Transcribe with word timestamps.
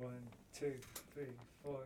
One, 0.00 0.12
two, 0.54 0.72
three, 1.12 1.26
four. 1.62 1.84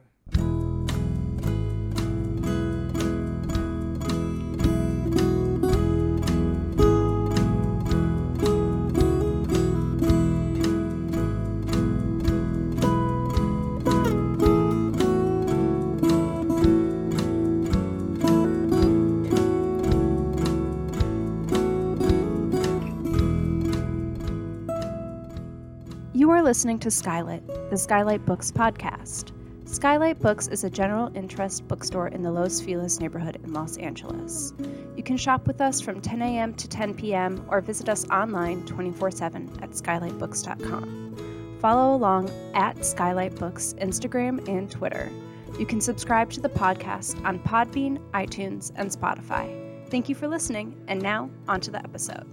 You 26.17 26.31
are 26.31 26.43
listening 26.43 26.79
to 26.79 26.93
Skylight, 26.93 27.43
the 27.71 27.79
Skylight 27.79 28.25
Books 28.27 28.53
podcast. 28.53 29.33
Skylight 29.65 30.21
Books 30.21 30.49
is 30.49 30.65
a 30.65 30.71
general 30.71 31.11
interest 31.17 31.67
bookstore 31.67 32.09
in 32.09 32.23
the 32.23 32.31
Los 32.31 32.61
Feliz 32.61 33.01
neighborhood 33.01 33.41
in 33.43 33.53
Los 33.53 33.79
Angeles. 33.79 34.53
You 34.97 35.03
can 35.03 35.17
shop 35.17 35.47
with 35.47 35.61
us 35.61 35.81
from 35.81 36.01
10 36.01 36.21
a.m. 36.21 36.55
to 36.55 36.69
10 36.69 36.95
p.m. 36.95 37.45
or 37.49 37.61
visit 37.63 37.89
us 37.89 38.09
online 38.11 38.65
24 38.67 39.11
7 39.11 39.59
at 39.63 39.71
skylightbooks.com. 39.71 41.57
Follow 41.61 41.97
along 41.97 42.31
at 42.53 42.85
Skylight 42.85 43.35
Books 43.37 43.75
Instagram 43.79 44.47
and 44.47 44.71
Twitter. 44.71 45.11
You 45.59 45.65
can 45.65 45.81
subscribe 45.81 46.31
to 46.33 46.41
the 46.41 46.51
podcast 46.51 47.25
on 47.25 47.39
Podbean, 47.39 47.99
iTunes, 48.11 48.73
and 48.77 48.91
Spotify. 48.91 49.89
Thank 49.89 50.09
you 50.09 50.15
for 50.15 50.29
listening, 50.29 50.77
and 50.89 51.01
now 51.01 51.31
on 51.49 51.61
to 51.63 51.71
the 51.71 51.79
episode. 51.79 52.27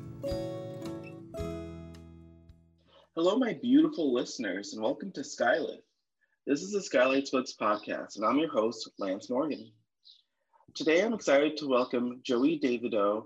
Hello, 3.24 3.38
my 3.38 3.54
beautiful 3.54 4.12
listeners, 4.12 4.74
and 4.74 4.82
welcome 4.82 5.12
to 5.12 5.24
Skylight. 5.24 5.84
This 6.48 6.64
is 6.64 6.72
the 6.72 6.82
Skylights 6.82 7.30
Books 7.30 7.54
podcast, 7.54 8.16
and 8.16 8.26
I'm 8.26 8.40
your 8.40 8.50
host, 8.50 8.90
Lance 8.98 9.30
Morgan. 9.30 9.72
Today, 10.74 11.04
I'm 11.04 11.14
excited 11.14 11.56
to 11.58 11.68
welcome 11.68 12.22
Joie 12.24 12.58
Davidow 12.58 13.26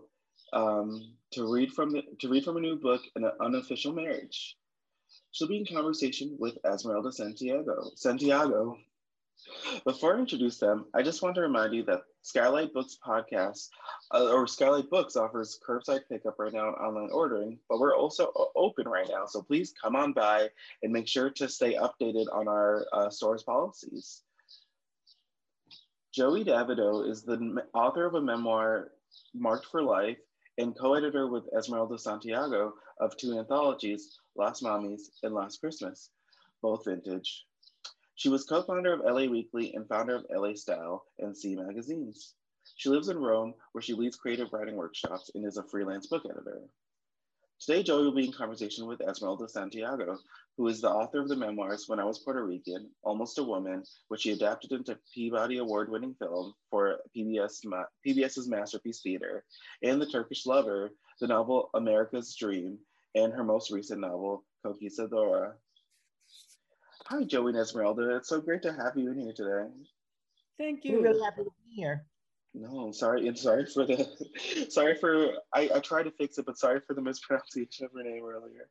um, 0.52 1.14
to 1.32 1.50
read 1.50 1.72
from 1.72 1.92
the, 1.92 2.04
to 2.20 2.28
read 2.28 2.44
from 2.44 2.58
a 2.58 2.60
new 2.60 2.76
book, 2.76 3.04
An 3.16 3.32
Unofficial 3.40 3.94
Marriage. 3.94 4.58
She'll 5.32 5.48
be 5.48 5.60
in 5.60 5.66
conversation 5.66 6.36
with 6.38 6.58
Esmeralda 6.66 7.14
Santiago. 7.14 7.90
Santiago. 7.96 8.76
Before 9.86 10.18
I 10.18 10.20
introduce 10.20 10.58
them, 10.58 10.88
I 10.94 11.04
just 11.04 11.22
want 11.22 11.36
to 11.36 11.42
remind 11.42 11.74
you 11.74 11.86
that 11.86 12.02
Skylight 12.26 12.74
Books 12.74 12.98
podcast 13.06 13.70
uh, 14.12 14.32
or 14.34 14.48
Skylight 14.48 14.90
Books 14.90 15.16
offers 15.16 15.60
curbside 15.64 16.10
pickup 16.10 16.40
right 16.40 16.52
now 16.52 16.70
and 16.70 16.76
online 16.78 17.12
ordering, 17.12 17.60
but 17.70 17.80
we're 17.80 17.96
also 17.96 18.32
open 18.56 18.88
right 18.88 19.08
now. 19.08 19.28
So 19.28 19.44
please 19.44 19.76
come 19.80 19.96
on 19.96 20.12
by 20.12 20.50
and 20.82 20.92
make 20.92 21.08
sure 21.08 21.30
to 21.30 21.48
stay 21.48 21.76
updated 21.76 22.26
on 22.34 22.48
our 22.48 22.88
uh, 22.92 23.12
store's 23.12 23.44
policies. 23.44 24.24
Joie 26.16 26.44
Davidow 26.44 27.08
is 27.08 27.22
the 27.22 27.64
author 27.76 28.08
of 28.08 28.16
a 28.16 28.22
memoir, 28.22 28.90
Marked 29.36 29.68
for 29.68 29.84
Life, 29.84 30.18
and 30.58 30.76
co-editor 30.76 31.28
with 31.28 31.44
Esmeralda 31.56 32.00
Santiago 32.00 32.74
of 33.00 33.16
two 33.18 33.38
anthologies, 33.38 34.18
Las 34.36 34.64
Mamis 34.64 35.12
and 35.22 35.36
Las 35.36 35.58
Christmas, 35.58 36.10
both 36.64 36.86
vintage. 36.86 37.46
She 38.18 38.30
was 38.30 38.46
co-founder 38.46 38.94
of 38.94 39.02
LA 39.02 39.26
Weekly 39.26 39.74
and 39.74 39.88
founder 39.88 40.16
of 40.16 40.26
LA 40.30 40.54
Style 40.54 41.06
and 41.20 41.36
Sí 41.36 41.56
magazines. 41.56 42.36
She 42.78 42.90
lives 42.90 43.10
in 43.10 43.20
Rome, 43.20 43.54
where 43.74 43.82
she 43.82 43.94
leads 43.94 44.16
creative 44.16 44.54
writing 44.54 44.76
workshops 44.76 45.32
and 45.36 45.46
is 45.46 45.58
a 45.58 45.64
freelance 45.64 46.08
book 46.08 46.24
editor. 46.26 46.62
Today, 47.60 47.84
Joie 47.84 48.04
will 48.04 48.16
be 48.16 48.26
in 48.26 48.32
conversation 48.32 48.86
with 48.86 49.02
Esmeralda 49.02 49.50
Santiago, 49.50 50.18
who 50.58 50.68
is 50.68 50.80
the 50.80 50.90
author 50.90 51.20
of 51.20 51.28
the 51.28 51.36
memoirs 51.36 51.88
When 51.88 52.00
I 52.00 52.06
Was 52.06 52.20
Puerto 52.20 52.46
Rican, 52.46 52.90
Almost 53.04 53.38
a 53.38 53.44
Woman, 53.44 53.84
which 54.08 54.22
she 54.22 54.32
adapted 54.32 54.72
into 54.72 54.98
Peabody 55.14 55.58
Award-winning 55.58 56.16
film 56.16 56.54
for 56.70 57.00
PBS, 57.16 57.66
PBS's 58.06 58.48
Masterpiece 58.48 59.02
Theater, 59.02 59.44
and 59.84 60.02
The 60.02 60.10
Turkish 60.10 60.46
Lover, 60.46 60.92
the 61.20 61.28
novel 61.28 61.70
America's 61.74 62.36
Dream, 62.36 62.80
and 63.14 63.34
her 63.34 63.44
most 63.44 63.72
recent 63.72 64.00
novel, 64.02 64.46
Conquistadora. 64.66 65.54
Hi, 67.08 67.24
Joie 67.24 67.50
and 67.50 67.58
Esmeralda. 67.58 68.16
It's 68.16 68.30
so 68.30 68.42
great 68.42 68.64
to 68.64 68.74
have 68.74 68.98
you 68.98 69.12
in 69.12 69.20
here 69.20 69.34
today. 69.34 69.68
Thank 70.58 70.84
We're 70.84 70.92
you. 70.92 71.04
really 71.04 71.24
happy 71.24 71.44
to 71.44 71.52
be 71.64 71.76
here. 71.76 72.04
No, 72.56 72.80
I'm 72.80 72.94
sorry. 72.94 73.28
And 73.28 73.38
sorry 73.38 73.68
for 73.68 73.86
the, 73.86 74.08
sorry 74.70 74.96
for, 74.96 75.34
I, 75.54 75.70
I 75.76 75.80
tried 75.82 76.04
to 76.04 76.12
fix 76.12 76.40
it, 76.40 76.48
but 76.48 76.58
sorry 76.58 76.80
for 76.88 76.96
the 76.96 77.02
mispronunciation 77.04 77.86
of 77.86 77.92
her 77.94 78.02
name 78.02 78.24
earlier. 78.26 78.70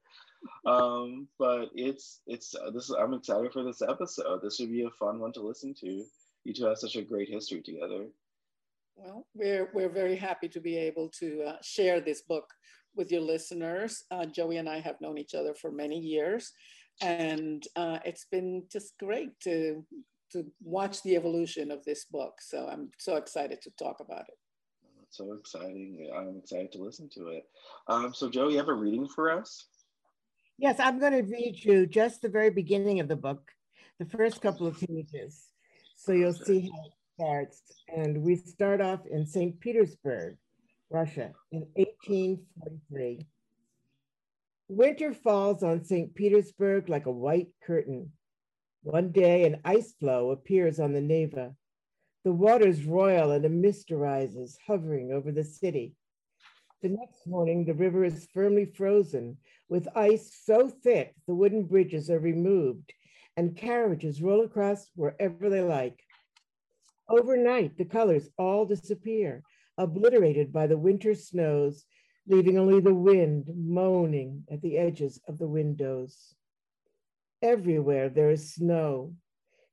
Um, 0.66 1.28
but 1.38 1.70
it's, 1.76 2.22
it's, 2.26 2.56
uh, 2.56 2.70
this, 2.70 2.90
I'm 2.90 3.14
excited 3.14 3.52
for 3.52 3.62
this 3.62 3.82
episode. 3.82 4.40
This 4.42 4.56
should 4.56 4.72
be 4.72 4.82
a 4.82 4.90
fun 4.98 5.20
one 5.20 5.32
to 5.34 5.40
listen 5.40 5.72
to. 5.82 6.04
You 6.42 6.52
two 6.52 6.64
have 6.64 6.78
such 6.78 6.96
a 6.96 7.02
great 7.02 7.28
history 7.28 7.62
together. 7.62 8.06
Well, 8.96 9.26
we're, 9.34 9.70
we're 9.74 9.88
very 9.88 10.16
happy 10.16 10.48
to 10.48 10.60
be 10.60 10.76
able 10.76 11.08
to 11.20 11.42
uh, 11.46 11.56
share 11.62 12.00
this 12.00 12.22
book 12.22 12.52
with 12.96 13.12
your 13.12 13.20
listeners. 13.20 14.04
Uh, 14.10 14.26
Joie 14.26 14.58
and 14.58 14.68
I 14.68 14.80
have 14.80 15.00
known 15.00 15.18
each 15.18 15.34
other 15.34 15.54
for 15.54 15.70
many 15.70 15.98
years, 15.98 16.52
and 17.00 17.62
uh, 17.77 17.99
it's 18.05 18.27
been 18.31 18.65
just 18.71 18.97
great 18.99 19.38
to, 19.41 19.84
to 20.32 20.44
watch 20.62 21.03
the 21.03 21.16
evolution 21.16 21.71
of 21.71 21.84
this 21.84 22.05
book. 22.05 22.34
So 22.41 22.69
I'm 22.71 22.91
so 22.99 23.16
excited 23.16 23.60
to 23.62 23.71
talk 23.78 24.00
about 24.00 24.25
it. 24.28 24.34
It's 25.03 25.19
so 25.19 25.32
exciting. 25.32 26.10
I'm 26.16 26.38
excited 26.38 26.72
to 26.72 26.82
listen 26.82 27.09
to 27.15 27.28
it. 27.28 27.44
Um, 27.88 28.12
so 28.15 28.28
Joe, 28.28 28.49
you 28.49 28.59
have 28.59 28.69
a 28.69 28.75
reading 28.75 29.09
for 29.09 29.31
us? 29.31 29.66
Yes, 30.59 30.78
I'm 30.78 31.00
going 31.00 31.12
to 31.12 31.22
read 31.22 31.56
you 31.62 31.87
just 31.87 32.22
the 32.22 32.28
very 32.28 32.50
beginning 32.50 33.00
of 33.00 33.09
the 33.09 33.16
book, 33.16 33.50
the 33.99 34.06
first 34.06 34.41
couple 34.41 34.66
of 34.66 34.78
pages. 34.78 35.49
So 35.97 36.12
you'll 36.12 36.32
see 36.32 36.71
how 36.71 36.84
it 36.87 36.93
starts. 37.16 37.62
And 37.94 38.22
we 38.22 38.37
start 38.37 38.81
off 38.81 39.00
in 39.11 39.26
St. 39.26 39.59
Petersburg, 39.59 40.37
Russia, 40.91 41.32
in 41.50 41.66
1843. 41.75 43.26
Winter 44.69 45.12
falls 45.12 45.62
on 45.62 45.84
St. 45.84 46.14
Petersburg 46.14 46.88
like 46.88 47.04
a 47.04 47.12
white 47.12 47.48
curtain. 47.62 48.10
One 48.82 49.12
day, 49.12 49.44
an 49.44 49.60
ice 49.64 49.92
floe 49.92 50.30
appears 50.30 50.80
on 50.80 50.94
the 50.94 51.02
Neva. 51.02 51.54
The 52.25 52.32
waters 52.32 52.86
roil 52.86 53.32
and 53.32 53.44
a 53.44 53.50
mist 53.50 53.92
arises, 53.92 54.56
hovering 54.66 55.12
over 55.12 55.30
the 55.32 55.44
city. 55.44 55.94
The 56.80 56.88
next 56.88 57.26
morning, 57.26 57.64
the 57.66 57.75
river 57.75 58.04
is 58.04 58.28
firmly 58.32 58.64
frozen 58.64 59.36
with 59.69 59.86
ice 59.94 60.34
so 60.44 60.69
thick 60.69 61.14
the 61.26 61.34
wooden 61.34 61.64
bridges 61.64 62.08
are 62.08 62.19
removed 62.19 62.92
and 63.36 63.56
carriages 63.56 64.22
roll 64.22 64.44
across 64.44 64.91
wherever 64.94 65.50
they 65.50 65.62
like. 65.62 66.00
Overnight, 67.08 67.76
the 67.76 67.84
colors 67.84 68.31
all 68.38 68.64
disappear, 68.64 69.42
obliterated 69.76 70.52
by 70.52 70.66
the 70.66 70.78
winter 70.78 71.14
snows, 71.14 71.84
leaving 72.26 72.58
only 72.58 72.80
the 72.80 72.94
wind 72.94 73.44
moaning 73.54 74.44
at 74.50 74.62
the 74.62 74.78
edges 74.78 75.20
of 75.28 75.38
the 75.38 75.48
windows. 75.48 76.34
Everywhere 77.42 78.08
there 78.08 78.30
is 78.30 78.54
snow. 78.54 79.14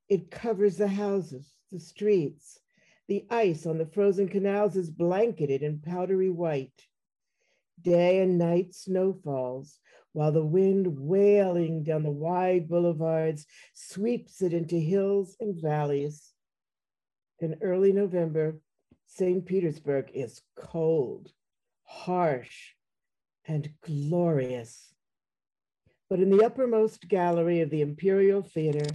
It 0.08 0.30
covers 0.30 0.76
the 0.76 0.88
houses, 0.88 1.50
the 1.70 1.80
streets. 1.80 2.58
The 3.08 3.24
ice 3.30 3.66
on 3.66 3.78
the 3.78 3.86
frozen 3.86 4.28
canals 4.28 4.76
is 4.76 4.90
blanketed 4.90 5.62
in 5.62 5.80
powdery 5.80 6.30
white. 6.30 6.86
Day 7.80 8.20
and 8.20 8.38
night 8.38 8.74
snow 8.74 9.12
falls, 9.24 9.78
while 10.12 10.32
the 10.32 10.44
wind 10.44 10.98
wailing 10.98 11.82
down 11.82 12.02
the 12.02 12.10
wide 12.10 12.68
boulevards 12.68 13.46
sweeps 13.74 14.42
it 14.42 14.52
into 14.52 14.76
hills 14.76 15.36
and 15.40 15.60
valleys. 15.60 16.32
In 17.40 17.56
early 17.62 17.92
November, 17.92 18.60
St. 19.06 19.44
Petersburg 19.44 20.10
is 20.14 20.42
cold, 20.54 21.32
harsh, 21.92 22.74
and 23.46 23.70
glorious. 23.82 24.92
But 26.08 26.20
in 26.20 26.30
the 26.30 26.44
uppermost 26.44 27.08
gallery 27.08 27.60
of 27.60 27.70
the 27.70 27.80
Imperial 27.80 28.42
Theater, 28.42 28.86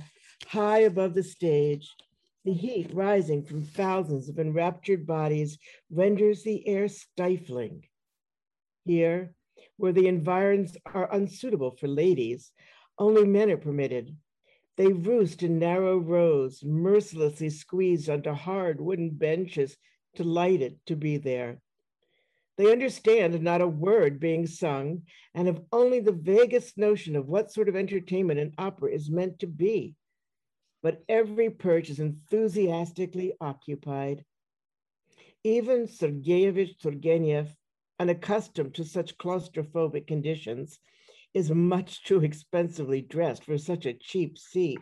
high 0.47 0.79
above 0.79 1.13
the 1.13 1.23
stage, 1.23 1.95
the 2.43 2.53
heat 2.53 2.89
rising 2.93 3.43
from 3.43 3.63
thousands 3.63 4.29
of 4.29 4.39
enraptured 4.39 5.05
bodies 5.05 5.57
renders 5.91 6.43
the 6.43 6.67
air 6.67 6.87
stifling. 6.87 7.83
Here, 8.85 9.33
where 9.77 9.93
the 9.93 10.07
environs 10.07 10.75
are 10.85 11.13
unsuitable 11.13 11.71
for 11.71 11.87
ladies, 11.87 12.51
only 12.97 13.25
men 13.25 13.51
are 13.51 13.57
permitted. 13.57 14.15
They 14.75 14.87
roost 14.87 15.43
in 15.43 15.59
narrow 15.59 15.97
rows, 15.97 16.63
mercilessly 16.63 17.49
squeezed 17.49 18.09
onto 18.09 18.31
hard 18.33 18.81
wooden 18.81 19.11
benches, 19.11 19.77
delighted 20.15 20.79
to 20.87 20.95
be 20.95 21.17
there. 21.17 21.61
They 22.57 22.71
understand 22.71 23.39
not 23.41 23.61
a 23.61 23.67
word 23.67 24.19
being 24.19 24.47
sung 24.47 25.03
and 25.35 25.47
have 25.47 25.61
only 25.71 25.99
the 25.99 26.11
vaguest 26.11 26.77
notion 26.77 27.15
of 27.15 27.27
what 27.27 27.51
sort 27.51 27.69
of 27.69 27.75
entertainment 27.75 28.39
an 28.39 28.53
opera 28.57 28.91
is 28.91 29.11
meant 29.11 29.39
to 29.39 29.47
be. 29.47 29.95
But 30.81 31.03
every 31.07 31.51
perch 31.51 31.89
is 31.89 31.99
enthusiastically 31.99 33.33
occupied. 33.39 34.25
Ivan 35.45 35.85
Sergeyevich 35.85 36.79
Turgenev, 36.79 37.49
unaccustomed 37.99 38.73
to 38.75 38.83
such 38.83 39.17
claustrophobic 39.17 40.07
conditions, 40.07 40.79
is 41.33 41.51
much 41.51 42.03
too 42.03 42.23
expensively 42.23 43.01
dressed 43.01 43.43
for 43.45 43.57
such 43.57 43.85
a 43.85 43.93
cheap 43.93 44.37
seat. 44.37 44.79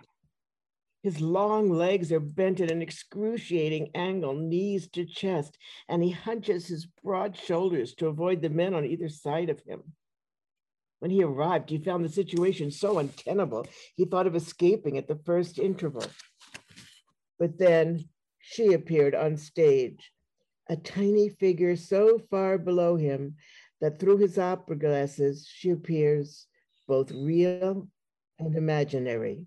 His 1.06 1.22
long 1.22 1.70
legs 1.70 2.12
are 2.12 2.20
bent 2.20 2.60
at 2.60 2.72
an 2.72 2.82
excruciating 2.82 3.92
angle, 3.94 4.34
knees 4.34 4.88
to 4.94 5.06
chest, 5.06 5.56
and 5.88 6.04
he 6.04 6.10
hunches 6.10 6.66
his 6.66 6.88
broad 7.04 7.38
shoulders 7.38 7.94
to 7.98 8.08
avoid 8.08 8.42
the 8.42 8.50
men 8.50 8.74
on 8.74 8.86
either 8.86 9.08
side 9.08 9.52
of 9.52 9.62
him. 9.62 9.84
When 10.98 11.12
he 11.12 11.22
arrived, 11.22 11.70
he 11.70 11.78
found 11.78 12.04
the 12.04 12.10
situation 12.10 12.72
so 12.72 12.98
untenable, 12.98 13.68
he 13.96 14.06
thought 14.06 14.26
of 14.26 14.36
escaping 14.36 14.98
at 14.98 15.08
the 15.08 15.20
first 15.28 15.60
interval. 15.60 16.08
But 17.38 17.60
then 17.60 18.10
she 18.40 18.74
appeared 18.74 19.14
on 19.14 19.38
stage, 19.38 20.12
a 20.68 20.76
tiny 20.76 21.30
figure 21.30 21.76
so 21.76 22.18
far 22.32 22.58
below 22.58 22.96
him 22.96 23.36
that 23.80 24.00
through 24.00 24.18
his 24.18 24.40
opera 24.40 24.76
glasses 24.76 25.48
she 25.48 25.70
appears 25.70 26.48
both 26.88 27.12
real 27.12 27.90
and 28.40 28.56
imaginary. 28.56 29.46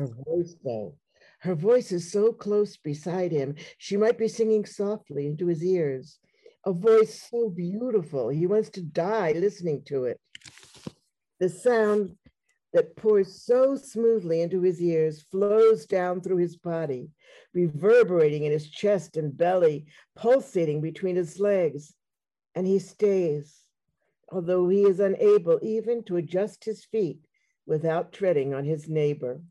Her 0.00 0.06
voice, 0.06 0.56
though, 0.64 0.94
her 1.40 1.54
voice 1.54 1.92
is 1.92 2.10
so 2.10 2.32
close 2.32 2.78
beside 2.78 3.32
him, 3.32 3.54
she 3.76 3.98
might 3.98 4.16
be 4.16 4.28
singing 4.28 4.64
softly 4.64 5.26
into 5.26 5.46
his 5.46 5.62
ears. 5.62 6.18
A 6.64 6.72
voice 6.72 7.28
so 7.30 7.50
beautiful, 7.50 8.30
he 8.30 8.46
wants 8.46 8.70
to 8.70 8.82
die 8.82 9.32
listening 9.32 9.82
to 9.88 10.04
it. 10.04 10.18
The 11.38 11.50
sound 11.50 12.16
that 12.72 12.96
pours 12.96 13.44
so 13.44 13.76
smoothly 13.76 14.40
into 14.40 14.62
his 14.62 14.80
ears 14.80 15.20
flows 15.20 15.84
down 15.84 16.22
through 16.22 16.38
his 16.38 16.56
body, 16.56 17.10
reverberating 17.52 18.44
in 18.44 18.52
his 18.52 18.70
chest 18.70 19.18
and 19.18 19.36
belly, 19.36 19.84
pulsating 20.16 20.80
between 20.80 21.16
his 21.16 21.38
legs. 21.38 21.92
And 22.54 22.66
he 22.66 22.78
stays, 22.78 23.66
although 24.32 24.66
he 24.70 24.84
is 24.84 24.98
unable 24.98 25.58
even 25.60 26.02
to 26.04 26.16
adjust 26.16 26.64
his 26.64 26.86
feet 26.86 27.18
without 27.66 28.12
treading 28.12 28.54
on 28.54 28.64
his 28.64 28.88
neighbor. 28.88 29.42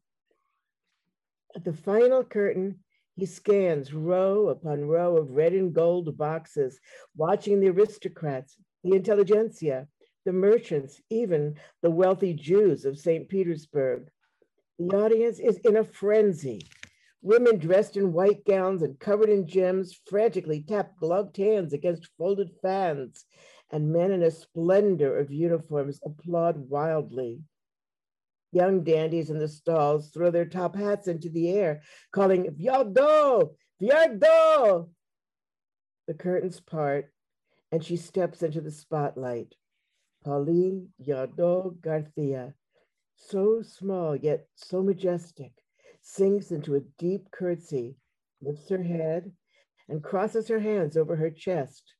At 1.56 1.64
the 1.64 1.74
final 1.74 2.24
curtain, 2.24 2.80
he 3.16 3.26
scans 3.26 3.94
row 3.94 4.50
upon 4.50 4.86
row 4.86 5.18
of 5.18 5.32
red 5.32 5.54
and 5.54 5.74
gold 5.74 6.16
boxes, 6.18 6.80
watching 7.18 7.60
the 7.60 7.70
aristocrats, 7.70 8.56
the 8.84 8.96
intelligentsia, 8.96 9.88
the 10.26 10.32
merchants, 10.32 11.02
even 11.10 11.56
the 11.82 11.90
wealthy 11.90 12.34
Jews 12.34 12.86
of 12.86 13.00
St. 13.00 13.28
Petersburg. 13.28 14.10
The 14.78 14.96
audience 14.96 15.40
is 15.40 15.58
in 15.66 15.78
a 15.78 15.84
frenzy. 15.84 16.62
Women 17.22 17.58
dressed 17.58 17.98
in 17.98 18.14
white 18.14 18.46
gowns 18.46 18.82
and 18.82 19.00
covered 19.00 19.30
in 19.30 19.48
gems 19.48 20.00
frantically 20.06 20.64
tap 20.64 20.98
gloved 20.98 21.36
hands 21.36 21.74
against 21.74 22.12
folded 22.18 22.52
fans, 22.62 23.26
and 23.72 23.92
men 23.92 24.12
in 24.12 24.24
a 24.24 24.32
splendor 24.32 25.18
of 25.18 25.32
uniforms 25.32 26.00
applaud 26.06 26.70
wildly. 26.70 27.42
Young 28.52 28.84
dandies 28.84 29.30
in 29.30 29.38
the 29.38 29.48
stalls 29.48 30.10
throw 30.10 30.32
their 30.32 30.46
top 30.46 30.76
hats 30.76 31.08
into 31.08 31.30
the 31.30 31.50
air, 31.50 31.82
calling 32.12 32.46
Viardot, 32.52 33.56
Viardot. 33.82 34.90
The 36.08 36.14
curtains 36.16 36.60
part, 36.60 37.14
and 37.72 37.84
she 37.84 37.96
steps 37.96 38.42
into 38.42 38.62
the 38.62 38.72
spotlight. 38.72 39.54
Pauline 40.24 40.90
Viardot 41.00 41.80
Garcia, 41.82 42.56
so 43.16 43.62
small 43.62 44.16
yet 44.16 44.48
so 44.56 44.82
majestic, 44.82 45.52
sinks 46.02 46.52
into 46.52 46.76
a 46.76 46.82
deep 46.98 47.30
curtsy, 47.32 47.98
lifts 48.42 48.70
her 48.70 48.82
head, 48.82 49.32
and 49.88 50.04
crosses 50.04 50.48
her 50.48 50.60
hands 50.60 50.98
over 50.98 51.16
her 51.16 51.30
chest. 51.30 51.94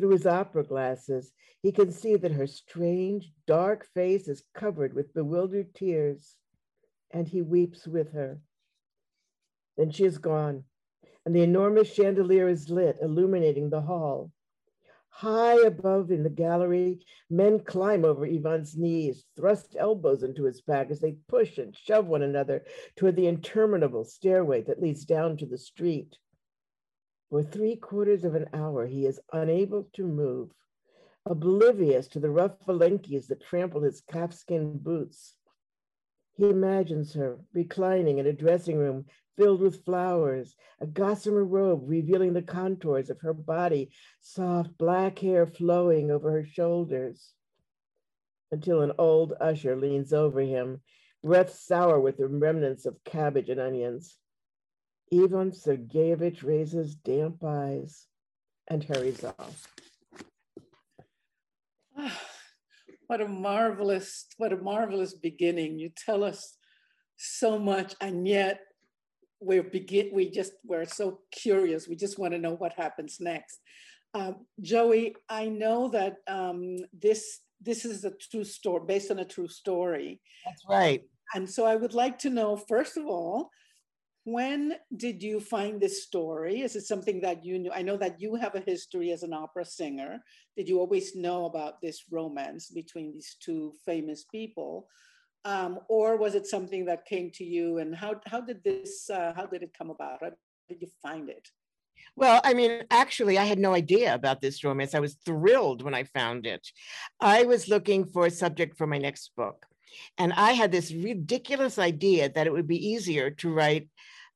Through 0.00 0.12
his 0.12 0.26
opera 0.26 0.64
glasses, 0.64 1.30
he 1.60 1.72
can 1.72 1.92
see 1.92 2.16
that 2.16 2.32
her 2.32 2.46
strange, 2.46 3.34
dark 3.46 3.84
face 3.84 4.28
is 4.28 4.46
covered 4.54 4.94
with 4.94 5.12
bewildered 5.12 5.74
tears, 5.74 6.38
and 7.10 7.28
he 7.28 7.42
weeps 7.42 7.86
with 7.86 8.12
her. 8.12 8.40
Then 9.76 9.90
she 9.90 10.04
is 10.04 10.16
gone, 10.16 10.64
and 11.26 11.36
the 11.36 11.42
enormous 11.42 11.92
chandelier 11.92 12.48
is 12.48 12.70
lit, 12.70 12.96
illuminating 13.02 13.68
the 13.68 13.82
hall. 13.82 14.32
High 15.10 15.66
above 15.66 16.10
in 16.10 16.22
the 16.22 16.30
gallery, 16.30 17.04
men 17.28 17.60
climb 17.60 18.06
over 18.06 18.24
Ivan's 18.24 18.78
knees, 18.78 19.26
thrust 19.36 19.76
elbows 19.78 20.22
into 20.22 20.44
his 20.44 20.62
back 20.62 20.90
as 20.90 21.00
they 21.00 21.18
push 21.28 21.58
and 21.58 21.76
shove 21.76 22.06
one 22.06 22.22
another 22.22 22.64
toward 22.96 23.16
the 23.16 23.26
interminable 23.26 24.04
stairway 24.04 24.62
that 24.62 24.80
leads 24.80 25.04
down 25.04 25.36
to 25.36 25.44
the 25.44 25.58
street. 25.58 26.16
For 27.30 27.44
three 27.44 27.76
quarters 27.76 28.24
of 28.24 28.34
an 28.34 28.48
hour, 28.52 28.86
he 28.86 29.06
is 29.06 29.20
unable 29.32 29.84
to 29.92 30.04
move, 30.04 30.50
oblivious 31.24 32.08
to 32.08 32.18
the 32.18 32.30
rough 32.30 32.58
phalanges 32.66 33.28
that 33.28 33.40
trample 33.40 33.82
his 33.82 34.00
calfskin 34.00 34.78
boots. 34.78 35.36
He 36.34 36.50
imagines 36.50 37.14
her 37.14 37.38
reclining 37.52 38.18
in 38.18 38.26
a 38.26 38.32
dressing 38.32 38.78
room 38.78 39.04
filled 39.36 39.60
with 39.60 39.84
flowers, 39.84 40.56
a 40.80 40.86
gossamer 40.86 41.44
robe 41.44 41.82
revealing 41.84 42.32
the 42.32 42.42
contours 42.42 43.10
of 43.10 43.20
her 43.20 43.34
body, 43.34 43.92
soft 44.20 44.76
black 44.76 45.20
hair 45.20 45.46
flowing 45.46 46.10
over 46.10 46.32
her 46.32 46.44
shoulders. 46.44 47.32
Until 48.50 48.80
an 48.80 48.92
old 48.98 49.34
usher 49.40 49.76
leans 49.76 50.12
over 50.12 50.40
him, 50.40 50.80
breath 51.22 51.54
sour 51.54 52.00
with 52.00 52.16
the 52.16 52.26
remnants 52.26 52.86
of 52.86 53.04
cabbage 53.04 53.50
and 53.50 53.60
onions. 53.60 54.19
Ivan 55.12 55.50
Sergeyevich 55.50 56.44
raises 56.44 56.94
damp 56.94 57.42
eyes 57.44 58.06
and 58.68 58.84
hurries 58.84 59.24
off. 59.24 59.66
what 63.08 63.20
a 63.20 63.26
marvelous, 63.26 64.26
what 64.36 64.52
a 64.52 64.56
marvelous 64.56 65.14
beginning. 65.14 65.78
You 65.78 65.90
tell 65.96 66.22
us 66.22 66.56
so 67.16 67.58
much, 67.58 67.94
and 68.00 68.26
yet 68.26 68.60
we're 69.40 69.64
begin, 69.64 70.10
we 70.12 70.30
just, 70.30 70.52
we're 70.64 70.84
so 70.84 71.20
curious. 71.32 71.88
We 71.88 71.96
just 71.96 72.18
want 72.18 72.32
to 72.34 72.38
know 72.38 72.54
what 72.54 72.74
happens 72.74 73.16
next. 73.18 73.58
Um, 74.14 74.46
Joie, 74.60 75.12
I 75.28 75.48
know 75.48 75.88
that 75.88 76.16
um, 76.28 76.76
this 76.92 77.40
this 77.60 77.84
is 77.84 78.04
a 78.04 78.12
true 78.30 78.44
story, 78.44 78.82
based 78.86 79.10
on 79.10 79.18
a 79.18 79.24
true 79.24 79.48
story. 79.48 80.20
That's 80.46 80.64
right. 80.68 81.02
And 81.34 81.48
so 81.48 81.66
I 81.66 81.76
would 81.76 81.92
like 81.92 82.18
to 82.20 82.30
know, 82.30 82.56
first 82.56 82.96
of 82.96 83.04
all, 83.06 83.50
when 84.24 84.74
did 84.96 85.22
you 85.22 85.40
find 85.40 85.80
this 85.80 86.02
story? 86.04 86.60
Is 86.60 86.76
it 86.76 86.84
something 86.84 87.20
that 87.22 87.44
you 87.44 87.58
knew? 87.58 87.72
I 87.72 87.82
know 87.82 87.96
that 87.96 88.20
you 88.20 88.34
have 88.34 88.54
a 88.54 88.60
history 88.60 89.10
as 89.12 89.22
an 89.22 89.32
opera 89.32 89.64
singer. 89.64 90.22
Did 90.56 90.68
you 90.68 90.78
always 90.78 91.16
know 91.16 91.46
about 91.46 91.80
this 91.80 92.04
romance 92.10 92.68
between 92.68 93.12
these 93.12 93.36
two 93.40 93.72
famous 93.84 94.24
people? 94.24 94.88
Um, 95.46 95.80
or 95.88 96.16
was 96.16 96.34
it 96.34 96.46
something 96.46 96.84
that 96.84 97.06
came 97.06 97.30
to 97.32 97.44
you 97.44 97.78
and 97.78 97.94
how, 97.94 98.20
how 98.26 98.42
did 98.42 98.62
this, 98.62 99.08
uh, 99.08 99.32
how 99.34 99.46
did 99.46 99.62
it 99.62 99.72
come 99.76 99.88
about? 99.88 100.18
How 100.20 100.32
did 100.68 100.82
you 100.82 100.88
find 101.02 101.30
it? 101.30 101.48
Well, 102.16 102.40
I 102.44 102.54
mean, 102.54 102.82
actually, 102.90 103.38
I 103.38 103.44
had 103.44 103.58
no 103.58 103.74
idea 103.74 104.14
about 104.14 104.42
this 104.42 104.62
romance. 104.64 104.94
I 104.94 105.00
was 105.00 105.16
thrilled 105.24 105.82
when 105.82 105.94
I 105.94 106.04
found 106.04 106.46
it. 106.46 106.66
I 107.20 107.44
was 107.44 107.68
looking 107.68 108.04
for 108.04 108.26
a 108.26 108.30
subject 108.30 108.76
for 108.76 108.86
my 108.86 108.98
next 108.98 109.32
book. 109.36 109.64
And 110.18 110.32
I 110.32 110.52
had 110.52 110.72
this 110.72 110.92
ridiculous 110.92 111.78
idea 111.78 112.28
that 112.28 112.46
it 112.46 112.52
would 112.52 112.66
be 112.66 112.88
easier 112.88 113.30
to 113.30 113.52
write 113.52 113.88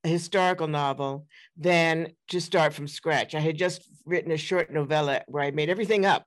a 0.04 0.08
historical 0.08 0.68
novel 0.68 1.26
than 1.56 2.12
to 2.28 2.40
start 2.40 2.74
from 2.74 2.86
scratch. 2.86 3.34
I 3.34 3.40
had 3.40 3.56
just 3.56 3.88
written 4.04 4.32
a 4.32 4.36
short 4.36 4.70
novella 4.70 5.22
where 5.26 5.42
I 5.42 5.50
made 5.50 5.70
everything 5.70 6.04
up. 6.04 6.26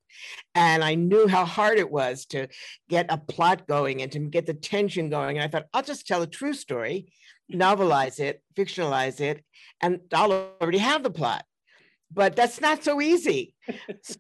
And 0.55 0.84
I 0.84 0.96
knew 0.96 1.27
how 1.27 1.46
hard 1.46 1.77
it 1.77 1.91
was 1.91 2.25
to 2.27 2.48
get 2.89 3.05
a 3.10 3.17
plot 3.17 3.67
going 3.67 4.01
and 4.01 4.12
to 4.13 4.19
get 4.19 4.48
the 4.48 4.55
tension 4.55 5.10
going. 5.10 5.38
And 5.38 5.43
I 5.43 5.48
thought, 5.48 5.67
I'll 5.74 5.84
just 5.84 6.07
tell 6.07 6.24
a 6.24 6.27
true 6.27 6.53
story, 6.53 7.12
novelize 7.53 8.19
it, 8.19 8.41
fictionalize 8.55 9.22
it, 9.22 9.43
and 9.79 10.00
I'll 10.12 10.50
already 10.60 10.79
have 10.79 11.03
the 11.03 11.12
plot. 11.12 11.46
But 12.12 12.36
that's 12.36 12.60
not 12.60 12.84
so 12.84 13.00
easy. 13.00 13.53
so, 14.01 14.17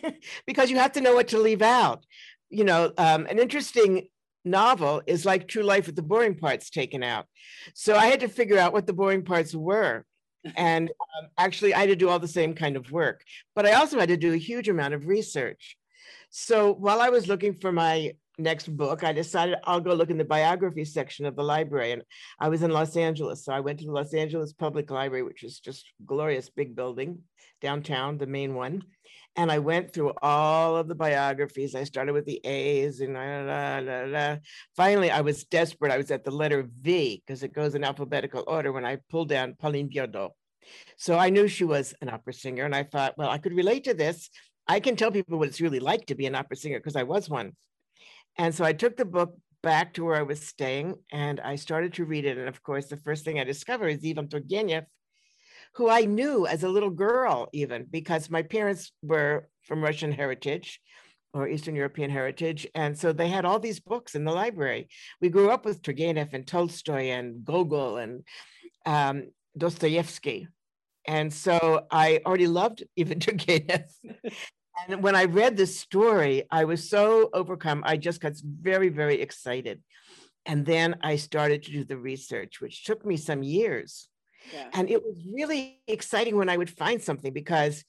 because 0.46 0.70
you 0.70 0.78
have 0.78 0.92
to 0.92 1.00
know 1.00 1.14
what 1.14 1.28
to 1.28 1.38
leave 1.38 1.62
out. 1.62 2.06
You 2.48 2.64
know, 2.64 2.92
um, 2.96 3.26
an 3.26 3.38
interesting 3.40 4.06
novel 4.46 5.02
is 5.06 5.26
like 5.26 5.48
true 5.48 5.62
life 5.62 5.86
with 5.86 5.96
the 5.96 6.02
boring 6.02 6.34
parts 6.34 6.70
taken 6.70 7.02
out. 7.02 7.26
So 7.74 7.96
I 7.96 8.06
had 8.06 8.20
to 8.20 8.28
figure 8.28 8.58
out 8.58 8.72
what 8.72 8.86
the 8.86 8.92
boring 8.92 9.24
parts 9.24 9.54
were. 9.54 10.04
And 10.56 10.90
um, 10.90 11.28
actually, 11.36 11.74
I 11.74 11.80
had 11.80 11.88
to 11.88 11.96
do 11.96 12.08
all 12.08 12.20
the 12.20 12.28
same 12.28 12.54
kind 12.54 12.76
of 12.76 12.92
work, 12.92 13.24
but 13.56 13.66
I 13.66 13.72
also 13.72 13.98
had 13.98 14.10
to 14.10 14.16
do 14.16 14.32
a 14.32 14.36
huge 14.36 14.68
amount 14.68 14.94
of 14.94 15.08
research. 15.08 15.76
So 16.30 16.72
while 16.72 17.00
I 17.00 17.08
was 17.08 17.26
looking 17.26 17.54
for 17.58 17.72
my 17.72 18.12
next 18.38 18.68
book, 18.68 19.02
I 19.02 19.12
decided 19.12 19.56
I'll 19.64 19.80
go 19.80 19.92
look 19.92 20.10
in 20.10 20.18
the 20.18 20.24
biography 20.24 20.84
section 20.84 21.26
of 21.26 21.34
the 21.34 21.42
library. 21.42 21.90
And 21.90 22.02
I 22.38 22.48
was 22.48 22.62
in 22.62 22.70
Los 22.70 22.96
Angeles. 22.96 23.44
So 23.44 23.52
I 23.52 23.58
went 23.58 23.80
to 23.80 23.86
the 23.86 23.90
Los 23.90 24.14
Angeles 24.14 24.52
Public 24.52 24.88
Library, 24.88 25.24
which 25.24 25.42
is 25.42 25.58
just 25.58 25.84
glorious 26.04 26.48
big 26.48 26.76
building 26.76 27.22
downtown, 27.60 28.18
the 28.18 28.28
main 28.28 28.54
one 28.54 28.84
and 29.36 29.52
I 29.52 29.58
went 29.58 29.92
through 29.92 30.12
all 30.22 30.76
of 30.76 30.88
the 30.88 30.94
biographies. 30.94 31.74
I 31.74 31.84
started 31.84 32.12
with 32.12 32.24
the 32.24 32.40
A's 32.44 33.00
and 33.00 33.16
finally 34.76 35.10
I 35.10 35.20
was 35.20 35.44
desperate. 35.44 35.92
I 35.92 35.98
was 35.98 36.10
at 36.10 36.24
the 36.24 36.30
letter 36.30 36.66
V 36.80 37.22
because 37.24 37.42
it 37.42 37.52
goes 37.52 37.74
in 37.74 37.84
alphabetical 37.84 38.44
order 38.46 38.72
when 38.72 38.86
I 38.86 38.98
pulled 39.10 39.28
down 39.28 39.56
Pauline 39.58 39.90
Viardot. 39.90 40.30
So 40.96 41.18
I 41.18 41.30
knew 41.30 41.48
she 41.48 41.64
was 41.64 41.94
an 42.00 42.08
opera 42.08 42.32
singer 42.32 42.64
and 42.64 42.74
I 42.74 42.82
thought, 42.82 43.16
well, 43.18 43.30
I 43.30 43.38
could 43.38 43.52
relate 43.52 43.84
to 43.84 43.94
this. 43.94 44.30
I 44.66 44.80
can 44.80 44.96
tell 44.96 45.12
people 45.12 45.38
what 45.38 45.48
it's 45.48 45.60
really 45.60 45.80
like 45.80 46.06
to 46.06 46.14
be 46.14 46.26
an 46.26 46.34
opera 46.34 46.56
singer 46.56 46.78
because 46.78 46.96
I 46.96 47.04
was 47.04 47.28
one. 47.28 47.52
And 48.38 48.54
so 48.54 48.64
I 48.64 48.72
took 48.72 48.96
the 48.96 49.04
book 49.04 49.36
back 49.62 49.94
to 49.94 50.04
where 50.04 50.16
I 50.16 50.22
was 50.22 50.40
staying 50.40 50.96
and 51.12 51.40
I 51.40 51.56
started 51.56 51.94
to 51.94 52.04
read 52.04 52.24
it. 52.24 52.38
And 52.38 52.48
of 52.48 52.62
course, 52.62 52.86
the 52.86 52.96
first 52.96 53.24
thing 53.24 53.38
I 53.38 53.44
discovered 53.44 53.88
is 53.88 54.04
Ivan 54.04 54.28
Turgenev, 54.28 54.86
who 55.76 55.90
I 55.90 56.06
knew 56.06 56.46
as 56.46 56.62
a 56.62 56.68
little 56.68 56.90
girl, 56.90 57.48
even 57.52 57.86
because 57.90 58.30
my 58.30 58.42
parents 58.42 58.92
were 59.02 59.48
from 59.62 59.84
Russian 59.84 60.10
heritage 60.10 60.80
or 61.34 61.46
Eastern 61.46 61.76
European 61.76 62.08
heritage. 62.08 62.66
And 62.74 62.98
so 62.98 63.12
they 63.12 63.28
had 63.28 63.44
all 63.44 63.58
these 63.58 63.78
books 63.78 64.14
in 64.14 64.24
the 64.24 64.32
library. 64.32 64.88
We 65.20 65.28
grew 65.28 65.50
up 65.50 65.66
with 65.66 65.82
Turgenev 65.82 66.32
and 66.32 66.46
Tolstoy 66.46 67.10
and 67.10 67.44
Gogol 67.44 67.98
and 67.98 68.24
um, 68.86 69.28
Dostoevsky. 69.56 70.48
And 71.06 71.30
so 71.32 71.86
I 71.90 72.20
already 72.24 72.46
loved 72.46 72.82
Ivan 72.98 73.20
Turgenev. 73.20 73.84
and 74.88 75.02
when 75.02 75.14
I 75.14 75.24
read 75.24 75.58
this 75.58 75.78
story, 75.78 76.44
I 76.50 76.64
was 76.64 76.88
so 76.88 77.28
overcome. 77.34 77.82
I 77.84 77.98
just 77.98 78.22
got 78.22 78.32
very, 78.42 78.88
very 78.88 79.20
excited. 79.20 79.82
And 80.46 80.64
then 80.64 80.96
I 81.02 81.16
started 81.16 81.64
to 81.64 81.72
do 81.72 81.84
the 81.84 81.98
research, 81.98 82.62
which 82.62 82.84
took 82.84 83.04
me 83.04 83.18
some 83.18 83.42
years. 83.42 84.08
Yeah. 84.52 84.68
And 84.72 84.90
it 84.90 85.02
was 85.02 85.16
really 85.32 85.80
exciting 85.86 86.36
when 86.36 86.48
I 86.48 86.56
would 86.56 86.70
find 86.70 87.02
something 87.02 87.32
because 87.32 87.84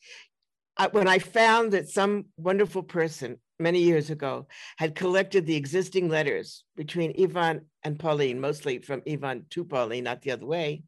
I, 0.77 0.87
when 0.87 1.07
I 1.07 1.19
found 1.19 1.73
that 1.73 1.89
some 1.89 2.25
wonderful 2.37 2.83
person 2.83 3.37
many 3.59 3.81
years 3.81 4.09
ago 4.09 4.47
had 4.77 4.95
collected 4.95 5.45
the 5.45 5.55
existing 5.55 6.09
letters 6.09 6.63
between 6.75 7.15
Ivan 7.19 7.61
and 7.83 7.97
Pauline, 7.97 8.39
mostly 8.39 8.79
from 8.79 9.01
Ivan 9.09 9.45
to 9.51 9.65
Pauline, 9.65 10.03
not 10.03 10.21
the 10.21 10.31
other 10.31 10.45
way, 10.45 10.83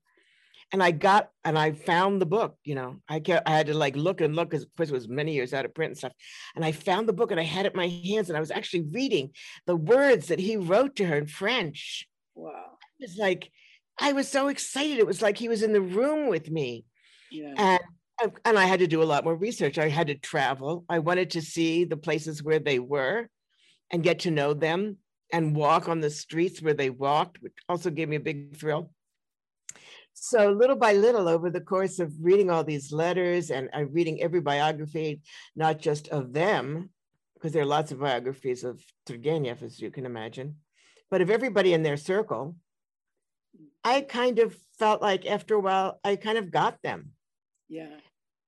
and 0.72 0.84
I 0.84 0.92
got 0.92 1.30
and 1.44 1.58
I 1.58 1.72
found 1.72 2.22
the 2.22 2.28
book. 2.28 2.56
You 2.64 2.76
know, 2.76 2.98
I 3.08 3.20
kept, 3.20 3.48
I 3.48 3.52
had 3.52 3.68
to 3.68 3.74
like 3.74 3.96
look 3.96 4.22
and 4.22 4.36
look 4.36 4.52
because 4.52 4.64
of 4.64 4.76
course 4.76 4.90
it 4.90 4.94
was 4.94 5.08
many 5.08 5.34
years 5.34 5.54
out 5.54 5.66
of 5.66 5.74
print 5.74 5.92
and 5.92 5.98
stuff. 5.98 6.14
And 6.56 6.64
I 6.64 6.72
found 6.72 7.08
the 7.08 7.14
book 7.14 7.32
and 7.32 7.40
I 7.40 7.44
had 7.44 7.66
it 7.66 7.74
in 7.74 7.78
my 7.78 7.88
hands 7.88 8.30
and 8.30 8.38
I 8.38 8.40
was 8.40 8.52
actually 8.52 8.86
reading 8.92 9.32
the 9.66 9.76
words 9.76 10.28
that 10.28 10.40
he 10.40 10.58
wrote 10.58 10.96
to 10.98 11.06
her 11.06 11.18
in 11.18 11.26
French. 11.26 12.08
Wow! 12.36 12.78
It's 13.00 13.18
like 13.18 13.52
I 14.00 14.14
was 14.14 14.28
so 14.28 14.48
excited. 14.48 14.98
It 14.98 15.08
was 15.08 15.22
like 15.22 15.38
he 15.38 15.50
was 15.50 15.64
in 15.64 15.74
the 15.74 15.82
room 15.82 16.30
with 16.30 16.50
me. 16.50 16.86
Yeah. 17.32 17.54
And 17.58 17.80
and 18.44 18.60
I 18.60 18.66
had 18.66 18.80
to 18.80 18.88
do 18.88 19.02
a 19.02 19.06
lot 19.06 19.24
more 19.24 19.36
research. 19.36 19.78
I 19.78 19.88
had 19.88 20.08
to 20.08 20.16
travel. 20.16 20.84
I 20.90 21.00
wanted 21.00 21.32
to 21.32 21.42
see 21.42 21.86
the 21.86 21.98
places 21.98 22.44
where 22.44 22.60
they 22.60 22.80
were 22.80 23.30
and 23.92 24.04
get 24.04 24.20
to 24.20 24.32
know 24.32 24.54
them 24.54 24.98
and 25.32 25.56
walk 25.56 25.88
on 25.88 26.02
the 26.02 26.10
streets 26.10 26.62
where 26.62 26.74
they 26.74 26.90
walked, 26.90 27.42
which 27.42 27.54
also 27.70 27.90
gave 27.90 28.10
me 28.10 28.18
a 28.18 28.22
big 28.22 28.58
thrill. 28.58 28.92
So 30.14 30.52
little 30.52 30.76
by 30.76 30.94
little, 30.94 31.30
over 31.30 31.50
the 31.50 31.62
course 31.62 32.00
of 32.00 32.12
reading 32.20 32.50
all 32.50 32.64
these 32.64 32.92
letters 32.92 33.52
and 33.52 33.70
uh, 33.74 33.86
reading 33.86 34.22
every 34.22 34.42
biography, 34.42 35.22
not 35.56 35.80
just 35.80 36.10
of 36.10 36.34
them, 36.34 36.90
because 37.36 37.54
there 37.54 37.62
are 37.62 37.66
lots 37.78 37.92
of 37.94 38.02
biographies 38.02 38.66
of 38.66 38.84
Turgenev, 39.08 39.64
as 39.64 39.80
you 39.80 39.92
can 39.92 40.06
imagine, 40.06 40.58
but 41.10 41.22
of 41.22 41.30
everybody 41.30 41.74
in 41.74 41.84
their 41.84 41.96
circle, 41.96 42.56
I 43.84 44.02
kind 44.02 44.40
of 44.40 44.56
felt 44.78 45.02
like 45.02 45.26
after 45.26 45.56
a 45.56 45.60
while, 45.60 46.00
I 46.04 46.16
kind 46.16 46.38
of 46.38 46.52
got 46.52 46.82
them. 46.82 47.12
Yeah. 47.68 47.96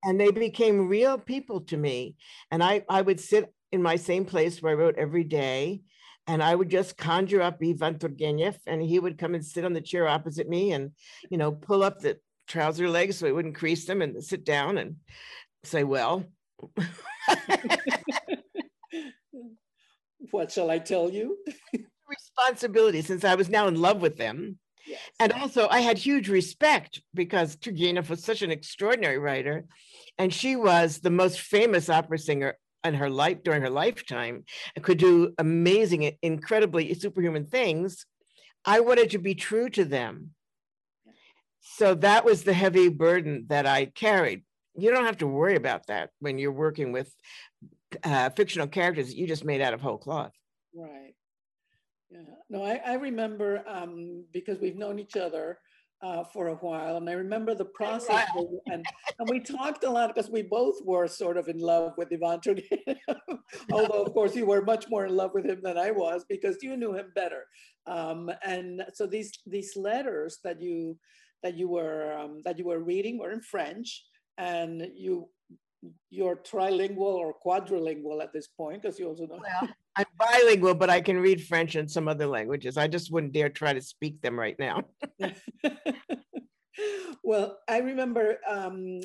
And 0.04 0.20
they 0.20 0.32
became 0.32 0.88
real 0.88 1.18
people 1.18 1.62
to 1.62 1.78
me. 1.78 2.16
And 2.50 2.64
I, 2.64 2.84
I 2.90 3.02
would 3.02 3.20
sit 3.20 3.54
in 3.72 3.82
my 3.82 3.96
same 3.96 4.26
place 4.26 4.62
where 4.62 4.72
I 4.72 4.76
wrote 4.76 4.98
every 4.98 5.24
day 5.24 5.82
and 6.28 6.42
I 6.44 6.56
would 6.56 6.70
just 6.70 6.98
conjure 6.98 7.42
up 7.42 7.60
Ivan 7.64 7.96
Turgenev, 7.96 8.56
and 8.68 8.82
he 8.82 9.00
would 9.00 9.18
come 9.18 9.34
and 9.36 9.46
sit 9.46 9.66
on 9.66 9.74
the 9.74 9.82
chair 9.82 10.08
opposite 10.08 10.48
me, 10.48 10.72
and 10.72 10.92
you 11.30 11.38
know, 11.38 11.52
pull 11.52 11.84
up 11.84 12.00
the 12.00 12.20
trouser 12.48 12.90
legs 12.90 13.18
so 13.18 13.26
he 13.26 13.32
wouldn't 13.32 13.56
crease 13.56 13.86
them, 13.86 14.02
and 14.02 14.24
sit 14.24 14.46
down 14.46 14.78
and 14.78 14.96
say, 15.64 15.84
"Well." 15.84 16.26
what 20.32 20.52
shall 20.52 20.70
I 20.70 20.78
tell 20.80 21.10
you? 21.10 21.38
Responsibility, 22.08 23.02
since 23.02 23.24
I 23.24 23.36
was 23.36 23.50
now 23.50 23.68
in 23.68 23.82
love 23.82 24.02
with 24.02 24.18
them. 24.18 24.60
Yes. 24.92 25.00
And 25.22 25.32
also, 25.32 25.70
I 25.70 25.80
had 25.80 25.98
huge 25.98 26.28
respect 26.28 27.02
because 27.14 27.56
Turgenev 27.56 28.10
was 28.10 28.22
such 28.22 28.42
an 28.42 28.52
extraordinary 28.52 29.20
writer, 29.20 29.64
and 30.18 30.34
she 30.34 30.58
was 30.58 31.00
the 31.00 31.10
most 31.10 31.40
famous 31.40 31.90
opera 31.90 32.18
singer 32.18 32.58
in 32.84 32.96
her 32.96 33.10
life 33.10 33.42
during 33.44 33.62
her 33.62 33.70
lifetime 33.70 34.44
could 34.82 34.98
do 34.98 35.34
amazing, 35.38 36.12
incredibly 36.22 36.94
superhuman 36.94 37.46
things. 37.46 38.06
I 38.66 38.82
wanted 38.82 39.12
to 39.12 39.18
be 39.18 39.34
true 39.34 39.70
to 39.70 39.86
them. 39.86 40.32
So 41.62 41.96
that 41.96 42.26
was 42.26 42.44
the 42.44 42.54
heavy 42.54 42.90
burden 42.90 43.46
that 43.48 43.66
I 43.66 43.86
carried. 43.86 44.44
You 44.76 44.92
don't 44.92 45.06
have 45.06 45.20
to 45.20 45.28
worry 45.28 45.56
about 45.56 45.88
that 45.88 46.10
when 46.20 46.38
you're 46.38 46.52
working 46.52 46.92
with 46.92 47.16
uh, 48.04 48.30
fictional 48.32 48.68
characters 48.68 49.08
that 49.08 49.18
you 49.18 49.26
just 49.26 49.46
made 49.46 49.62
out 49.62 49.74
of 49.74 49.82
whole 49.82 49.98
cloth. 49.98 50.34
Right. 50.76 51.14
Yeah. 52.12 52.20
No, 52.50 52.64
I, 52.64 52.82
I 52.86 52.94
remember 52.96 53.64
um, 53.68 54.26
because 54.34 54.60
we've 54.60 54.76
known 54.76 55.00
each 55.00 55.16
other 55.16 55.60
uh, 56.04 56.24
for 56.24 56.48
a 56.48 56.56
while. 56.56 56.98
And 56.98 57.10
I 57.10 57.14
remember 57.14 57.54
the 57.54 57.66
process, 57.66 58.28
and, 58.68 58.86
and 59.20 59.30
we 59.30 59.40
talked 59.40 59.84
a 59.84 59.90
lot 59.90 60.14
because 60.14 60.30
we 60.30 60.42
both 60.42 60.84
were 60.84 61.08
sort 61.08 61.38
of 61.38 61.48
in 61.48 61.60
love 61.60 61.94
with 61.98 62.12
Ivan 62.12 62.40
Turgenev. 62.40 62.98
Although, 63.72 64.04
of 64.04 64.14
course, 64.14 64.36
you 64.36 64.46
were 64.46 64.64
much 64.64 64.90
more 64.90 65.06
in 65.06 65.16
love 65.16 65.32
with 65.34 65.46
him 65.46 65.60
than 65.62 65.78
I 65.78 65.92
was 65.92 66.26
because 66.28 66.58
you 66.62 66.76
knew 66.76 66.94
him 66.94 67.12
better. 67.16 67.44
Um, 67.86 68.32
and 68.46 68.84
so 68.94 69.06
these 69.06 69.32
these 69.46 69.76
letters 69.76 70.40
that 70.44 70.62
you 70.62 70.98
that 71.44 71.56
you 71.56 71.70
were 71.70 72.18
um, 72.18 72.42
that 72.46 72.58
you 72.58 72.66
were 72.66 72.80
reading 72.80 73.18
were 73.18 73.32
in 73.32 73.42
French, 73.42 74.04
and 74.38 74.88
you 74.96 75.30
you're 76.10 76.38
trilingual 76.38 77.00
or 77.00 77.34
quadrilingual 77.46 78.22
at 78.22 78.34
this 78.34 78.48
point 78.48 78.82
because 78.82 79.00
you 79.00 79.08
also 79.08 79.26
know. 79.26 79.40
Well, 79.40 79.70
I'm 79.96 80.06
bilingual, 80.18 80.76
but 80.76 80.90
I 80.90 81.02
can 81.02 81.20
read 81.20 81.46
French 81.46 81.76
and 81.76 81.90
some 81.90 82.08
other 82.08 82.28
languages. 82.28 82.78
I 82.78 82.88
just 82.88 83.12
wouldn't 83.12 83.34
dare 83.34 83.50
try 83.50 83.74
to 83.74 83.82
speak 83.82 84.22
them 84.22 84.40
right 84.40 84.58
now. 84.58 84.84
well, 87.24 87.60
I 87.68 87.80
remember 87.80 88.38
um, 88.50 89.02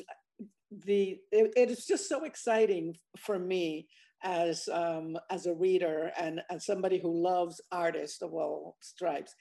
the 0.71 1.17
it, 1.31 1.53
it 1.55 1.69
is 1.71 1.85
just 1.85 2.07
so 2.07 2.23
exciting 2.23 2.95
for 3.17 3.37
me 3.37 3.87
as 4.23 4.67
um, 4.71 5.17
as 5.29 5.45
a 5.45 5.53
reader 5.53 6.11
and 6.17 6.41
as 6.49 6.65
somebody 6.65 6.99
who 6.99 7.23
loves 7.23 7.61
artists 7.71 8.21
of 8.21 8.33
all 8.33 8.77
stripes. 8.81 9.33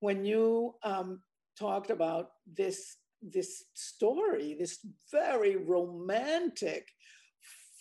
When 0.00 0.24
you 0.24 0.74
um, 0.82 1.20
talked 1.58 1.90
about 1.90 2.30
this 2.46 2.96
this 3.22 3.64
story, 3.74 4.56
this 4.58 4.78
very 5.10 5.56
romantic 5.56 6.88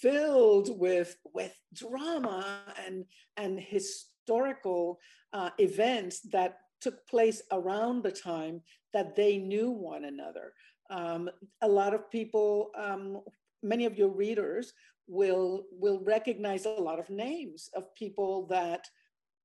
filled 0.03 0.77
with 0.79 1.15
with 1.33 1.55
drama 1.73 2.45
and 2.85 3.05
and 3.37 3.59
historical 3.59 4.99
uh, 5.31 5.49
events 5.57 6.15
that 6.31 6.57
took 6.81 7.07
place 7.07 7.41
around 7.51 8.03
the 8.03 8.11
time 8.11 8.61
that 8.93 9.15
they 9.15 9.37
knew 9.37 9.71
one 9.71 10.05
another. 10.05 10.53
Um, 10.89 11.29
a 11.61 11.67
lot 11.67 11.93
of 11.93 12.11
people, 12.11 12.69
um, 12.77 13.21
many 13.63 13.85
of 13.85 13.97
your 13.97 14.09
readers 14.09 14.73
will 15.07 15.63
will 15.71 16.01
recognize 16.03 16.65
a 16.65 16.69
lot 16.89 16.99
of 16.99 17.09
names 17.09 17.69
of 17.73 17.95
people 17.95 18.45
that 18.47 18.85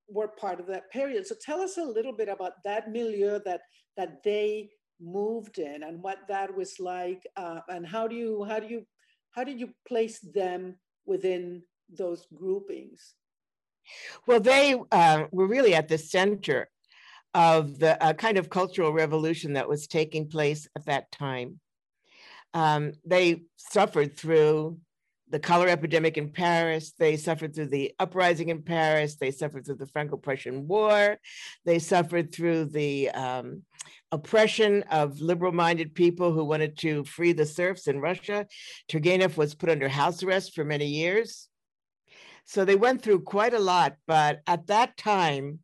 were 0.09 0.29
part 0.29 0.59
of 0.59 0.67
that 0.67 0.91
period. 0.91 1.27
So 1.27 1.37
tell 1.41 1.61
us 1.61 1.79
a 1.79 1.93
little 1.97 2.17
bit 2.21 2.29
about 2.29 2.55
that 2.65 2.91
milieu 2.91 3.39
that 3.45 3.63
that 3.97 4.23
they 4.25 4.71
moved 5.01 5.59
in 5.59 5.85
and 5.85 6.03
what 6.03 6.19
that 6.29 6.55
was 6.55 6.81
like, 6.81 7.23
uh, 7.37 7.61
and 7.69 7.87
how 7.87 8.09
do 8.09 8.17
you 8.17 8.45
how 8.51 8.59
do 8.59 8.67
you 8.67 8.83
how 9.39 9.45
did 9.45 9.61
you 9.61 9.71
place 9.87 10.19
them 10.19 10.75
within 11.07 11.63
those 11.89 12.27
groupings? 12.35 13.15
Well, 14.27 14.41
they 14.41 14.75
uh, 14.91 15.27
were 15.31 15.47
really 15.47 15.77
at 15.77 15.87
the 15.87 15.97
center 15.97 16.69
of 17.35 17.79
the 17.79 18.03
uh, 18.03 18.15
kind 18.15 18.37
of 18.37 18.51
cultural 18.51 18.93
revolution 18.93 19.53
that 19.53 19.69
was 19.69 19.87
taking 19.87 20.29
place 20.29 20.67
at 20.75 20.87
that 20.87 21.13
time. 21.13 21.61
Um, 22.53 22.95
they 23.07 23.43
suffered 23.57 24.17
through 24.17 24.81
the 25.31 25.39
cholera 25.39 25.71
epidemic 25.71 26.17
in 26.17 26.31
Paris. 26.31 26.93
They 26.99 27.17
suffered 27.17 27.55
through 27.55 27.69
the 27.69 27.95
uprising 27.99 28.49
in 28.49 28.63
Paris. 28.63 29.17
They 29.17 29.31
suffered 29.31 29.67
through 29.67 29.77
the 29.77 29.87
Franco-Prussian 29.87 30.67
War. 30.67 31.19
They 31.65 31.79
suffered 31.79 32.33
through 32.33 32.67
the 32.67 33.11
um, 33.11 33.63
oppression 34.11 34.85
of 34.91 35.21
liberal-minded 35.21 35.95
people 35.95 36.33
who 36.33 36.45
wanted 36.45 36.79
to 36.79 37.05
free 37.05 37.33
the 37.33 37.47
serfs 37.47 37.87
in 37.87 38.01
Russia. 38.01 38.47
Turgenev 38.89 39.37
was 39.37 39.55
put 39.55 39.71
under 39.71 39.89
house 39.89 40.23
arrest 40.23 40.55
for 40.55 40.65
many 40.65 40.87
years. 40.87 41.49
So 42.45 42.65
they 42.65 42.77
went 42.77 43.03
through 43.03 43.21
quite 43.21 43.53
a 43.53 43.59
lot, 43.59 43.97
but 44.07 44.41
at 44.47 44.69
that 44.69 44.97
time, 44.97 45.59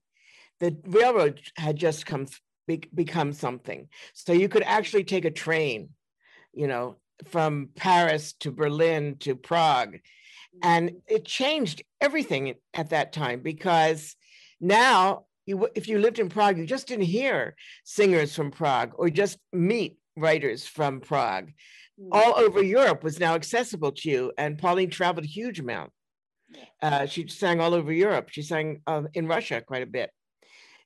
the 0.60 0.76
railroad 0.86 1.40
had 1.56 1.76
just 1.76 2.04
come 2.04 2.26
become 2.94 3.32
something. 3.32 3.88
So 4.14 4.32
you 4.32 4.48
could 4.48 4.62
actually 4.62 5.04
take 5.04 5.24
a 5.24 5.30
train, 5.30 5.90
you 6.52 6.66
know, 6.66 6.96
from 7.28 7.68
Paris 7.74 8.34
to 8.40 8.50
Berlin 8.50 9.16
to 9.20 9.34
Prague. 9.34 9.98
And 10.62 10.92
it 11.08 11.24
changed 11.24 11.82
everything 12.00 12.54
at 12.74 12.90
that 12.90 13.12
time 13.12 13.40
because 13.40 14.14
now 14.60 15.24
you, 15.46 15.68
if 15.74 15.88
you 15.88 15.98
lived 15.98 16.18
in 16.18 16.28
Prague, 16.28 16.58
you 16.58 16.66
just 16.66 16.86
didn't 16.86 17.06
hear 17.06 17.56
singers 17.84 18.34
from 18.34 18.50
Prague 18.50 18.92
or 18.96 19.10
just 19.10 19.38
meet 19.52 19.98
writers 20.16 20.66
from 20.66 21.00
Prague. 21.00 21.50
Mm. 22.00 22.08
All 22.12 22.38
over 22.38 22.62
Europe 22.62 23.02
was 23.02 23.20
now 23.20 23.34
accessible 23.34 23.92
to 23.92 24.08
you. 24.08 24.32
And 24.38 24.58
Pauline 24.58 24.90
traveled 24.90 25.24
a 25.24 25.28
huge 25.28 25.60
amount. 25.60 25.90
Uh, 26.80 27.06
she 27.06 27.26
sang 27.28 27.60
all 27.60 27.74
over 27.74 27.92
Europe. 27.92 28.28
She 28.30 28.42
sang 28.42 28.80
uh, 28.86 29.02
in 29.12 29.26
Russia 29.26 29.60
quite 29.60 29.82
a 29.82 29.86
bit. 29.86 30.10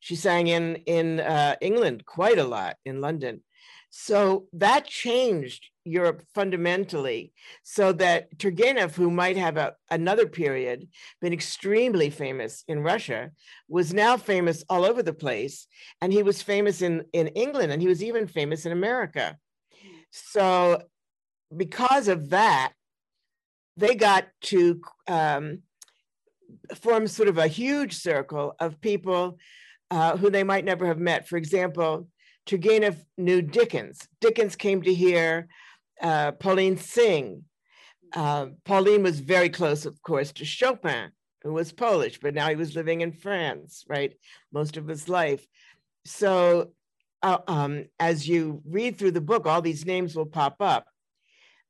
She 0.00 0.16
sang 0.16 0.46
in 0.46 0.76
in 0.86 1.20
uh, 1.20 1.56
England 1.60 2.06
quite 2.06 2.38
a 2.38 2.44
lot 2.44 2.76
in 2.84 3.00
London. 3.00 3.42
So 3.90 4.46
that 4.52 4.86
changed 4.86 5.66
Europe 5.84 6.22
fundamentally, 6.34 7.32
so 7.62 7.92
that 7.92 8.36
Turgenev, 8.38 8.94
who 8.94 9.10
might 9.10 9.36
have 9.36 9.56
a, 9.56 9.74
another 9.90 10.26
period 10.26 10.88
been 11.20 11.32
extremely 11.32 12.10
famous 12.10 12.64
in 12.68 12.82
Russia, 12.82 13.30
was 13.68 13.94
now 13.94 14.16
famous 14.16 14.62
all 14.68 14.84
over 14.84 15.02
the 15.02 15.14
place. 15.14 15.66
And 16.00 16.12
he 16.12 16.22
was 16.22 16.42
famous 16.42 16.82
in, 16.82 17.04
in 17.12 17.28
England, 17.28 17.72
and 17.72 17.80
he 17.80 17.88
was 17.88 18.02
even 18.02 18.26
famous 18.26 18.66
in 18.66 18.72
America. 18.72 19.38
So, 20.10 20.82
because 21.56 22.08
of 22.08 22.30
that, 22.30 22.72
they 23.76 23.94
got 23.94 24.26
to 24.42 24.80
um, 25.06 25.62
form 26.80 27.06
sort 27.06 27.28
of 27.28 27.38
a 27.38 27.46
huge 27.46 27.94
circle 27.94 28.54
of 28.60 28.80
people 28.80 29.38
uh, 29.90 30.16
who 30.16 30.30
they 30.30 30.44
might 30.44 30.64
never 30.64 30.86
have 30.86 30.98
met. 30.98 31.28
For 31.28 31.36
example, 31.36 32.08
Turgenev 32.48 32.96
knew 33.18 33.42
Dickens. 33.42 34.08
Dickens 34.20 34.56
came 34.56 34.80
to 34.82 34.94
hear 34.94 35.48
uh, 36.00 36.32
Pauline 36.32 36.78
sing. 36.78 37.44
Uh, 38.14 38.46
Pauline 38.64 39.02
was 39.02 39.20
very 39.20 39.50
close, 39.50 39.84
of 39.84 40.00
course, 40.00 40.32
to 40.32 40.46
Chopin, 40.46 41.10
who 41.42 41.52
was 41.52 41.72
Polish, 41.72 42.18
but 42.20 42.34
now 42.34 42.48
he 42.48 42.56
was 42.56 42.74
living 42.74 43.02
in 43.02 43.12
France, 43.12 43.84
right, 43.86 44.14
most 44.50 44.78
of 44.78 44.88
his 44.88 45.10
life. 45.10 45.46
So 46.06 46.72
uh, 47.22 47.38
um, 47.46 47.84
as 48.00 48.26
you 48.26 48.62
read 48.66 48.96
through 48.96 49.10
the 49.10 49.20
book, 49.20 49.46
all 49.46 49.60
these 49.60 49.84
names 49.84 50.16
will 50.16 50.26
pop 50.26 50.56
up. 50.60 50.86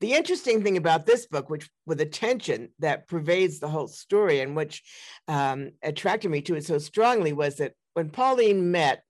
The 0.01 0.13
interesting 0.13 0.63
thing 0.63 0.77
about 0.77 1.07
this 1.07 1.27
book, 1.27 1.51
which 1.51 1.69
with 1.85 2.01
a 2.01 2.07
tension 2.07 2.69
that 2.79 3.09
pervades 3.09 3.59
the 3.59 3.67
whole 3.67 3.89
story 3.89 4.39
and 4.39 4.55
which 4.55 4.85
um, 5.27 5.73
attracted 5.83 6.31
me 6.31 6.41
to 6.43 6.55
it 6.55 6.65
so 6.65 6.79
strongly, 6.79 7.33
was 7.33 7.57
that 7.57 7.73
when 7.95 8.11
Pauline 8.11 8.71
met 8.71 9.03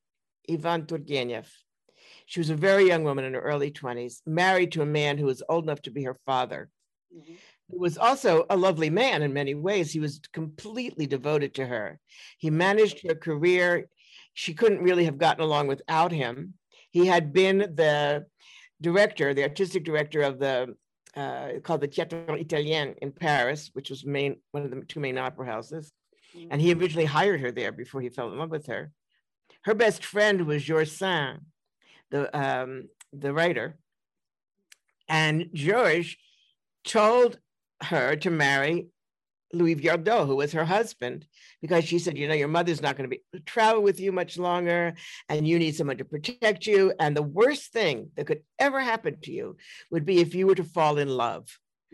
Ivan 0.51 0.87
Turgenev, 0.87 1.47
she 2.27 2.41
was 2.41 2.51
a 2.51 2.57
very 2.57 2.87
young 2.87 3.05
woman 3.05 3.25
in 3.25 3.35
her 3.35 3.41
early 3.41 3.71
20s, 3.71 4.21
married 4.27 4.73
to 4.73 4.83
a 4.83 4.87
man 4.87 5.19
who 5.19 5.27
was 5.27 5.43
old 5.49 5.65
enough 5.65 5.83
to 5.83 5.91
be 5.91 6.05
her 6.05 6.19
father. 6.27 6.69
Mm-hmm. 7.15 7.35
He 7.71 7.77
was 7.77 7.99
also 7.99 8.47
a 8.49 8.57
lovely 8.57 8.91
man 8.91 9.23
in 9.23 9.33
many 9.33 9.55
ways. 9.55 9.93
He 9.93 10.01
was 10.01 10.21
completely 10.33 11.07
devoted 11.07 11.55
to 11.55 11.67
her. 11.67 11.99
He 12.39 12.51
managed 12.51 13.07
her 13.07 13.15
career. 13.15 13.89
She 14.35 14.55
couldn't 14.55 14.83
really 14.83 15.05
have 15.05 15.19
gotten 15.19 15.43
along 15.43 15.69
without 15.69 16.13
him. 16.13 16.55
He 16.91 17.07
had 17.07 17.33
been 17.33 17.59
the 17.59 18.27
director, 18.81 19.35
the 19.35 19.43
artistic 19.43 19.85
director 19.85 20.23
of 20.23 20.39
the 20.39 20.77
uh, 21.17 21.61
called 21.63 21.81
the 21.81 21.89
Théâtre 21.89 22.39
Italien 22.39 22.95
in 23.03 23.11
Paris, 23.11 23.71
which 23.73 23.91
was 23.91 24.05
main 24.05 24.37
one 24.53 24.65
of 24.65 24.71
the 24.71 24.83
two 24.83 25.01
main 25.01 25.19
opera 25.19 25.47
houses. 25.47 25.93
Mm-hmm. 26.37 26.49
And 26.51 26.61
he 26.61 26.75
originally 26.75 27.07
hired 27.07 27.41
her 27.41 27.51
there 27.51 27.73
before 27.73 28.01
he 28.01 28.11
fell 28.11 28.31
in 28.31 28.39
love 28.39 28.51
with 28.51 28.67
her. 28.67 28.93
Her 29.69 29.75
best 29.75 30.03
friend 30.03 30.47
was 30.47 30.65
George 30.65 30.89
Sand, 30.89 31.41
the 32.11 32.35
um, 32.35 32.89
the 33.13 33.35
writer, 33.35 33.77
and 35.11 35.51
Georges 35.53 36.17
told 36.85 37.39
her 37.83 38.17
to 38.17 38.31
marry 38.31 38.87
Louis 39.53 39.77
Viardot, 39.77 40.27
who 40.27 40.37
was 40.37 40.53
her 40.53 40.65
husband, 40.65 41.27
because 41.61 41.85
she 41.85 41.99
said, 41.99 42.17
you 42.17 42.27
know, 42.29 42.33
your 42.33 42.49
mother's 42.49 42.81
not 42.81 42.97
going 42.97 43.11
to 43.11 43.15
be 43.15 43.23
travel 43.45 43.83
with 43.83 44.01
you 44.01 44.11
much 44.11 44.39
longer, 44.39 44.95
and 45.29 45.47
you 45.47 45.59
need 45.59 45.77
someone 45.77 45.99
to 45.99 46.05
protect 46.07 46.67
you. 46.67 46.95
And 46.99 47.15
the 47.15 47.23
worst 47.23 47.71
thing 47.71 48.11
that 48.17 48.27
could 48.27 48.41
ever 48.59 48.81
happen 48.81 49.21
to 49.25 49.31
you 49.31 49.59
would 49.91 50.07
be 50.07 50.21
if 50.21 50.35
you 50.35 50.47
were 50.47 50.55
to 50.55 50.65
fall 50.65 50.97
in 50.97 51.09
love. 51.09 51.45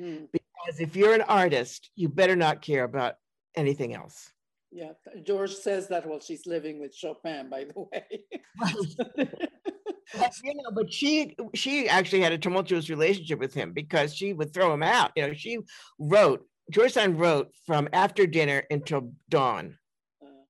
Mm. 0.00 0.28
Because 0.30 0.78
if 0.78 0.94
you're 0.94 1.14
an 1.14 1.22
artist, 1.22 1.90
you 1.96 2.08
better 2.08 2.36
not 2.36 2.62
care 2.62 2.84
about 2.84 3.16
anything 3.56 3.94
else. 3.94 4.30
Yeah, 4.74 4.90
George 5.22 5.54
says 5.54 5.86
that 5.88 6.04
while 6.04 6.18
she's 6.18 6.46
living 6.46 6.80
with 6.80 6.92
Chopin, 6.92 7.48
by 7.48 7.62
the 7.62 7.80
way. 7.80 8.24
but, 8.58 10.32
you 10.42 10.54
know, 10.56 10.70
but 10.74 10.92
she 10.92 11.37
she 11.54 11.88
actually 11.88 12.22
had 12.22 12.32
a 12.32 12.38
tumultuous 12.38 12.90
relationship 12.90 13.38
with 13.38 13.54
him 13.54 13.72
because 13.72 14.12
she 14.12 14.32
would 14.32 14.52
throw 14.52 14.74
him 14.74 14.82
out. 14.82 15.12
You 15.14 15.28
know, 15.28 15.32
she 15.32 15.60
wrote 16.00 16.44
George 16.72 16.92
Sand 16.92 17.20
wrote 17.20 17.52
from 17.66 17.88
after 17.92 18.26
dinner 18.26 18.64
until 18.68 19.12
dawn. 19.28 19.78
Uh, 20.20 20.42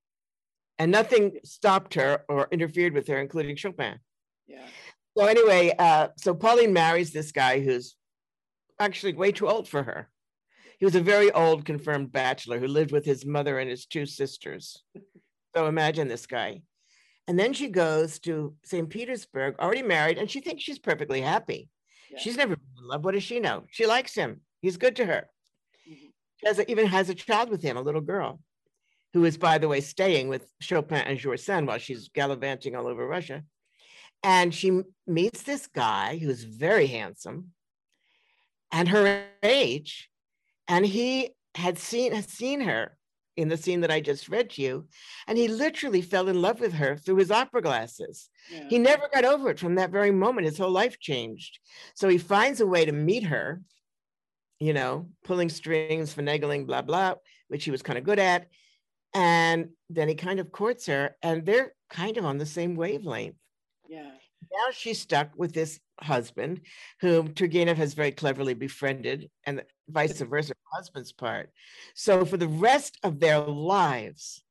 and 0.79 0.91
nothing 0.91 1.33
stopped 1.43 1.93
her 1.93 2.23
or 2.27 2.47
interfered 2.51 2.93
with 2.93 3.07
her, 3.07 3.19
including 3.19 3.55
Chopin. 3.55 3.99
Yeah. 4.47 4.65
So 5.15 5.25
anyway, 5.25 5.71
uh, 5.77 6.07
so 6.17 6.33
Pauline 6.33 6.73
marries 6.73 7.13
this 7.13 7.31
guy 7.31 7.59
who's 7.59 7.95
actually 8.79 9.13
way 9.13 9.31
too 9.31 9.47
old 9.47 9.67
for 9.67 9.83
her. 9.83 10.09
He 10.85 10.87
was 10.87 10.95
a 10.95 11.01
very 11.01 11.31
old 11.31 11.65
confirmed 11.65 12.11
bachelor 12.11 12.59
who 12.59 12.67
lived 12.67 12.91
with 12.91 13.05
his 13.05 13.25
mother 13.25 13.57
and 13.59 13.69
his 13.69 13.85
two 13.85 14.05
sisters. 14.05 14.83
so 15.55 15.65
imagine 15.65 16.07
this 16.07 16.27
guy. 16.27 16.61
And 17.27 17.39
then 17.39 17.53
she 17.53 17.69
goes 17.69 18.19
to 18.19 18.55
St. 18.63 18.87
Petersburg, 18.89 19.55
already 19.59 19.81
married, 19.81 20.19
and 20.19 20.29
she 20.29 20.41
thinks 20.41 20.63
she's 20.63 20.77
perfectly 20.77 21.21
happy. 21.21 21.69
Yeah. 22.11 22.19
She's 22.19 22.37
never 22.37 22.55
been 22.55 22.65
in 22.77 22.87
love. 22.87 23.03
What 23.03 23.15
does 23.15 23.23
she 23.23 23.39
know? 23.39 23.63
She 23.71 23.87
likes 23.87 24.13
him. 24.13 24.41
He's 24.61 24.77
good 24.77 24.95
to 24.97 25.05
her 25.05 25.27
she 26.37 26.47
has 26.47 26.59
a, 26.59 26.69
even 26.69 26.87
has 26.87 27.09
a 27.09 27.15
child 27.15 27.49
with 27.49 27.61
him, 27.61 27.77
a 27.77 27.81
little 27.81 28.01
girl, 28.01 28.39
who 29.13 29.25
is, 29.25 29.37
by 29.37 29.57
the 29.57 29.67
way, 29.67 29.81
staying 29.81 30.27
with 30.27 30.45
Chopin 30.59 30.97
and 30.99 31.39
Sand 31.39 31.67
while 31.67 31.77
she's 31.77 32.09
gallivanting 32.09 32.75
all 32.75 32.87
over 32.87 33.07
Russia. 33.07 33.43
And 34.23 34.53
she 34.53 34.81
meets 35.07 35.43
this 35.43 35.67
guy 35.67 36.17
who's 36.17 36.43
very 36.43 36.87
handsome 36.87 37.51
and 38.71 38.89
her 38.89 39.25
age. 39.43 40.09
And 40.67 40.85
he 40.85 41.31
had 41.55 41.77
seen, 41.77 42.13
had 42.13 42.29
seen 42.29 42.61
her 42.61 42.97
in 43.37 43.49
the 43.49 43.57
scene 43.57 43.81
that 43.81 43.91
I 43.91 43.99
just 43.99 44.29
read 44.29 44.49
to 44.51 44.61
you. 44.61 44.87
And 45.27 45.37
he 45.37 45.47
literally 45.47 46.01
fell 46.01 46.29
in 46.29 46.41
love 46.41 46.59
with 46.59 46.73
her 46.73 46.97
through 46.97 47.17
his 47.17 47.31
opera 47.31 47.61
glasses. 47.61 48.29
Yeah. 48.51 48.67
He 48.69 48.79
never 48.79 49.09
got 49.13 49.25
over 49.25 49.49
it 49.49 49.59
from 49.59 49.75
that 49.75 49.91
very 49.91 50.11
moment. 50.11 50.47
His 50.47 50.57
whole 50.57 50.71
life 50.71 50.99
changed. 50.99 51.59
So 51.95 52.07
he 52.07 52.17
finds 52.17 52.61
a 52.61 52.67
way 52.67 52.85
to 52.85 52.91
meet 52.91 53.23
her 53.23 53.61
you 54.59 54.73
know, 54.73 55.09
pulling 55.23 55.49
strings, 55.49 56.13
finagling, 56.13 56.65
blah, 56.65 56.81
blah, 56.81 57.15
which 57.47 57.65
he 57.65 57.71
was 57.71 57.81
kind 57.81 57.97
of 57.97 58.05
good 58.05 58.19
at. 58.19 58.47
And 59.13 59.69
then 59.89 60.07
he 60.07 60.15
kind 60.15 60.39
of 60.39 60.51
courts 60.51 60.87
her, 60.87 61.15
and 61.21 61.45
they're 61.45 61.73
kind 61.89 62.17
of 62.17 62.25
on 62.25 62.37
the 62.37 62.45
same 62.45 62.75
wavelength. 62.75 63.35
Yeah. 63.87 64.11
Now 64.51 64.71
she's 64.71 64.99
stuck 64.99 65.31
with 65.35 65.53
this 65.53 65.79
husband, 65.99 66.61
whom 67.01 67.29
Turgenev 67.29 67.77
has 67.77 67.93
very 67.93 68.11
cleverly 68.11 68.53
befriended, 68.53 69.29
and 69.45 69.63
vice 69.89 70.19
versa, 70.21 70.53
husband's 70.73 71.11
part. 71.11 71.51
So 71.93 72.25
for 72.25 72.37
the 72.37 72.47
rest 72.47 72.97
of 73.03 73.19
their 73.19 73.39
lives, 73.39 74.41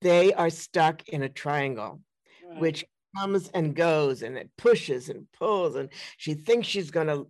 they 0.00 0.32
are 0.32 0.50
stuck 0.50 1.08
in 1.08 1.22
a 1.22 1.28
triangle, 1.28 2.00
right. 2.48 2.60
which 2.60 2.84
comes 3.16 3.48
and 3.54 3.74
goes 3.74 4.22
and 4.22 4.36
it 4.36 4.50
pushes 4.56 5.08
and 5.08 5.26
pulls 5.32 5.74
and 5.74 5.88
she 6.16 6.34
thinks 6.34 6.68
she's 6.68 6.92
going 6.92 7.08
to 7.08 7.26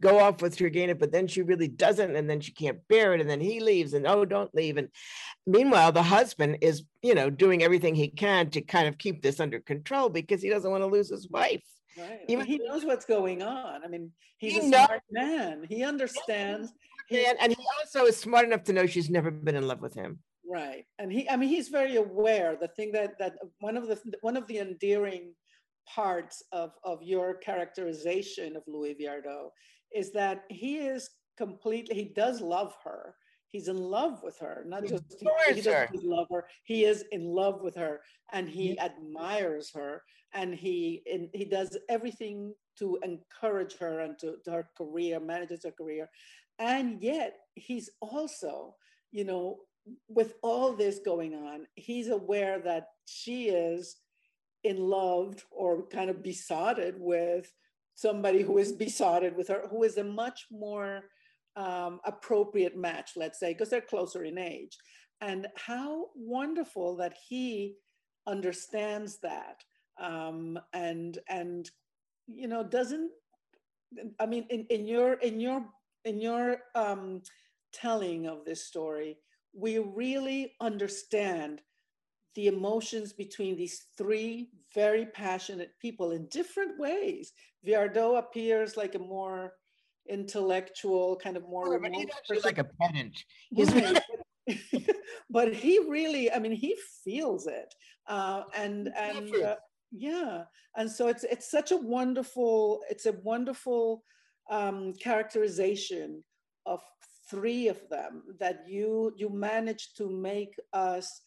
go 0.00 0.18
off 0.18 0.42
with 0.42 0.56
Turgenev, 0.56 0.98
but 0.98 1.12
then 1.12 1.26
she 1.26 1.42
really 1.42 1.68
doesn't, 1.68 2.16
and 2.16 2.28
then 2.28 2.40
she 2.40 2.52
can't 2.52 2.78
bear 2.88 3.14
it, 3.14 3.20
and 3.20 3.28
then 3.28 3.40
he 3.40 3.60
leaves, 3.60 3.94
and 3.94 4.06
oh, 4.06 4.24
don't 4.24 4.54
leave. 4.54 4.76
And 4.76 4.88
meanwhile, 5.46 5.92
the 5.92 6.02
husband 6.02 6.58
is, 6.60 6.84
you 7.02 7.14
know, 7.14 7.30
doing 7.30 7.62
everything 7.62 7.94
he 7.94 8.08
can 8.08 8.50
to 8.50 8.60
kind 8.60 8.88
of 8.88 8.98
keep 8.98 9.22
this 9.22 9.40
under 9.40 9.60
control 9.60 10.08
because 10.08 10.42
he 10.42 10.48
doesn't 10.48 10.70
want 10.70 10.82
to 10.82 10.86
lose 10.86 11.10
his 11.10 11.28
wife. 11.28 11.62
Right. 11.98 12.20
Even 12.28 12.46
he 12.46 12.58
knows 12.58 12.84
what's 12.84 13.04
going 13.04 13.42
on. 13.42 13.84
I 13.84 13.88
mean, 13.88 14.12
he's 14.38 14.54
he 14.54 14.60
a 14.60 14.62
knows. 14.62 14.86
smart 14.86 15.02
man. 15.10 15.66
He 15.68 15.84
understands. 15.84 16.72
And, 17.10 17.36
and 17.40 17.52
he 17.52 17.66
also 17.80 18.06
is 18.06 18.16
smart 18.16 18.46
enough 18.46 18.62
to 18.64 18.72
know 18.72 18.86
she's 18.86 19.10
never 19.10 19.30
been 19.30 19.56
in 19.56 19.66
love 19.66 19.80
with 19.80 19.94
him. 19.94 20.20
Right. 20.48 20.84
And 20.98 21.12
he, 21.12 21.28
I 21.28 21.36
mean, 21.36 21.48
he's 21.48 21.68
very 21.68 21.96
aware. 21.96 22.56
The 22.60 22.68
thing 22.68 22.92
that 22.92 23.18
that 23.18 23.34
one 23.58 23.76
of 23.76 23.86
the 23.88 24.00
one 24.20 24.36
of 24.36 24.46
the 24.46 24.58
endearing 24.58 25.34
parts 25.88 26.42
of 26.52 26.72
of 26.84 27.02
your 27.02 27.34
characterization 27.34 28.56
of 28.56 28.62
Louis 28.66 28.96
Viardot 29.00 29.50
is 29.94 30.12
that 30.12 30.44
he 30.48 30.78
is 30.78 31.10
completely, 31.36 31.94
he 31.94 32.04
does 32.04 32.40
love 32.40 32.74
her. 32.84 33.14
He's 33.48 33.66
in 33.66 33.78
love 33.78 34.20
with 34.22 34.38
her, 34.38 34.62
not 34.64 34.86
just 34.86 35.02
he, 35.18 35.54
he 35.54 35.60
doesn't 35.60 36.04
love 36.04 36.28
her. 36.30 36.46
He 36.62 36.84
is 36.84 37.04
in 37.10 37.24
love 37.24 37.62
with 37.62 37.74
her, 37.74 38.00
and 38.32 38.48
he 38.48 38.74
yeah. 38.74 38.84
admires 38.84 39.72
her, 39.74 40.04
and 40.32 40.54
he 40.54 41.02
and 41.12 41.28
he 41.32 41.46
does 41.46 41.76
everything 41.88 42.54
to 42.78 43.00
encourage 43.02 43.76
her 43.78 44.00
and 44.00 44.16
to, 44.20 44.36
to 44.44 44.52
her 44.52 44.68
career, 44.78 45.18
manages 45.18 45.64
her 45.64 45.72
career, 45.72 46.08
and 46.60 47.02
yet 47.02 47.38
he's 47.56 47.90
also, 48.00 48.76
you 49.10 49.24
know, 49.24 49.56
with 50.08 50.34
all 50.42 50.72
this 50.72 51.00
going 51.04 51.34
on, 51.34 51.66
he's 51.74 52.08
aware 52.08 52.60
that 52.60 52.86
she 53.06 53.48
is 53.48 53.96
in 54.62 54.76
love 54.76 55.44
or 55.50 55.86
kind 55.88 56.10
of 56.10 56.22
besotted 56.22 56.94
with 56.98 57.50
somebody 58.00 58.40
who 58.42 58.56
is 58.56 58.72
besotted 58.72 59.36
with 59.36 59.48
her, 59.48 59.64
who 59.70 59.82
is 59.82 59.98
a 59.98 60.04
much 60.04 60.46
more 60.50 61.02
um, 61.56 62.00
appropriate 62.06 62.76
match, 62.76 63.10
let's 63.14 63.38
say, 63.38 63.52
because 63.52 63.68
they're 63.68 63.80
closer 63.80 64.24
in 64.24 64.38
age. 64.38 64.78
And 65.20 65.48
how 65.56 66.06
wonderful 66.14 66.96
that 66.96 67.14
he 67.28 67.74
understands 68.26 69.18
that 69.22 69.62
um, 70.00 70.58
and 70.72 71.18
and 71.28 71.70
you 72.26 72.48
know 72.48 72.62
doesn't 72.62 73.10
I 74.18 74.26
mean 74.26 74.46
in, 74.48 74.64
in 74.70 74.86
your 74.86 75.14
in 75.14 75.40
your 75.40 75.66
in 76.04 76.20
your 76.20 76.58
um, 76.74 77.22
telling 77.72 78.26
of 78.26 78.46
this 78.46 78.64
story, 78.64 79.18
we 79.52 79.78
really 79.78 80.54
understand 80.60 81.60
the 82.34 82.46
emotions 82.46 83.12
between 83.12 83.56
these 83.56 83.86
three 83.98 84.50
very 84.74 85.06
passionate 85.06 85.72
people 85.80 86.12
in 86.12 86.26
different 86.26 86.78
ways. 86.78 87.32
Viardot 87.66 88.18
appears 88.18 88.76
like 88.76 88.94
a 88.94 88.98
more 88.98 89.54
intellectual, 90.08 91.16
kind 91.16 91.36
of 91.36 91.42
more. 91.48 91.78
But 91.78 91.92
he's 91.92 92.06
actually 92.16 92.40
like 92.40 92.58
a 92.58 92.68
pedant. 92.80 93.16
But 95.30 95.54
he 95.54 95.78
really, 95.88 96.30
I 96.32 96.40
mean, 96.40 96.52
he 96.52 96.76
feels 97.04 97.46
it, 97.46 97.72
uh, 98.08 98.42
and 98.56 98.90
and 98.98 99.32
uh, 99.36 99.54
yeah, 99.92 100.42
and 100.76 100.90
so 100.90 101.06
it's 101.06 101.22
it's 101.22 101.48
such 101.48 101.70
a 101.70 101.76
wonderful, 101.76 102.82
it's 102.90 103.06
a 103.06 103.12
wonderful 103.22 104.02
um, 104.50 104.92
characterization 104.94 106.24
of 106.66 106.80
three 107.30 107.68
of 107.68 107.80
them 107.90 108.24
that 108.40 108.64
you 108.66 109.12
you 109.16 109.30
managed 109.30 109.96
to 109.98 110.10
make 110.10 110.54
us 110.72 111.20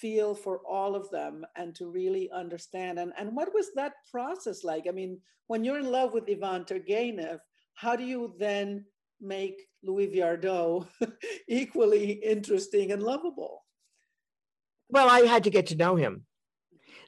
feel 0.00 0.34
for 0.34 0.60
all 0.68 0.94
of 0.94 1.10
them 1.10 1.44
and 1.56 1.74
to 1.76 1.88
really 1.90 2.30
understand. 2.30 2.98
And, 2.98 3.12
and 3.18 3.34
what 3.34 3.52
was 3.54 3.70
that 3.74 3.94
process 4.10 4.64
like? 4.64 4.86
I 4.88 4.92
mean, 4.92 5.18
when 5.46 5.64
you're 5.64 5.78
in 5.78 5.90
love 5.90 6.12
with 6.12 6.28
Ivan 6.30 6.64
Turgenev, 6.64 7.38
how 7.74 7.96
do 7.96 8.04
you 8.04 8.34
then 8.38 8.84
make 9.20 9.60
Louis 9.82 10.08
Viardot 10.08 10.86
equally 11.48 12.12
interesting 12.12 12.92
and 12.92 13.02
lovable? 13.02 13.64
Well, 14.88 15.08
I 15.08 15.20
had 15.20 15.44
to 15.44 15.50
get 15.50 15.66
to 15.68 15.76
know 15.76 15.96
him. 15.96 16.26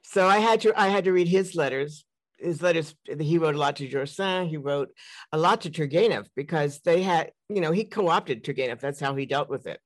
So 0.02 0.26
I 0.26 0.38
had 0.38 0.60
to 0.62 0.78
I 0.78 0.88
had 0.88 1.04
to 1.04 1.12
read 1.12 1.28
his 1.28 1.54
letters. 1.54 2.04
His 2.38 2.62
letters, 2.62 2.94
he 3.18 3.36
wrote 3.36 3.56
a 3.56 3.58
lot 3.58 3.76
to 3.76 4.06
Sand, 4.06 4.48
he 4.48 4.58
wrote 4.58 4.90
a 5.32 5.38
lot 5.38 5.62
to 5.62 5.70
Turgenev 5.70 6.26
because 6.36 6.80
they 6.84 7.02
had, 7.02 7.32
you 7.48 7.60
know, 7.60 7.72
he 7.72 7.84
co-opted 7.84 8.44
Turgenev. 8.44 8.78
That's 8.78 9.00
how 9.00 9.16
he 9.16 9.26
dealt 9.26 9.50
with 9.50 9.66
it. 9.66 9.80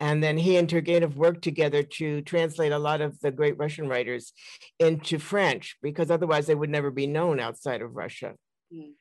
And 0.00 0.22
then 0.22 0.36
he 0.36 0.56
and 0.56 0.68
Turgenev 0.68 1.14
worked 1.14 1.42
together 1.42 1.82
to 1.82 2.22
translate 2.22 2.72
a 2.72 2.78
lot 2.78 3.00
of 3.00 3.18
the 3.20 3.30
great 3.30 3.58
Russian 3.58 3.88
writers 3.88 4.32
into 4.78 5.18
French 5.18 5.76
because 5.82 6.10
otherwise 6.10 6.46
they 6.46 6.54
would 6.54 6.70
never 6.70 6.90
be 6.90 7.06
known 7.06 7.40
outside 7.40 7.82
of 7.82 7.96
Russia, 7.96 8.34
mm. 8.74 8.92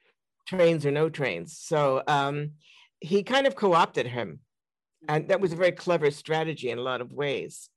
trains 0.48 0.86
or 0.86 0.92
no 0.92 1.10
trains. 1.10 1.58
So 1.60 2.04
um, 2.08 2.52
he 3.00 3.24
kind 3.24 3.48
of 3.48 3.56
co 3.56 3.74
opted 3.74 4.08
him. 4.08 4.40
And 5.08 5.30
that 5.30 5.40
was 5.40 5.54
a 5.54 5.58
very 5.58 5.72
clever 5.72 6.12
strategy 6.12 6.70
in 6.70 6.80
a 6.80 6.82
lot 6.82 7.02
of 7.02 7.14
ways. 7.14 7.70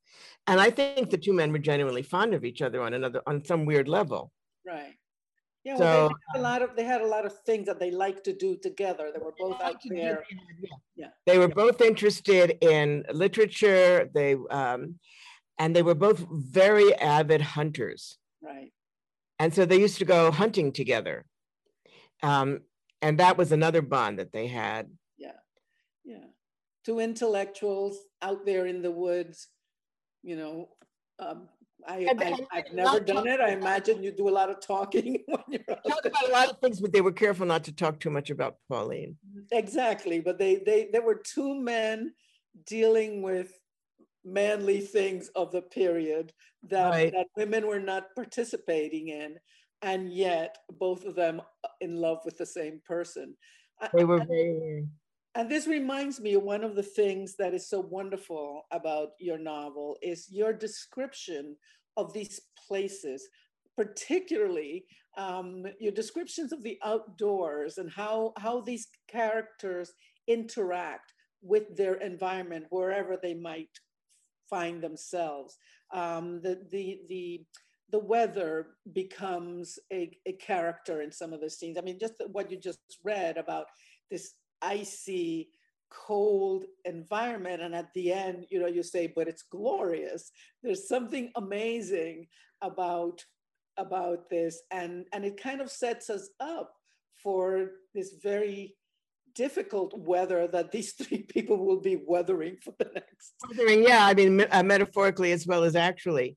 And 0.47 0.59
I 0.59 0.69
think 0.69 1.09
the 1.09 1.17
two 1.17 1.33
men 1.33 1.51
were 1.51 1.59
genuinely 1.59 2.01
fond 2.01 2.33
of 2.33 2.43
each 2.43 2.61
other 2.61 2.81
on 2.81 2.93
another, 2.93 3.21
on 3.27 3.45
some 3.45 3.65
weird 3.65 3.87
level. 3.87 4.31
Right. 4.65 4.95
Yeah, 5.63 5.77
well, 5.77 6.09
so, 6.09 6.15
they 6.33 6.39
had 6.39 6.39
a 6.39 6.41
lot 6.41 6.61
of 6.63 6.75
they 6.75 6.83
had 6.83 7.01
a 7.01 7.07
lot 7.07 7.25
of 7.25 7.37
things 7.43 7.67
that 7.67 7.79
they 7.79 7.91
liked 7.91 8.23
to 8.23 8.33
do 8.33 8.57
together. 8.57 9.11
They 9.13 9.19
were 9.23 9.33
both 9.37 9.61
out 9.61 9.75
there. 9.87 10.23
yeah. 10.59 10.69
yeah. 10.95 11.07
They 11.27 11.37
were 11.37 11.47
both 11.47 11.81
interested 11.81 12.57
in 12.61 13.05
literature. 13.13 14.09
They 14.11 14.35
um, 14.49 14.95
and 15.59 15.75
they 15.75 15.83
were 15.83 15.95
both 15.95 16.25
very 16.31 16.95
avid 16.95 17.41
hunters. 17.41 18.17
Right. 18.41 18.71
And 19.37 19.53
so 19.53 19.65
they 19.65 19.79
used 19.79 19.99
to 19.99 20.05
go 20.05 20.31
hunting 20.31 20.71
together. 20.71 21.25
Um, 22.23 22.61
and 23.01 23.19
that 23.19 23.37
was 23.37 23.51
another 23.51 23.81
bond 23.83 24.19
that 24.19 24.31
they 24.31 24.47
had. 24.47 24.89
Yeah. 25.17 25.39
Yeah. 26.03 26.25
Two 26.85 26.99
intellectuals 26.99 27.97
out 28.21 28.45
there 28.45 28.65
in 28.65 28.81
the 28.81 28.91
woods, 28.91 29.47
you 30.23 30.35
know, 30.35 30.69
um, 31.19 31.47
I, 31.87 32.07
I, 32.51 32.57
have 32.57 32.73
never 32.73 32.99
done 32.99 33.27
it. 33.27 33.39
I 33.39 33.49
imagine 33.49 34.03
you 34.03 34.11
do 34.11 34.29
a 34.29 34.31
lot 34.31 34.49
of 34.49 34.59
talking 34.59 35.23
when 35.27 35.41
you're 35.49 35.63
talk 35.63 36.05
about 36.05 36.29
a 36.29 36.31
lot 36.31 36.49
of 36.49 36.59
things, 36.59 36.79
but 36.79 36.91
they 36.93 37.01
were 37.01 37.11
careful 37.11 37.45
not 37.45 37.63
to 37.65 37.71
talk 37.71 37.99
too 37.99 38.09
much 38.09 38.29
about 38.29 38.57
Pauline. 38.69 39.17
Exactly, 39.51 40.19
but 40.19 40.37
they 40.37 40.55
they 40.65 40.89
there 40.91 41.01
were 41.01 41.21
two 41.23 41.55
men 41.55 42.13
dealing 42.65 43.21
with 43.21 43.51
manly 44.23 44.81
things 44.81 45.29
of 45.35 45.51
the 45.51 45.61
period 45.61 46.31
that 46.69 46.89
right. 46.89 47.11
that 47.13 47.27
women 47.35 47.67
were 47.67 47.79
not 47.79 48.13
participating 48.15 49.09
in, 49.09 49.37
and 49.81 50.11
yet 50.11 50.57
both 50.79 51.05
of 51.05 51.15
them 51.15 51.41
uh, 51.63 51.67
in 51.79 51.95
love 51.95 52.19
with 52.25 52.37
the 52.37 52.45
same 52.45 52.81
person. 52.85 53.35
They 53.93 54.03
were 54.03 54.23
very 54.23 54.87
and 55.35 55.49
this 55.49 55.65
reminds 55.65 56.19
me 56.19 56.33
of 56.33 56.43
one 56.43 56.63
of 56.63 56.75
the 56.75 56.83
things 56.83 57.35
that 57.37 57.53
is 57.53 57.69
so 57.69 57.79
wonderful 57.79 58.63
about 58.71 59.09
your 59.19 59.37
novel 59.37 59.97
is 60.01 60.27
your 60.29 60.51
description 60.51 61.55
of 61.95 62.11
these 62.13 62.41
places, 62.67 63.27
particularly 63.77 64.85
um, 65.17 65.65
your 65.79 65.93
descriptions 65.93 66.51
of 66.51 66.63
the 66.63 66.77
outdoors 66.83 67.77
and 67.77 67.89
how, 67.89 68.33
how 68.37 68.59
these 68.61 68.87
characters 69.09 69.93
interact 70.27 71.13
with 71.41 71.75
their 71.77 71.95
environment 71.95 72.65
wherever 72.69 73.17
they 73.21 73.33
might 73.33 73.79
find 74.49 74.81
themselves. 74.81 75.57
Um, 75.93 76.41
the, 76.41 76.61
the, 76.71 76.99
the, 77.07 77.45
the 77.89 77.99
weather 77.99 78.67
becomes 78.93 79.79
a, 79.91 80.11
a 80.25 80.33
character 80.33 81.01
in 81.01 81.11
some 81.11 81.31
of 81.31 81.39
the 81.39 81.49
scenes. 81.49 81.77
I 81.77 81.81
mean, 81.81 81.99
just 81.99 82.15
what 82.31 82.51
you 82.51 82.57
just 82.57 82.79
read 83.03 83.37
about 83.37 83.65
this 84.09 84.33
icy, 84.61 85.49
cold 85.89 86.65
environment. 86.85 87.61
And 87.61 87.75
at 87.75 87.93
the 87.93 88.13
end, 88.13 88.45
you 88.49 88.59
know, 88.59 88.67
you 88.67 88.83
say, 88.83 89.11
but 89.13 89.27
it's 89.27 89.43
glorious. 89.43 90.31
There's 90.63 90.87
something 90.87 91.31
amazing 91.35 92.27
about 92.61 93.23
about 93.77 94.29
this 94.29 94.61
and 94.71 95.05
and 95.13 95.23
it 95.23 95.41
kind 95.41 95.61
of 95.61 95.71
sets 95.71 96.09
us 96.09 96.29
up 96.39 96.73
for 97.23 97.71
this 97.95 98.15
very 98.21 98.75
difficult 99.33 99.97
weather 99.97 100.47
that 100.47 100.71
these 100.71 100.91
three 101.01 101.23
people 101.23 101.65
will 101.65 101.79
be 101.79 102.01
weathering 102.05 102.57
for 102.61 102.73
the 102.79 102.89
next 102.93 103.33
weathering 103.47 103.83
yeah 103.83 104.05
i 104.05 104.13
mean 104.13 104.45
uh, 104.51 104.61
metaphorically 104.61 105.31
as 105.31 105.47
well 105.47 105.63
as 105.63 105.75
actually 105.75 106.35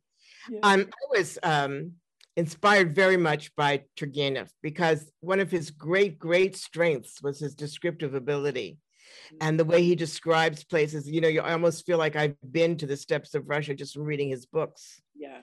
yeah. 0.48 0.60
um, 0.62 0.80
i 0.82 1.18
was 1.18 1.38
um, 1.42 1.92
inspired 2.36 2.94
very 2.94 3.16
much 3.16 3.54
by 3.56 3.84
Turgenev 3.96 4.48
because 4.62 5.10
one 5.20 5.40
of 5.40 5.50
his 5.50 5.70
great, 5.70 6.18
great 6.18 6.56
strengths 6.56 7.22
was 7.22 7.38
his 7.38 7.54
descriptive 7.54 8.14
ability 8.14 8.78
mm-hmm. 9.26 9.36
and 9.40 9.58
the 9.58 9.64
way 9.64 9.82
he 9.82 9.94
describes 9.94 10.64
places. 10.64 11.08
You 11.08 11.20
know, 11.20 11.28
you 11.28 11.42
almost 11.42 11.86
feel 11.86 11.98
like 11.98 12.16
I've 12.16 12.36
been 12.50 12.76
to 12.78 12.86
the 12.86 12.96
steppes 12.96 13.34
of 13.34 13.48
Russia 13.48 13.74
just 13.74 13.94
from 13.94 14.04
reading 14.04 14.28
his 14.28 14.46
books. 14.46 15.00
Yeah. 15.14 15.40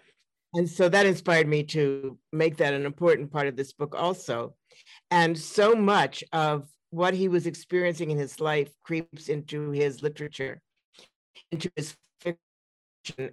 And 0.54 0.69
so 0.69 0.89
that 0.89 1.06
inspired 1.06 1.47
me 1.47 1.63
to 1.63 2.17
make 2.34 2.58
that 2.58 2.73
an 2.73 2.86
important 2.86 3.32
part 3.32 3.47
of 3.47 3.56
this 3.56 3.71
book 3.71 3.95
also. 3.95 4.56
And 5.10 5.38
so 5.38 5.75
much 5.75 6.23
of 6.34 6.67
what 6.89 7.13
he 7.13 7.30
was 7.30 7.47
experiencing 7.47 8.12
in 8.12 8.17
his 8.17 8.41
life 8.41 8.69
creeps 8.84 9.30
into 9.30 9.71
his 9.71 10.04
literature, 10.04 10.62
into 11.51 11.71
his 11.77 11.95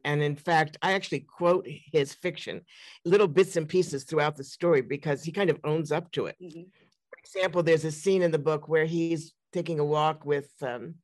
and 0.05 0.23
in 0.23 0.37
fact, 0.37 0.77
I 0.83 0.93
actually 0.93 1.21
quote 1.21 1.67
his 1.67 2.15
fiction, 2.15 2.63
little 3.05 3.29
bits 3.29 3.57
and 3.57 3.69
pieces 3.69 4.05
throughout 4.05 4.37
the 4.37 4.45
story 4.45 4.81
because 4.81 5.23
he 5.23 5.33
kind 5.33 5.51
of 5.51 5.61
owns 5.65 5.93
up 5.93 6.11
to 6.13 6.27
it. 6.27 6.37
Mm-hmm. 6.43 6.63
For 6.63 7.19
example, 7.19 7.63
there's 7.63 7.85
a 7.85 7.93
scene 7.93 8.23
in 8.23 8.31
the 8.31 8.39
book 8.39 8.69
where 8.69 8.87
he's 8.87 9.33
taking 9.53 9.81
a 9.81 9.85
walk 9.85 10.25
with 10.25 10.51
um, 10.63 10.97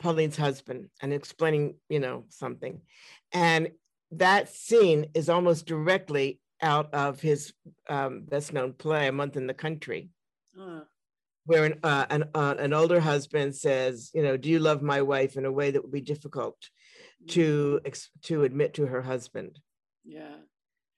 Pauline's 0.00 0.36
husband 0.36 0.88
and 1.00 1.12
explaining, 1.12 1.76
you 1.88 2.00
know, 2.00 2.24
something. 2.28 2.80
And 3.32 3.70
that 4.12 4.48
scene 4.48 5.06
is 5.14 5.28
almost 5.28 5.66
directly 5.66 6.40
out 6.60 6.92
of 6.94 7.20
his 7.20 7.52
um, 7.88 8.22
best 8.28 8.52
known 8.52 8.72
play, 8.72 9.08
A 9.08 9.12
Month 9.12 9.36
in 9.36 9.46
the 9.46 9.54
Country. 9.54 10.10
Uh. 10.58 10.82
Where 11.44 11.64
an, 11.64 11.80
uh, 11.82 12.06
an, 12.08 12.24
uh, 12.36 12.54
an 12.56 12.72
older 12.72 13.00
husband 13.00 13.56
says, 13.56 14.12
you 14.14 14.22
know, 14.22 14.36
do 14.36 14.48
you 14.48 14.60
love 14.60 14.80
my 14.80 15.02
wife 15.02 15.36
in 15.36 15.44
a 15.44 15.50
way 15.50 15.72
that 15.72 15.82
would 15.82 15.90
be 15.90 16.00
difficult 16.00 16.56
to 17.28 17.80
mm. 17.84 18.08
to 18.22 18.44
admit 18.44 18.74
to 18.74 18.86
her 18.86 19.02
husband. 19.02 19.58
Yeah. 20.04 20.36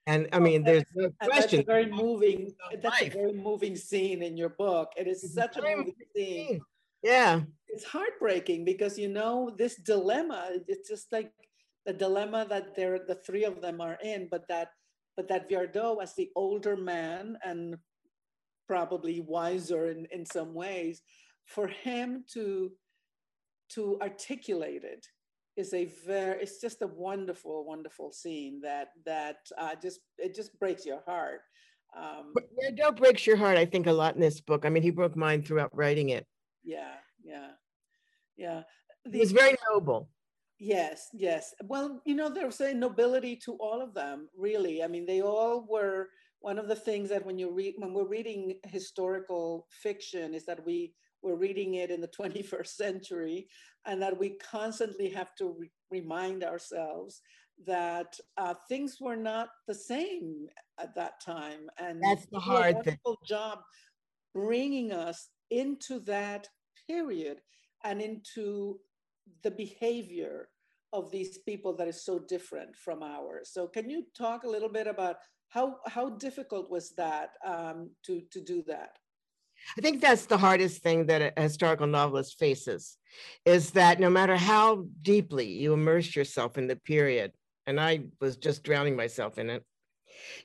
And 0.07 0.29
I 0.33 0.39
mean, 0.39 0.65
there's 0.65 0.85
no 0.95 1.11
question. 1.23 1.41
That's 1.41 1.53
a 1.55 1.63
very 1.63 1.91
moving. 1.91 2.53
That's 2.83 3.03
a 3.03 3.09
very 3.09 3.33
moving 3.33 3.75
scene 3.75 4.23
in 4.23 4.37
your 4.37 4.51
book. 4.51 4.93
It 4.97 5.07
is 5.07 5.25
it's 5.25 5.35
such 5.35 5.57
a 5.57 5.63
moving 5.63 5.95
scene. 6.15 6.49
scene. 6.49 6.61
Yeah. 7.03 7.41
It's 7.69 7.85
heartbreaking 7.85 8.65
because 8.65 8.99
you 8.99 9.09
know 9.09 9.55
this 9.57 9.77
dilemma. 9.77 10.51
It's 10.69 10.89
just 10.89 11.11
like 11.11 11.33
the 11.87 11.93
dilemma 11.93 12.47
that 12.49 12.75
they're 12.77 13.01
the 13.07 13.15
three 13.15 13.45
of 13.45 13.63
them 13.63 13.81
are 13.81 13.99
in, 14.03 14.29
but 14.31 14.47
that 14.49 14.69
but 15.17 15.29
that 15.29 15.49
Viardot 15.49 16.03
as 16.03 16.15
the 16.15 16.31
older 16.37 16.77
man 16.77 17.39
and 17.45 17.77
probably 18.67 19.21
wiser 19.21 19.91
in, 19.91 20.07
in 20.11 20.27
some 20.27 20.55
ways, 20.55 21.03
for 21.47 21.69
him 21.69 22.25
to 22.35 22.73
to 23.71 23.99
articulate 24.03 24.85
it 24.85 25.07
is 25.57 25.73
a 25.73 25.87
very 26.07 26.43
it's 26.43 26.61
just 26.61 26.83
a 26.83 26.87
wonderful 26.87 27.65
wonderful 27.65 28.13
scene 28.13 28.61
that 28.63 28.89
that 29.05 29.37
uh, 29.59 29.75
just 29.81 30.01
it 30.19 30.35
just 30.35 30.59
breaks 30.59 30.85
your 30.85 31.03
heart 31.07 31.41
um. 31.97 32.35
Yeah 32.61 32.71
don't 32.77 32.97
breaks 32.97 33.27
your 33.27 33.37
heart 33.37 33.57
i 33.57 33.65
think 33.65 33.87
a 33.87 33.93
lot 33.93 34.15
in 34.15 34.21
this 34.21 34.41
book. 34.41 34.65
I 34.65 34.69
mean 34.69 34.83
he 34.83 34.91
broke 34.91 35.17
mine 35.17 35.43
throughout 35.43 35.75
writing 35.77 36.11
it. 36.11 36.27
Yeah 36.65 36.95
yeah 37.25 37.51
yeah. 38.37 38.63
The, 39.05 39.19
he's 39.19 39.33
very 39.33 39.55
noble. 39.71 40.09
Yes 40.59 41.09
yes. 41.13 41.55
Well 41.63 42.01
you 42.05 42.15
know 42.15 42.29
there's 42.29 42.61
a 42.61 42.75
nobility 42.75 43.37
to 43.45 43.53
all 43.61 43.81
of 43.81 43.95
them 43.95 44.29
really. 44.37 44.83
I 44.83 44.89
mean 44.89 45.07
they 45.07 45.23
all 45.23 45.67
were 45.69 46.09
one 46.41 46.59
of 46.59 46.69
the 46.69 46.77
things 46.77 47.09
that 47.11 47.25
when 47.25 47.39
you 47.39 47.51
read 47.51 47.75
when 47.79 47.95
we're 47.95 48.09
reading 48.09 48.59
historical 48.65 49.67
fiction 49.71 50.35
is 50.35 50.45
that 50.47 50.65
we 50.67 50.95
we're 51.25 51.37
reading 51.37 51.75
it 51.75 51.91
in 51.91 52.01
the 52.01 52.09
21st 52.21 52.67
century, 52.67 53.49
and 53.87 54.01
that 54.03 54.19
we 54.19 54.31
constantly 54.31 55.09
have 55.11 55.35
to 55.37 55.55
re- 55.59 55.71
remind 55.91 56.45
ourselves 56.45 57.21
that 57.67 58.19
uh, 58.37 58.55
things 58.69 58.99
were 59.01 59.17
not 59.17 59.49
the 59.69 59.75
same 59.75 60.47
at 60.79 60.95
that 60.95 61.21
time. 61.25 61.71
And 61.79 62.03
that's 62.03 62.27
the 62.27 62.41
hard 62.41 62.83
thing. 62.85 62.99
job 63.27 63.61
bringing 64.35 64.93
us 64.93 65.29
into 65.51 66.01
that 66.01 66.49
period 66.89 67.41
and 67.85 68.03
into 68.03 68.81
the 69.43 69.51
behavior 69.51 70.49
of 70.93 71.11
these 71.11 71.39
people 71.39 71.75
that 71.77 71.89
is 71.89 72.05
so 72.05 72.19
different 72.19 72.75
from 72.77 73.03
ours. 73.03 73.51
So 73.53 73.67
can 73.67 73.89
you 73.89 74.05
talk 74.17 74.45
a 74.45 74.49
little 74.49 74.69
bit 74.69 74.87
about 74.87 75.17
how 75.49 75.77
how 75.87 76.11
difficult 76.11 76.71
was 76.71 76.95
that 76.97 77.31
um, 77.45 77.91
to 78.07 78.23
to 78.33 78.41
do 78.41 78.63
that? 78.67 78.99
I 79.77 79.81
think 79.81 80.01
that's 80.01 80.27
the 80.27 80.39
hardest 80.39 80.83
thing 80.83 81.07
that 81.07 81.35
a 81.37 81.43
historical 81.43 81.87
novelist 81.87 82.39
faces 82.39 82.97
is 83.45 83.71
that 83.73 84.01
no 84.01 84.11
matter 84.11 84.37
how 84.37 84.87
deeply 85.03 85.47
you 85.47 85.73
immerse 85.73 86.15
yourself 86.15 86.59
in 86.59 86.67
the 86.67 86.77
period, 86.77 87.33
and 87.67 87.81
I 87.81 88.05
was 88.21 88.37
just 88.37 88.63
drowning 88.63 88.97
myself 88.97 89.39
in 89.39 89.51
it, 89.51 89.65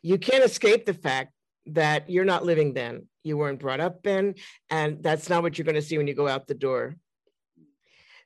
you 0.02 0.18
can't 0.18 0.44
escape 0.44 0.86
the 0.86 0.94
fact 0.94 1.34
that 1.68 2.10
you're 2.10 2.26
not 2.26 2.46
living 2.46 2.74
then. 2.74 3.08
You 3.24 3.38
weren't 3.38 3.60
brought 3.60 3.80
up 3.80 4.02
then, 4.04 4.36
and 4.70 5.04
that's 5.04 5.30
not 5.30 5.44
what 5.44 5.58
you're 5.58 5.66
going 5.66 5.76
to 5.76 5.82
see 5.82 5.98
when 5.98 6.08
you 6.08 6.14
go 6.14 6.28
out 6.28 6.48
the 6.48 6.54
door. 6.54 6.96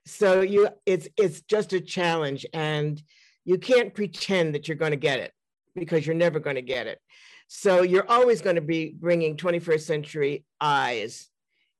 So 0.05 0.41
you 0.41 0.69
it's 0.85 1.07
it's 1.17 1.41
just 1.41 1.73
a 1.73 1.79
challenge 1.79 2.45
and 2.53 3.01
you 3.45 3.57
can't 3.57 3.93
pretend 3.93 4.55
that 4.55 4.67
you're 4.67 4.77
going 4.77 4.91
to 4.91 4.97
get 4.97 5.19
it 5.19 5.31
because 5.75 6.05
you're 6.05 6.15
never 6.15 6.39
going 6.39 6.55
to 6.55 6.61
get 6.61 6.87
it. 6.87 6.99
So 7.47 7.81
you're 7.81 8.09
always 8.09 8.41
going 8.41 8.55
to 8.55 8.61
be 8.61 8.89
bringing 8.89 9.37
21st 9.37 9.81
century 9.81 10.45
eyes 10.59 11.29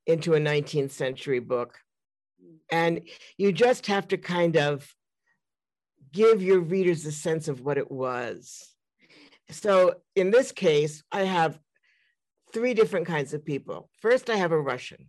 into 0.06 0.34
a 0.34 0.40
19th 0.40 0.92
century 0.92 1.40
book. 1.40 1.80
And 2.72 3.02
you 3.38 3.52
just 3.52 3.88
have 3.88 4.08
to 4.10 4.18
kind 4.18 4.58
of 4.58 4.94
give 6.12 6.42
your 6.44 6.60
readers 6.60 7.06
a 7.06 7.12
sense 7.12 7.48
of 7.48 7.62
what 7.62 7.78
it 7.78 7.92
was. 7.92 8.74
So 9.50 9.96
in 10.16 10.32
this 10.32 10.52
case, 10.52 11.04
I 11.12 11.24
have 11.24 11.60
three 12.54 12.74
different 12.74 13.08
kinds 13.08 13.34
of 13.34 13.46
people. 13.46 13.90
First, 14.00 14.30
I 14.30 14.36
have 14.36 14.52
a 14.52 14.62
Russian. 14.62 15.08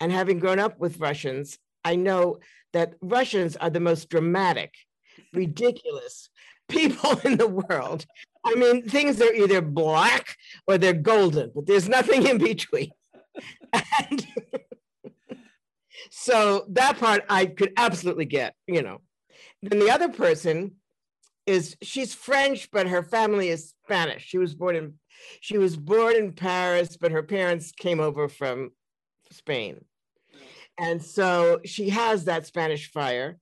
And 0.00 0.12
having 0.12 0.38
grown 0.38 0.58
up 0.58 0.78
with 0.78 1.00
Russians, 1.00 1.58
I 1.84 1.96
know 1.96 2.38
that 2.72 2.94
Russians 3.00 3.56
are 3.56 3.70
the 3.70 3.80
most 3.80 4.08
dramatic, 4.08 4.74
ridiculous 5.32 6.30
people 6.68 7.18
in 7.24 7.36
the 7.36 7.48
world. 7.48 8.06
I 8.48 8.54
mean, 8.54 8.82
things 8.88 9.20
are 9.20 9.32
either 9.32 9.60
black 9.60 10.36
or 10.66 10.78
they're 10.78 10.92
golden, 10.92 11.52
but 11.54 11.66
there's 11.66 11.88
nothing 11.88 12.26
in 12.26 12.38
between. 12.38 12.90
And 13.72 14.26
so 16.10 16.64
that 16.70 16.98
part 16.98 17.24
I 17.28 17.46
could 17.46 17.72
absolutely 17.76 18.24
get, 18.24 18.54
you 18.66 18.82
know. 18.82 19.02
Then 19.62 19.78
the 19.78 19.90
other 19.90 20.08
person 20.08 20.76
is 21.46 21.76
she's 21.82 22.14
French, 22.14 22.70
but 22.70 22.88
her 22.88 23.02
family 23.02 23.48
is 23.48 23.74
Spanish. 23.84 24.24
She 24.24 24.38
was 24.38 24.54
born 24.54 24.76
in 24.76 24.94
she 25.40 25.58
was 25.58 25.76
born 25.76 26.16
in 26.16 26.32
Paris, 26.32 26.96
but 26.96 27.12
her 27.12 27.22
parents 27.22 27.72
came 27.72 28.00
over 28.00 28.28
from 28.28 28.70
Spain. 29.30 29.84
And 30.78 31.02
so 31.02 31.60
she 31.64 31.90
has 31.90 32.24
that 32.24 32.46
Spanish 32.46 32.90
fire, 32.90 33.38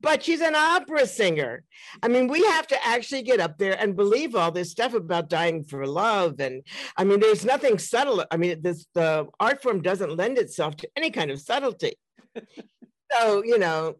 but 0.00 0.22
she's 0.22 0.40
an 0.40 0.54
opera 0.54 1.06
singer. 1.06 1.64
I 2.02 2.08
mean, 2.08 2.28
we 2.28 2.44
have 2.44 2.66
to 2.68 2.86
actually 2.86 3.22
get 3.22 3.40
up 3.40 3.58
there 3.58 3.78
and 3.80 3.96
believe 3.96 4.34
all 4.34 4.52
this 4.52 4.70
stuff 4.70 4.94
about 4.94 5.30
dying 5.30 5.64
for 5.64 5.86
love. 5.86 6.38
And 6.40 6.62
I 6.96 7.04
mean, 7.04 7.20
there's 7.20 7.44
nothing 7.44 7.78
subtle. 7.78 8.24
I 8.30 8.36
mean, 8.36 8.60
this 8.62 8.86
the 8.94 9.26
art 9.40 9.62
form 9.62 9.82
doesn't 9.82 10.16
lend 10.16 10.38
itself 10.38 10.76
to 10.76 10.88
any 10.96 11.10
kind 11.10 11.30
of 11.30 11.40
subtlety. 11.40 11.98
so, 13.12 13.42
you 13.44 13.58
know, 13.58 13.96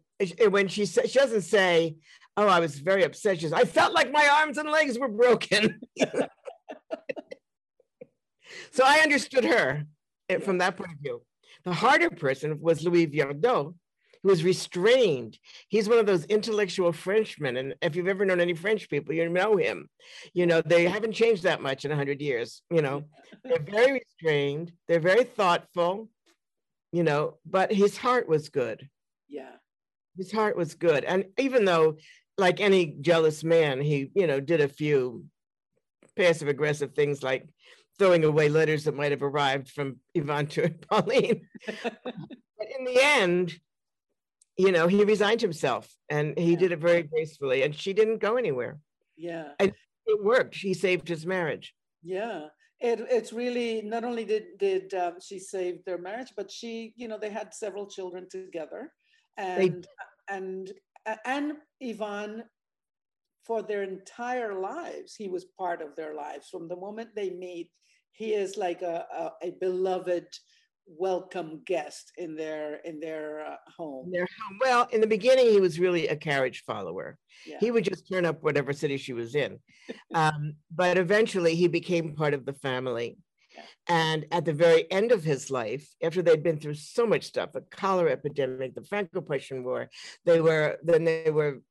when 0.49 0.67
she 0.67 0.85
says 0.85 1.11
she 1.11 1.19
doesn't 1.19 1.41
say, 1.41 1.95
Oh, 2.39 2.47
I 2.47 2.59
was 2.59 2.77
very 2.77 3.03
upset. 3.03 3.37
She 3.37 3.43
says, 3.43 3.53
I 3.53 3.63
felt 3.63 3.93
like 3.93 4.11
my 4.11 4.27
arms 4.39 4.59
and 4.59 4.69
legs 4.69 4.99
were 4.99 5.07
broken. 5.07 5.79
so 8.71 8.83
I 8.85 8.99
understood 8.99 9.43
her 9.43 9.85
eh, 10.29 10.37
from 10.37 10.59
that 10.59 10.77
point 10.77 10.91
of 10.91 10.99
view. 10.99 11.23
The 11.65 11.73
harder 11.73 12.11
person 12.11 12.59
was 12.61 12.83
Louis 12.83 13.07
Viardot, 13.07 13.73
who 14.21 14.29
was 14.29 14.43
restrained. 14.43 15.37
He's 15.67 15.89
one 15.89 15.99
of 15.99 16.05
those 16.05 16.25
intellectual 16.25 16.91
Frenchmen. 16.91 17.57
And 17.57 17.75
if 17.81 17.95
you've 17.95 18.07
ever 18.07 18.25
known 18.25 18.39
any 18.39 18.53
French 18.53 18.89
people, 18.89 19.13
you 19.13 19.29
know 19.29 19.57
him. 19.57 19.89
You 20.33 20.45
know, 20.45 20.61
they 20.61 20.85
haven't 20.85 21.13
changed 21.13 21.43
that 21.43 21.61
much 21.61 21.85
in 21.85 21.91
100 21.91 22.21
years. 22.21 22.61
You 22.69 22.81
know, 22.81 23.03
they're 23.43 23.59
very 23.59 24.01
restrained, 24.01 24.71
they're 24.87 24.99
very 24.99 25.23
thoughtful, 25.23 26.09
you 26.91 27.03
know, 27.03 27.37
but 27.45 27.71
his 27.71 27.97
heart 27.97 28.27
was 28.27 28.49
good. 28.49 28.89
Yeah. 29.27 29.55
His 30.17 30.31
heart 30.31 30.57
was 30.57 30.75
good. 30.75 31.03
And 31.03 31.25
even 31.37 31.65
though, 31.65 31.97
like 32.37 32.59
any 32.59 32.95
jealous 33.01 33.43
man, 33.43 33.81
he, 33.81 34.11
you 34.15 34.27
know, 34.27 34.39
did 34.39 34.61
a 34.61 34.67
few 34.67 35.25
passive 36.15 36.47
aggressive 36.47 36.93
things 36.93 37.21
like 37.21 37.47
throwing 37.99 38.23
away 38.23 38.49
letters 38.49 38.83
that 38.83 38.95
might 38.95 39.11
have 39.11 39.23
arrived 39.23 39.69
from 39.69 39.97
Ivan 40.15 40.47
to 40.47 40.69
Pauline. 40.89 41.47
but 41.83 42.67
in 42.77 42.85
the 42.85 42.99
end, 43.01 43.59
you 44.57 44.71
know, 44.71 44.87
he 44.87 45.03
resigned 45.03 45.41
himself 45.41 45.87
and 46.09 46.37
he 46.37 46.51
yeah. 46.51 46.57
did 46.57 46.71
it 46.71 46.79
very 46.79 47.03
gracefully, 47.03 47.63
and 47.63 47.75
she 47.75 47.93
didn't 47.93 48.19
go 48.19 48.37
anywhere. 48.37 48.79
Yeah. 49.15 49.49
And 49.59 49.73
it 50.05 50.23
worked. 50.23 50.55
She 50.55 50.73
saved 50.73 51.07
his 51.07 51.25
marriage. 51.25 51.73
Yeah. 52.01 52.47
It, 52.79 52.99
it's 53.09 53.33
really 53.33 53.81
not 53.81 54.03
only 54.03 54.23
did 54.23 54.57
did 54.59 54.93
um, 54.93 55.15
she 55.19 55.39
save 55.39 55.83
their 55.83 55.97
marriage, 55.97 56.33
but 56.37 56.51
she, 56.51 56.93
you 56.95 57.07
know, 57.07 57.17
they 57.17 57.31
had 57.31 57.53
several 57.53 57.87
children 57.87 58.27
together, 58.29 58.93
and 59.35 59.61
they, 59.61 60.35
and 60.35 60.71
and 61.25 61.53
Ivan 61.81 62.43
for 63.47 63.63
their 63.63 63.81
entire 63.81 64.59
lives. 64.59 65.15
He 65.15 65.27
was 65.27 65.45
part 65.57 65.81
of 65.81 65.95
their 65.95 66.13
lives 66.13 66.49
from 66.49 66.67
the 66.67 66.75
moment 66.75 67.15
they 67.15 67.31
meet. 67.31 67.71
He 68.11 68.33
is 68.33 68.57
like 68.57 68.83
a, 68.83 69.05
a, 69.11 69.47
a 69.47 69.51
beloved, 69.59 70.27
welcome 70.87 71.61
guest 71.65 72.11
in 72.17 72.35
their 72.35 72.75
in 72.85 72.99
their 72.99 73.45
uh, 73.45 73.55
home. 73.75 74.11
Their 74.11 74.27
home. 74.39 74.59
Well, 74.61 74.87
in 74.91 75.01
the 75.01 75.07
beginning, 75.07 75.47
he 75.47 75.59
was 75.59 75.79
really 75.79 76.07
a 76.07 76.15
carriage 76.15 76.63
follower. 76.65 77.17
Yeah. 77.45 77.57
He 77.59 77.71
would 77.71 77.83
just 77.83 78.07
turn 78.07 78.25
up 78.25 78.43
whatever 78.43 78.73
city 78.73 78.97
she 78.97 79.13
was 79.13 79.35
in, 79.35 79.59
um, 80.13 80.55
but 80.73 80.97
eventually 80.97 81.55
he 81.55 81.67
became 81.67 82.15
part 82.15 82.33
of 82.33 82.45
the 82.45 82.53
family. 82.53 83.17
And 83.89 84.25
at 84.31 84.45
the 84.45 84.53
very 84.53 84.89
end 84.91 85.11
of 85.11 85.23
his 85.23 85.49
life, 85.49 85.87
after 86.03 86.21
they'd 86.21 86.43
been 86.43 86.59
through 86.59 86.75
so 86.75 87.07
much 87.07 87.23
stuff, 87.23 87.55
a 87.55 87.61
cholera 87.61 88.11
epidemic, 88.11 88.75
the 88.75 88.83
Franco-Prussian 88.83 89.63
War, 89.63 89.89
they 90.25 90.39
were 90.39 90.77
then 90.83 91.05
they 91.05 91.31
were 91.31 91.61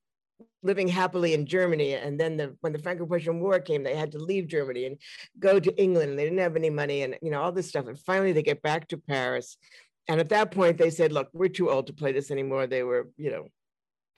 living 0.63 0.89
happily 0.89 1.35
in 1.35 1.47
Germany. 1.47 1.95
And 1.95 2.19
then 2.19 2.37
the, 2.37 2.57
when 2.61 2.73
the 2.73 2.79
Franco-Prussian 2.79 3.41
War 3.41 3.61
came, 3.61 3.83
they 3.83 3.95
had 3.95 4.13
to 4.13 4.19
leave 4.19 4.49
Germany 4.49 4.87
and 4.87 4.99
go 5.39 5.59
to 5.59 5.83
England. 5.83 6.11
And 6.11 6.19
they 6.19 6.25
didn't 6.25 6.39
have 6.39 6.57
any 6.57 6.71
money 6.71 7.03
and 7.03 7.17
you 7.23 7.31
know 7.31 7.41
all 7.41 7.53
this 7.53 7.69
stuff. 7.69 7.87
And 7.87 7.99
finally, 7.99 8.33
they 8.33 8.43
get 8.43 8.63
back 8.63 8.89
to 8.89 8.99
Paris. 8.99 9.57
And 10.09 10.21
at 10.21 10.29
that 10.29 10.51
point, 10.51 10.79
they 10.79 10.91
said, 10.91 11.13
"Look, 11.13 11.29
we're 11.33 11.49
too 11.49 11.71
old 11.71 11.87
to 11.89 11.93
play 11.93 12.13
this 12.13 12.31
anymore." 12.31 12.67
They 12.67 12.83
were, 12.83 13.11
you 13.17 13.31
know, 13.31 13.47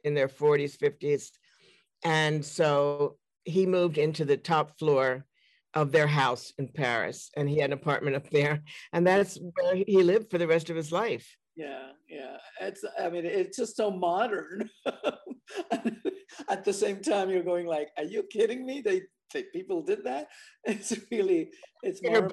in 0.04 0.14
their 0.14 0.28
40s, 0.28 0.76
50s, 0.76 1.30
and 2.04 2.44
so 2.44 3.16
he 3.44 3.64
moved 3.64 3.96
into 3.96 4.26
the 4.26 4.36
top 4.36 4.78
floor 4.78 5.24
of 5.72 5.90
their 5.90 6.06
house 6.06 6.52
in 6.58 6.68
Paris, 6.68 7.30
and 7.36 7.48
he 7.48 7.58
had 7.58 7.70
an 7.70 7.78
apartment 7.78 8.16
up 8.16 8.28
there, 8.28 8.62
and 8.92 9.06
that's 9.06 9.38
where 9.38 9.76
he 9.76 10.02
lived 10.02 10.30
for 10.30 10.36
the 10.36 10.46
rest 10.46 10.68
of 10.68 10.76
his 10.76 10.92
life 10.92 11.36
yeah 11.58 11.88
yeah. 12.08 12.36
It's 12.60 12.84
i 12.98 13.10
mean 13.10 13.26
it's 13.26 13.56
just 13.56 13.76
so 13.76 13.90
modern. 13.90 14.70
At 16.48 16.64
the 16.64 16.72
same 16.72 17.00
time 17.02 17.30
you're 17.30 17.42
going 17.42 17.66
like 17.66 17.88
are 17.98 18.04
you 18.04 18.22
kidding 18.22 18.64
me? 18.64 18.80
They, 18.80 19.02
they 19.34 19.44
people 19.52 19.82
did 19.82 20.04
that? 20.04 20.28
It's 20.64 20.94
really 21.10 21.50
it's 21.82 22.02
more 22.02 22.30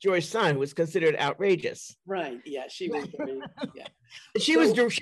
George 0.00 0.26
Sand 0.26 0.58
was 0.58 0.72
considered 0.72 1.16
outrageous. 1.16 1.96
Right 2.06 2.40
yeah 2.46 2.66
she 2.68 2.88
was 2.94 3.06
very, 3.18 3.40
yeah. 3.74 3.88
She 4.38 4.54
so, 4.54 4.60
was 4.84 5.00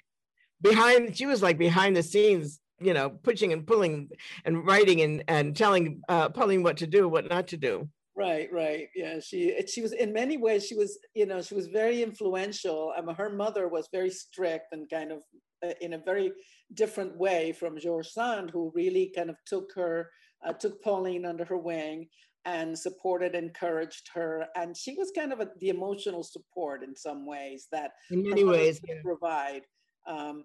behind 0.63 1.17
she 1.17 1.27
was 1.27 1.43
like 1.43 1.59
behind 1.59 1.95
the 1.95 2.03
scenes 2.03 2.61
you 2.81 2.95
know 2.95 3.11
pushing 3.11 3.53
and 3.53 3.67
pulling 3.67 4.09
and 4.47 4.67
writing 4.67 5.03
and 5.03 5.23
and 5.29 5.55
telling 5.55 6.01
uh 6.09 6.31
Pauline 6.31 6.63
what 6.63 6.79
to 6.79 6.87
do 6.87 7.09
what 7.09 7.29
not 7.29 7.49
to 7.49 7.59
do 7.59 7.89
Right, 8.17 8.49
right. 8.53 8.89
Yeah, 8.95 9.19
she 9.19 9.55
she 9.67 9.83
was 9.83 9.93
in 9.93 10.13
many 10.13 10.37
ways 10.37 10.65
she 10.65 10.77
was 10.77 10.99
you 11.15 11.27
know 11.27 11.43
she 11.43 11.55
was 11.55 11.67
very 11.67 12.03
influential. 12.03 12.93
I 12.97 13.01
mean, 13.01 13.17
her 13.17 13.31
mother 13.31 13.67
was 13.69 13.89
very 13.91 14.11
strict 14.11 14.67
and 14.73 14.89
kind 14.89 15.11
of 15.11 15.19
uh, 15.65 15.73
in 15.81 15.95
a 15.95 15.99
very 15.99 16.33
different 16.75 17.17
way 17.17 17.53
from 17.53 17.79
George 17.79 18.09
Sand, 18.09 18.51
who 18.51 18.73
really 18.75 19.13
kind 19.17 19.31
of 19.31 19.37
took 19.47 19.71
her 19.75 20.11
uh, 20.47 20.53
took 20.53 20.81
Pauline 20.83 21.27
under 21.27 21.45
her 21.45 21.59
wing 21.59 22.09
and 22.45 22.79
supported, 22.79 23.35
encouraged 23.35 24.11
her, 24.15 24.47
and 24.55 24.77
she 24.77 24.95
was 24.95 25.11
kind 25.17 25.33
of 25.33 25.41
a, 25.41 25.49
the 25.61 25.71
emotional 25.71 26.23
support 26.23 26.85
in 26.85 26.95
some 26.95 27.27
ways 27.27 27.67
that 27.73 27.93
in 28.11 28.23
many 28.23 28.45
ways 28.45 28.81
yeah. 28.87 28.97
provide. 29.03 29.63
Um, 30.07 30.45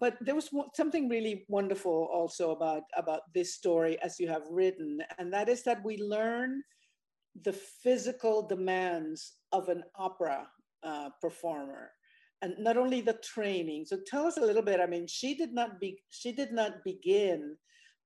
but 0.00 0.16
there 0.20 0.34
was 0.34 0.50
something 0.74 1.08
really 1.08 1.44
wonderful 1.48 2.08
also 2.12 2.50
about 2.50 2.82
about 2.96 3.20
this 3.34 3.54
story 3.54 3.98
as 4.02 4.18
you 4.18 4.26
have 4.28 4.42
written, 4.50 4.98
and 5.18 5.32
that 5.32 5.48
is 5.48 5.62
that 5.62 5.84
we 5.84 5.98
learn 5.98 6.62
the 7.42 7.52
physical 7.52 8.46
demands 8.46 9.34
of 9.52 9.68
an 9.68 9.82
opera 9.96 10.46
uh, 10.82 11.10
performer 11.20 11.90
and 12.42 12.54
not 12.58 12.76
only 12.76 13.00
the 13.00 13.18
training 13.22 13.84
so 13.84 13.98
tell 14.06 14.26
us 14.26 14.36
a 14.36 14.44
little 14.44 14.62
bit 14.62 14.80
i 14.80 14.86
mean 14.86 15.06
she 15.06 15.34
did 15.34 15.52
not 15.52 15.80
be 15.80 15.98
she 16.10 16.32
did 16.32 16.52
not 16.52 16.84
begin 16.84 17.56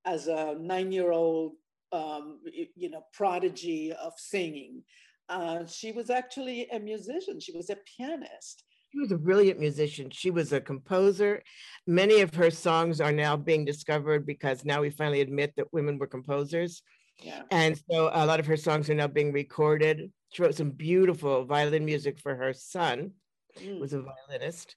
as 0.08 0.26
a 0.26 0.56
nine-year-old, 0.58 1.52
um, 1.92 2.40
you 2.74 2.90
know, 2.90 3.04
prodigy 3.12 3.92
of 3.92 4.12
singing. 4.16 4.82
Uh, 5.28 5.66
she 5.66 5.92
was 5.92 6.08
actually 6.08 6.66
a 6.70 6.78
musician. 6.78 7.38
She 7.40 7.56
was 7.56 7.68
a 7.70 7.76
pianist. 7.96 8.64
She 8.90 9.00
was 9.00 9.12
a 9.12 9.18
brilliant 9.18 9.60
musician. 9.60 10.10
She 10.10 10.30
was 10.30 10.54
a 10.54 10.60
composer. 10.62 11.42
Many 11.86 12.22
of 12.22 12.34
her 12.34 12.50
songs 12.50 13.02
are 13.02 13.12
now 13.12 13.36
being 13.36 13.66
discovered 13.66 14.24
because 14.24 14.64
now 14.64 14.80
we 14.80 14.88
finally 14.88 15.20
admit 15.20 15.52
that 15.56 15.72
women 15.74 15.98
were 15.98 16.06
composers. 16.06 16.82
Yeah. 17.20 17.42
And 17.50 17.80
so 17.90 18.10
a 18.12 18.26
lot 18.26 18.40
of 18.40 18.46
her 18.46 18.56
songs 18.56 18.88
are 18.88 18.94
now 18.94 19.08
being 19.08 19.32
recorded. 19.32 20.12
She 20.30 20.42
wrote 20.42 20.54
some 20.54 20.70
beautiful 20.70 21.44
violin 21.44 21.84
music 21.84 22.18
for 22.18 22.34
her 22.34 22.52
son, 22.52 23.12
mm. 23.58 23.80
was 23.80 23.92
a 23.92 24.02
violinist. 24.02 24.76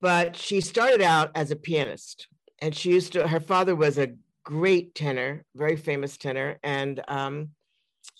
But 0.00 0.36
she 0.36 0.60
started 0.60 1.02
out 1.02 1.32
as 1.34 1.50
a 1.50 1.56
pianist, 1.56 2.28
and 2.60 2.74
she 2.74 2.90
used 2.90 3.14
to. 3.14 3.26
Her 3.26 3.40
father 3.40 3.74
was 3.74 3.98
a 3.98 4.14
great 4.44 4.94
tenor, 4.94 5.44
very 5.54 5.76
famous 5.76 6.16
tenor, 6.16 6.58
and 6.62 7.02
um, 7.08 7.50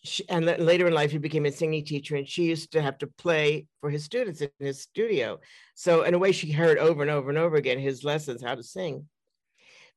she, 0.02 0.28
and 0.28 0.46
later 0.46 0.86
in 0.86 0.94
life 0.94 1.10
he 1.10 1.18
became 1.18 1.46
a 1.46 1.52
singing 1.52 1.84
teacher, 1.84 2.16
and 2.16 2.26
she 2.26 2.44
used 2.44 2.72
to 2.72 2.82
have 2.82 2.98
to 2.98 3.06
play 3.06 3.66
for 3.80 3.90
his 3.90 4.04
students 4.04 4.40
in 4.40 4.50
his 4.58 4.80
studio. 4.80 5.38
So 5.74 6.02
in 6.02 6.14
a 6.14 6.18
way, 6.18 6.32
she 6.32 6.50
heard 6.50 6.78
over 6.78 7.02
and 7.02 7.10
over 7.10 7.28
and 7.28 7.38
over 7.38 7.56
again 7.56 7.78
his 7.78 8.04
lessons 8.04 8.42
how 8.42 8.54
to 8.54 8.62
sing 8.62 9.06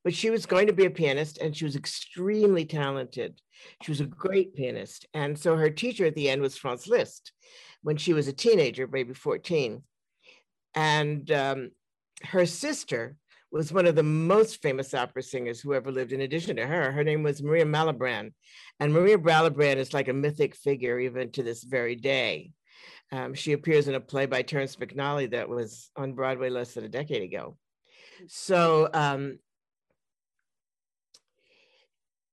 but 0.04 0.14
she 0.14 0.30
was 0.30 0.46
going 0.46 0.68
to 0.68 0.74
be 0.74 0.86
a 0.86 0.90
pianist 0.90 1.38
and 1.40 1.56
she 1.56 1.66
was 1.66 1.76
extremely 1.76 2.66
talented. 2.66 3.40
She 3.84 3.92
was 3.92 4.00
a 4.00 4.06
great 4.06 4.56
pianist. 4.56 5.06
And 5.14 5.38
so 5.38 5.56
her 5.56 5.70
teacher 5.70 6.06
at 6.06 6.16
the 6.16 6.30
end 6.30 6.42
was 6.42 6.58
Franz 6.58 6.88
Liszt 6.88 7.34
when 7.82 7.98
she 7.98 8.14
was 8.14 8.28
a 8.28 8.34
teenager, 8.34 8.88
maybe 8.88 9.14
14. 9.14 9.84
And 10.76 11.32
um, 11.32 11.72
her 12.24 12.46
sister 12.46 13.16
was 13.52 13.74
one 13.74 13.88
of 13.88 13.96
the 13.96 14.04
most 14.04 14.62
famous 14.62 14.94
opera 14.94 15.24
singers 15.24 15.60
who 15.60 15.74
ever 15.74 15.92
lived 15.92 16.14
in 16.14 16.22
addition 16.22 16.56
to 16.58 16.68
her. 16.68 16.92
Her 16.92 17.04
name 17.04 17.24
was 17.24 17.42
Maria 17.42 17.66
Malibran. 17.66 18.32
And 18.80 18.94
Maria 18.94 19.18
Malibran 19.18 19.78
is 19.78 19.94
like 19.94 20.08
a 20.08 20.14
mythic 20.14 20.56
figure 20.56 21.00
even 21.00 21.32
to 21.32 21.44
this 21.44 21.64
very 21.64 21.96
day. 21.96 22.52
Um, 23.12 23.34
she 23.34 23.54
appears 23.54 23.88
in 23.88 23.96
a 23.96 24.00
play 24.00 24.28
by 24.28 24.44
Terrence 24.44 24.76
McNally 24.76 25.32
that 25.32 25.50
was 25.50 25.90
on 25.96 26.14
Broadway 26.14 26.50
less 26.50 26.76
than 26.76 26.86
a 26.86 26.90
decade 26.90 27.24
ago. 27.24 27.58
So 28.28 28.90
um, 28.94 29.40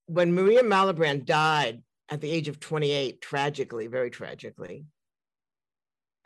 when 0.06 0.34
Maria 0.34 0.62
Malibran 0.62 1.24
died 1.24 1.82
at 2.08 2.20
the 2.20 2.30
age 2.30 2.48
of 2.48 2.60
28, 2.60 3.20
tragically, 3.20 3.88
very 3.88 4.10
tragically, 4.10 4.86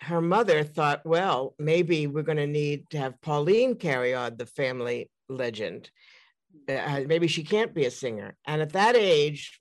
her 0.00 0.20
mother 0.20 0.64
thought, 0.64 1.04
well, 1.04 1.54
maybe 1.58 2.06
we're 2.06 2.22
going 2.22 2.38
to 2.38 2.46
need 2.46 2.88
to 2.90 2.98
have 2.98 3.20
Pauline 3.20 3.74
carry 3.76 4.14
on 4.14 4.36
the 4.36 4.46
family 4.46 5.10
legend. 5.28 5.90
Uh, 6.68 7.02
maybe 7.06 7.26
she 7.26 7.42
can't 7.42 7.74
be 7.74 7.84
a 7.84 7.90
singer. 7.90 8.36
And 8.46 8.62
at 8.62 8.72
that 8.72 8.96
age, 8.96 9.60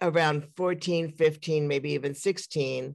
around 0.00 0.46
14, 0.56 1.12
15, 1.12 1.68
maybe 1.68 1.92
even 1.92 2.14
16, 2.14 2.94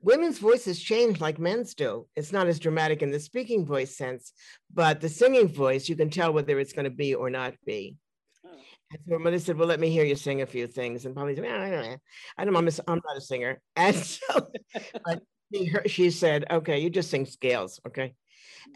women's 0.00 0.38
voices 0.38 0.80
change 0.80 1.20
like 1.20 1.38
men's 1.38 1.74
do. 1.74 2.06
It's 2.16 2.32
not 2.32 2.46
as 2.46 2.58
dramatic 2.58 3.02
in 3.02 3.10
the 3.10 3.20
speaking 3.20 3.64
voice 3.64 3.96
sense, 3.96 4.32
but 4.72 5.00
the 5.00 5.08
singing 5.08 5.48
voice, 5.48 5.88
you 5.88 5.96
can 5.96 6.10
tell 6.10 6.32
whether 6.32 6.58
it's 6.58 6.72
going 6.72 6.84
to 6.84 6.90
be 6.90 7.14
or 7.14 7.30
not 7.30 7.54
be. 7.64 7.96
So 9.06 9.12
her 9.12 9.18
mother 9.18 9.38
said, 9.38 9.56
Well, 9.56 9.68
let 9.68 9.80
me 9.80 9.90
hear 9.90 10.04
you 10.04 10.16
sing 10.16 10.42
a 10.42 10.46
few 10.46 10.66
things. 10.66 11.04
And 11.04 11.14
Polly 11.14 11.34
said, 11.34 11.44
I 11.44 11.70
don't 11.70 11.82
know. 11.82 11.96
I 12.38 12.44
don't, 12.44 12.56
I'm, 12.56 12.68
a, 12.68 12.72
I'm 12.88 13.00
not 13.04 13.16
a 13.16 13.20
singer. 13.20 13.60
And 13.76 13.96
so 13.96 14.48
she, 15.52 15.72
she 15.86 16.10
said, 16.10 16.44
Okay, 16.50 16.78
you 16.78 16.90
just 16.90 17.10
sing 17.10 17.26
scales. 17.26 17.80
Okay. 17.86 18.14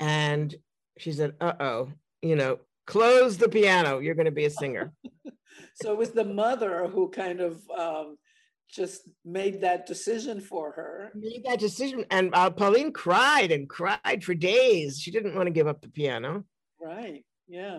And 0.00 0.54
she 0.98 1.12
said, 1.12 1.35
Uh 1.40 1.54
oh, 1.61 1.92
you 2.22 2.37
know, 2.37 2.59
close 2.87 3.37
the 3.37 3.48
piano. 3.48 3.98
You're 3.98 4.14
going 4.14 4.26
to 4.26 4.31
be 4.33 4.46
a 4.46 4.50
singer. 4.50 4.92
so 5.74 5.92
it 5.92 5.98
was 5.98 6.11
the 6.11 6.24
mother 6.24 6.88
who 6.88 7.11
kind 7.11 7.40
of 7.40 7.61
um, 7.70 8.16
just 8.68 9.09
made 9.24 9.61
that 9.62 9.87
decision 9.87 10.40
for 10.40 10.72
her. 10.72 11.12
Made 11.14 11.44
that 11.46 11.59
decision. 11.59 12.04
And 12.11 12.35
uh, 12.35 12.50
Pauline 12.50 12.92
cried 12.92 13.50
and 13.50 13.68
cried 13.68 14.22
for 14.22 14.35
days. 14.35 14.98
She 14.98 15.11
didn't 15.11 15.35
want 15.35 15.46
to 15.46 15.52
give 15.52 15.66
up 15.66 15.81
the 15.81 15.88
piano. 15.88 16.44
Right. 16.81 17.24
Yeah. 17.48 17.78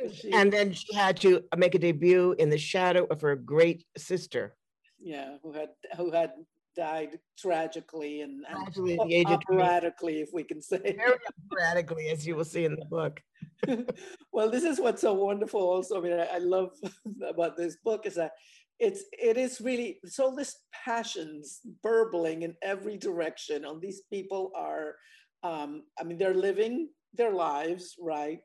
And, 0.00 0.14
she, 0.14 0.32
and 0.32 0.52
then 0.52 0.72
she 0.72 0.94
had 0.94 1.16
to 1.20 1.42
make 1.56 1.74
a 1.74 1.78
debut 1.78 2.34
in 2.38 2.50
the 2.50 2.58
shadow 2.58 3.06
of 3.10 3.20
her 3.20 3.36
great 3.36 3.84
sister. 3.96 4.56
Yeah, 4.98 5.36
who 5.42 5.52
had 5.52 5.70
who 5.96 6.10
had 6.10 6.32
died 6.76 7.18
tragically 7.38 8.20
and, 8.20 8.44
and 8.48 8.56
tragically 8.56 8.98
at 8.98 9.06
the 9.06 9.14
age 9.14 9.26
operatically, 9.26 10.20
if 10.20 10.30
we 10.32 10.44
can 10.44 10.60
say. 10.60 10.78
Very 10.78 11.18
operatically, 11.50 12.08
as 12.08 12.26
you 12.26 12.36
will 12.36 12.44
see 12.44 12.64
in 12.64 12.76
the 12.76 12.84
book. 12.84 13.20
well, 14.32 14.50
this 14.50 14.64
is 14.64 14.78
what's 14.78 15.00
so 15.00 15.14
wonderful. 15.14 15.60
Also, 15.60 15.98
I 15.98 16.00
mean, 16.00 16.12
I, 16.12 16.26
I 16.34 16.38
love 16.38 16.70
about 17.28 17.56
this 17.56 17.76
book 17.84 18.06
is 18.06 18.14
that 18.16 18.32
it's 18.78 19.04
it 19.12 19.36
is 19.36 19.60
really 19.60 20.00
so 20.06 20.34
this 20.34 20.56
passions 20.72 21.60
burbling 21.82 22.42
in 22.42 22.54
every 22.62 22.96
direction. 22.96 23.64
And 23.64 23.80
these 23.80 24.02
people 24.10 24.52
are, 24.56 24.94
um, 25.42 25.82
I 25.98 26.04
mean, 26.04 26.18
they're 26.18 26.34
living 26.34 26.88
their 27.14 27.32
lives 27.32 27.96
right 28.00 28.40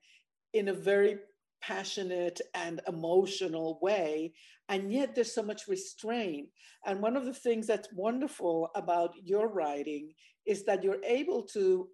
in 0.55 0.69
a 0.69 0.73
very 0.73 1.17
passionate 1.61 2.39
and 2.53 2.81
emotional 2.87 3.77
way. 3.81 4.33
And 4.69 4.91
yet 4.91 5.13
there's 5.13 5.35
so 5.35 5.43
much 5.43 5.67
restraint. 5.67 6.47
And 6.85 7.01
one 7.01 7.17
of 7.17 7.25
the 7.25 7.33
things 7.33 7.67
that's 7.67 7.89
wonderful 7.93 8.69
about 8.73 9.11
your 9.21 9.49
writing 9.49 10.13
is 10.47 10.63
that 10.65 10.83
you're 10.83 11.03
able 11.03 11.43
to 11.53 11.87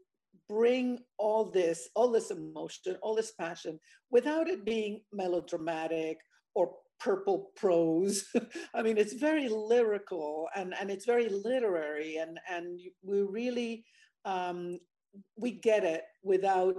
bring 0.47 0.99
all 1.17 1.49
this, 1.49 1.89
all 1.95 2.11
this 2.11 2.29
emotion, 2.29 2.97
all 3.01 3.15
this 3.15 3.31
passion 3.31 3.79
without 4.11 4.47
it 4.47 4.63
being 4.63 5.01
melodramatic 5.11 6.17
or 6.53 6.73
purple 6.99 7.51
prose. 7.55 8.25
I 8.75 8.83
mean, 8.83 8.97
it's 8.97 9.13
very 9.13 9.49
lyrical 9.49 10.47
and, 10.55 10.75
and 10.79 10.91
it's 10.91 11.05
very 11.05 11.29
literary 11.29 12.17
and, 12.17 12.39
and 12.49 12.79
we 13.01 13.21
really, 13.21 13.85
um, 14.25 14.77
we 15.35 15.51
get 15.51 15.83
it 15.83 16.03
without 16.23 16.75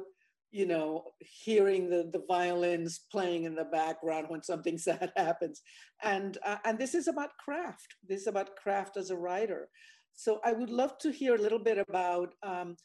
you 0.53 0.67
know, 0.67 1.05
hearing 1.21 1.89
the, 1.89 2.11
the 2.13 2.23
violins 2.29 3.01
playing 3.11 3.45
in 3.45 3.55
the 3.55 3.65
background 3.65 4.27
when 4.29 4.43
something 4.43 4.79
sad 4.87 5.11
happens. 5.17 5.63
And, 6.03 6.39
uh, 6.45 6.59
and 6.65 6.79
this 6.79 6.95
is 6.95 7.09
about 7.09 7.31
craft. 7.43 7.97
This 8.07 8.23
is 8.23 8.27
about 8.27 8.55
craft 8.57 8.97
as 8.97 9.11
a 9.11 9.17
writer. 9.17 9.69
So 10.15 10.41
I 10.45 10.53
would 10.53 10.71
love 10.71 10.99
to 10.99 11.11
hear 11.11 11.35
a 11.35 11.41
little 11.41 11.59
bit 11.59 11.79
about, 11.79 12.35
um, 12.43 12.77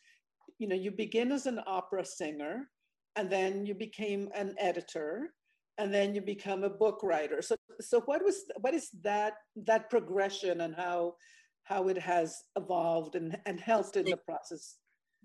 you 0.58 0.68
know, 0.68 0.76
you 0.76 0.92
begin 0.92 1.32
as 1.34 1.46
an 1.46 1.60
opera 1.68 2.06
singer, 2.06 2.70
and 3.18 3.30
then 3.30 3.66
you 3.66 3.76
became 3.76 4.30
an 4.34 4.56
editor, 4.58 5.34
and 5.78 5.94
then 5.94 6.16
you 6.16 6.22
become 6.22 6.64
a 6.64 6.70
book 6.70 7.02
writer. 7.04 7.42
So, 7.42 7.58
so 7.82 8.00
what 8.02 8.24
was 8.24 8.46
what 8.62 8.74
is 8.74 8.90
that 9.04 9.34
that 9.66 9.90
progression 9.90 10.62
and 10.62 10.74
how 10.74 11.16
how 11.64 11.90
it 11.90 11.98
has 11.98 12.44
evolved 12.56 13.16
and, 13.16 13.38
and 13.46 13.60
helped 13.60 13.98
in 13.98 14.06
the 14.06 14.18
process? 14.18 14.78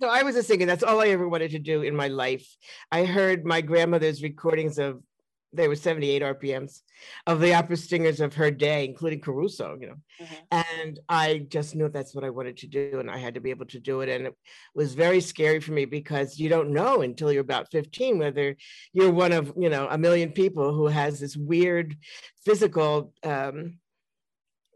So 0.02 0.08
I 0.08 0.24
was 0.24 0.34
a 0.34 0.42
singer. 0.42 0.66
That's 0.66 0.82
all 0.82 1.00
I 1.00 1.10
ever 1.10 1.28
wanted 1.28 1.52
to 1.52 1.60
do 1.60 1.82
in 1.82 1.94
my 1.94 2.08
life. 2.08 2.44
I 2.90 3.04
heard 3.04 3.44
my 3.44 3.60
grandmother's 3.60 4.20
recordings 4.20 4.80
of 4.80 5.00
there 5.52 5.68
were 5.68 5.76
78 5.76 6.22
RPMs 6.22 6.80
of 7.28 7.38
the 7.38 7.54
opera 7.54 7.76
singers 7.76 8.20
of 8.20 8.34
her 8.34 8.50
day, 8.50 8.84
including 8.84 9.20
Caruso, 9.20 9.78
you 9.80 9.86
know. 9.86 9.94
Mm-hmm. 10.20 10.60
And 10.82 10.98
I 11.08 11.46
just 11.48 11.76
knew 11.76 11.88
that's 11.88 12.16
what 12.16 12.24
I 12.24 12.30
wanted 12.30 12.56
to 12.56 12.66
do, 12.66 12.98
and 12.98 13.08
I 13.08 13.16
had 13.16 13.34
to 13.34 13.40
be 13.40 13.50
able 13.50 13.66
to 13.66 13.78
do 13.78 14.00
it. 14.00 14.08
And 14.08 14.26
it 14.26 14.34
was 14.74 14.94
very 14.94 15.20
scary 15.20 15.60
for 15.60 15.70
me 15.70 15.84
because 15.84 16.36
you 16.36 16.48
don't 16.48 16.72
know 16.72 17.02
until 17.02 17.30
you're 17.30 17.42
about 17.42 17.70
15 17.70 18.18
whether 18.18 18.56
you're 18.92 19.12
one 19.12 19.30
of, 19.30 19.52
you 19.56 19.70
know, 19.70 19.86
a 19.88 19.96
million 19.96 20.32
people 20.32 20.74
who 20.74 20.88
has 20.88 21.20
this 21.20 21.36
weird 21.36 21.96
physical 22.44 23.12
um, 23.22 23.78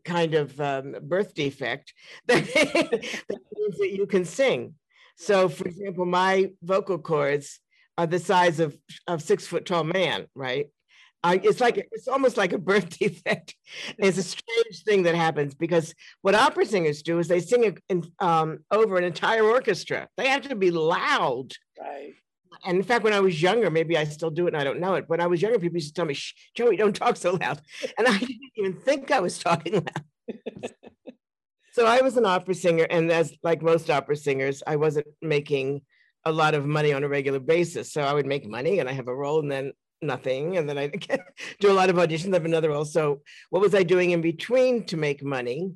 kind 0.05 0.35
of 0.35 0.61
um, 0.61 0.95
birth 1.03 1.35
defect 1.35 1.95
that, 2.29 2.45
that 2.45 3.41
means 3.57 3.79
that 3.79 3.91
you 3.93 4.07
can 4.07 4.25
sing. 4.25 4.75
So, 5.17 5.49
for 5.49 5.67
example, 5.67 6.07
my 6.07 6.51
vocal 6.63 6.99
cords 6.99 7.61
are 7.99 8.07
the 8.07 8.19
size 8.19 8.61
of 8.61 8.77
of 9.07 9.23
six 9.23 9.47
foot 9.47 9.65
tall 9.67 9.85
man, 9.85 10.27
right? 10.35 10.67
Uh, 11.25 11.39
it's 11.43 11.61
like 11.61 11.77
it's 11.91 12.07
almost 12.07 12.37
like 12.37 12.53
a 12.53 12.59
birth 12.59 12.99
defect. 12.99 13.55
It's 13.99 14.19
a 14.19 14.23
strange 14.23 14.85
thing 14.85 15.03
that 15.05 15.15
happens 15.15 15.55
because 15.55 15.95
what 16.23 16.35
opera 16.35 16.67
singers 16.67 17.03
do 17.03 17.19
is 17.19 17.29
they 17.29 17.41
sing 17.41 17.77
in, 17.89 18.05
um, 18.21 18.59
over 18.71 18.97
an 18.97 19.05
entire 19.05 19.45
orchestra. 19.45 20.09
They 20.17 20.29
have 20.29 20.43
to 20.43 20.55
be 20.55 20.71
loud. 20.71 21.53
Right. 21.81 22.15
And 22.65 22.77
in 22.77 22.83
fact, 22.83 23.05
when 23.05 23.13
I 23.13 23.21
was 23.21 23.43
younger, 23.43 23.71
maybe 23.71 23.99
I 23.99 24.05
still 24.05 24.31
do 24.31 24.47
it 24.47 24.55
and 24.55 24.61
I 24.61 24.65
don't 24.65 24.81
know 24.81 24.95
it. 24.95 25.05
When 25.09 25.21
I 25.21 25.27
was 25.27 25.43
younger, 25.43 25.59
people 25.59 25.77
used 25.77 25.89
to 25.89 25.95
tell 25.95 26.07
me, 26.07 26.15
Shh, 26.15 26.33
"Joie, 26.55 26.77
don't 26.77 26.95
talk 26.95 27.17
so 27.17 27.33
loud," 27.33 27.61
and 27.99 28.07
I 28.07 28.19
didn't 28.19 28.51
even 28.57 28.75
think 28.75 29.11
I 29.11 29.21
was 29.21 29.39
talking 29.39 29.75
loud. 29.75 30.05
So 31.77 31.85
I 31.85 32.01
was 32.01 32.17
an 32.17 32.25
opera 32.25 32.55
singer, 32.55 32.87
and 32.89 33.13
as 33.13 33.35
like 33.43 33.61
most 33.61 33.91
opera 33.91 34.17
singers, 34.17 34.63
I 34.67 34.77
wasn't 34.77 35.09
making 35.21 35.83
a 36.25 36.33
lot 36.33 36.55
of 36.55 36.65
money 36.65 36.95
on 36.95 37.05
a 37.05 37.09
regular 37.09 37.39
basis. 37.39 37.93
So 37.93 38.01
I 38.01 38.15
would 38.15 38.25
make 38.25 38.49
money, 38.49 38.79
and 38.79 38.89
I 38.89 38.93
have 38.93 39.09
a 39.09 39.15
role, 39.15 39.41
and 39.41 39.53
then 39.53 39.73
nothing, 40.01 40.57
and 40.57 40.67
then 40.67 40.79
I 40.79 40.87
do 41.61 41.71
a 41.71 41.75
lot 41.75 41.91
of 41.91 41.97
auditions. 41.97 42.33
Have 42.33 42.47
another 42.47 42.71
role. 42.71 42.87
So 42.87 43.21
what 43.51 43.61
was 43.61 43.75
I 43.75 43.83
doing 43.83 44.13
in 44.13 44.23
between 44.23 44.85
to 44.85 44.97
make 44.97 45.23
money? 45.23 45.75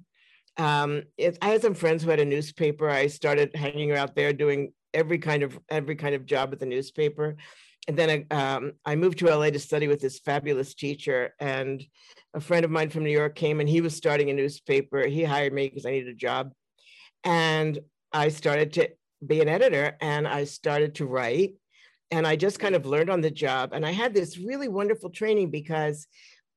Um, 0.57 1.03
it, 1.19 1.37
I 1.43 1.49
had 1.49 1.61
some 1.61 1.75
friends 1.75 2.03
who 2.03 2.09
had 2.09 2.19
a 2.19 2.25
newspaper. 2.25 2.89
I 2.89 3.09
started 3.09 3.55
hanging 3.55 3.93
out 3.93 4.15
there 4.15 4.33
doing 4.33 4.73
every 4.95 5.19
kind 5.19 5.43
of 5.43 5.61
every 5.69 5.97
kind 5.97 6.15
of 6.15 6.25
job 6.25 6.55
at 6.55 6.61
the 6.61 6.65
newspaper 6.65 7.37
and 7.91 7.99
then 7.99 8.27
um, 8.31 8.73
I 8.85 8.95
moved 8.95 9.19
to 9.19 9.37
LA 9.37 9.51
to 9.51 9.59
study 9.59 9.89
with 9.89 10.01
this 10.01 10.21
fabulous 10.21 10.75
teacher. 10.75 11.35
And 11.41 11.83
a 12.35 12.41
friend 12.41 12.65
of 12.65 12.71
mine 12.71 12.89
from 12.89 13.03
New 13.03 13.11
York 13.11 13.35
came 13.35 13.59
and 13.59 13.69
he 13.69 13.81
was 13.81 13.97
starting 13.97 14.31
a 14.31 14.33
newspaper. 14.33 15.05
He 15.09 15.25
hired 15.25 15.53
me 15.53 15.69
because 15.69 15.85
I 15.85 15.91
needed 15.91 16.15
a 16.15 16.15
job. 16.15 16.53
And 17.25 17.81
I 18.13 18.29
started 18.29 18.75
to 18.75 18.91
be 19.27 19.41
an 19.41 19.49
editor 19.49 19.97
and 20.01 20.29
I 20.29 20.45
started 20.45 20.95
to 20.97 21.07
write. 21.07 21.55
And 22.13 22.29
I 22.29 22.37
just 22.37 22.61
kind 22.61 22.77
of 22.77 22.87
learned 22.87 23.11
on 23.11 23.23
the 23.23 23.31
job. 23.31 23.73
And 23.73 23.85
I 23.85 23.91
had 23.91 24.15
this 24.15 24.39
really 24.39 24.69
wonderful 24.69 25.11
training 25.11 25.51
because 25.51 26.07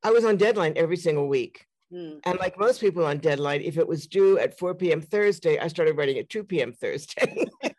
I 0.03 0.11
was 0.11 0.25
on 0.25 0.37
deadline 0.37 0.73
every 0.75 0.97
single 0.97 1.27
week. 1.27 1.65
Mm. 1.91 2.19
And 2.25 2.37
like 2.37 2.59
most 2.59 2.79
people 2.79 3.07
on 3.07 3.17
deadline, 3.17 3.61
if 3.61 3.79
it 3.79 3.87
was 3.87 4.05
due 4.05 4.37
at 4.37 4.59
4 4.59 4.75
p.m. 4.75 5.01
Thursday, 5.01 5.57
I 5.57 5.67
started 5.67 5.97
writing 5.97 6.19
at 6.19 6.29
2 6.29 6.43
p.m. 6.43 6.73
Thursday. 6.73 7.47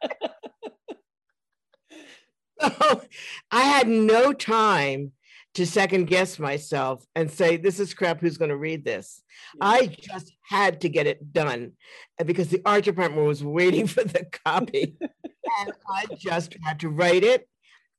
so 2.65 3.03
I 3.51 3.63
had 3.63 3.89
no 3.89 4.33
time 4.33 5.13
to 5.55 5.67
second 5.67 6.07
guess 6.07 6.39
myself 6.39 7.05
and 7.15 7.31
say, 7.31 7.57
this 7.57 7.79
is 7.79 7.95
crap, 7.95 8.21
who's 8.21 8.39
going 8.39 8.49
to 8.49 8.57
read 8.57 8.85
this? 8.85 9.23
I 9.61 9.87
just 9.87 10.33
had 10.43 10.81
to 10.81 10.89
get 10.89 11.07
it 11.07 11.33
done 11.33 11.73
uh, 12.21 12.25
because 12.25 12.49
the 12.49 12.61
art 12.67 12.85
department 12.85 13.27
was 13.27 13.45
waiting 13.45 13.87
for 13.89 14.03
the 14.03 14.27
copy. 14.45 14.97
and 15.01 15.73
I 15.89 16.07
just 16.19 16.57
had 16.63 16.81
to 16.81 16.89
write 16.89 17.23
it. 17.23 17.49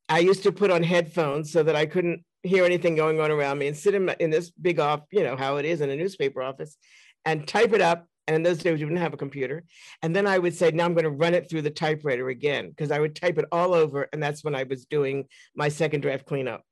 I 0.08 0.20
used 0.20 0.42
to 0.44 0.52
put 0.52 0.70
on 0.70 0.82
headphones 0.82 1.50
so 1.50 1.62
that 1.62 1.74
I 1.74 1.86
couldn't 1.86 2.24
hear 2.42 2.64
anything 2.64 2.94
going 2.94 3.20
on 3.20 3.30
around 3.30 3.58
me 3.58 3.66
and 3.66 3.76
sit 3.76 3.94
in, 3.94 4.08
in 4.20 4.30
this 4.30 4.50
big 4.50 4.78
off, 4.78 5.00
you 5.10 5.24
know, 5.24 5.36
how 5.36 5.56
it 5.56 5.64
is 5.64 5.80
in 5.80 5.90
a 5.90 5.96
newspaper 5.96 6.42
office 6.42 6.76
and 7.24 7.48
type 7.48 7.72
it 7.72 7.80
up. 7.80 8.06
And 8.26 8.34
in 8.34 8.42
those 8.42 8.58
days, 8.58 8.72
we 8.72 8.78
didn't 8.78 8.96
have 8.96 9.14
a 9.14 9.18
computer. 9.18 9.64
And 10.02 10.14
then 10.14 10.26
I 10.26 10.38
would 10.38 10.54
say, 10.54 10.70
now 10.70 10.84
I'm 10.84 10.94
going 10.94 11.04
to 11.04 11.10
run 11.10 11.34
it 11.34 11.48
through 11.48 11.62
the 11.62 11.70
typewriter 11.70 12.28
again, 12.28 12.70
because 12.70 12.90
I 12.90 12.98
would 12.98 13.14
type 13.14 13.38
it 13.38 13.44
all 13.52 13.72
over. 13.72 14.08
And 14.12 14.22
that's 14.22 14.42
when 14.42 14.54
I 14.54 14.64
was 14.64 14.84
doing 14.86 15.26
my 15.54 15.68
second 15.68 16.00
draft 16.00 16.26
cleanup. 16.26 16.62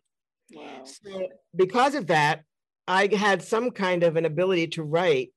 Wow. 0.53 0.85
So 0.85 1.29
because 1.55 1.95
of 1.95 2.09
that, 2.09 2.43
I 2.87 3.09
had 3.15 3.43
some 3.43 3.71
kind 3.71 4.03
of 4.03 4.17
an 4.17 4.25
ability 4.25 4.69
to 4.69 4.83
write 4.83 5.33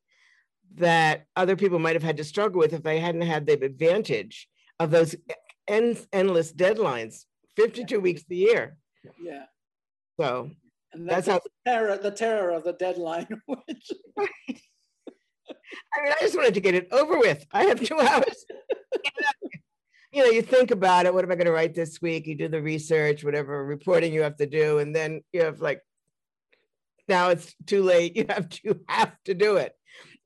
that 0.76 1.26
other 1.36 1.56
people 1.56 1.80
might 1.80 1.96
have 1.96 2.04
had 2.04 2.18
to 2.18 2.24
struggle 2.24 2.60
with 2.60 2.74
if 2.74 2.84
they 2.84 3.00
hadn't 3.00 3.22
had 3.22 3.46
the 3.46 3.54
advantage 3.54 4.50
of 4.80 4.92
those 4.92 5.16
end, 5.68 6.06
endless 6.12 6.52
deadlines, 6.52 7.26
52 7.56 7.96
yeah. 7.96 8.02
weeks 8.02 8.24
a 8.30 8.36
year. 8.36 8.78
Yeah. 9.22 9.46
So 10.20 10.52
and 10.94 11.08
that's, 11.08 11.28
that's 11.28 11.28
how 11.28 11.40
the 11.44 11.72
terror, 11.72 11.98
the 11.98 12.12
terror 12.12 12.52
of 12.52 12.64
the 12.64 12.74
deadline. 12.74 13.28
Which... 13.46 13.92
I 15.94 16.04
mean, 16.04 16.14
I 16.14 16.22
just 16.22 16.36
wanted 16.36 16.54
to 16.54 16.62
get 16.62 16.76
it 16.76 16.88
over 16.92 17.18
with. 17.20 17.46
I 17.52 17.66
have 17.66 17.82
two 17.82 18.00
hours. 18.00 18.46
you 20.12 20.24
know, 20.24 20.30
you 20.30 20.42
think 20.42 20.72
about 20.72 21.06
it. 21.06 21.14
What 21.14 21.24
am 21.24 21.32
I 21.32 21.36
going 21.36 21.46
to 21.46 21.52
write 21.52 21.76
this 21.76 22.02
week? 22.02 22.28
You 22.28 22.36
do 22.36 22.48
the 22.48 22.62
research, 22.62 23.24
whatever 23.24 23.66
reporting 23.66 24.14
you 24.14 24.22
have 24.24 24.38
to 24.38 24.48
do, 24.48 24.80
and 24.80 24.96
then 24.96 25.22
you 25.34 25.42
have 25.42 25.62
like, 25.62 25.82
now 27.08 27.30
it's 27.30 27.56
too 27.66 27.84
late. 27.84 28.16
You 28.18 28.26
have 28.30 28.50
to 28.50 28.80
have 28.88 29.14
to 29.26 29.34
do 29.34 29.58
it. 29.58 29.74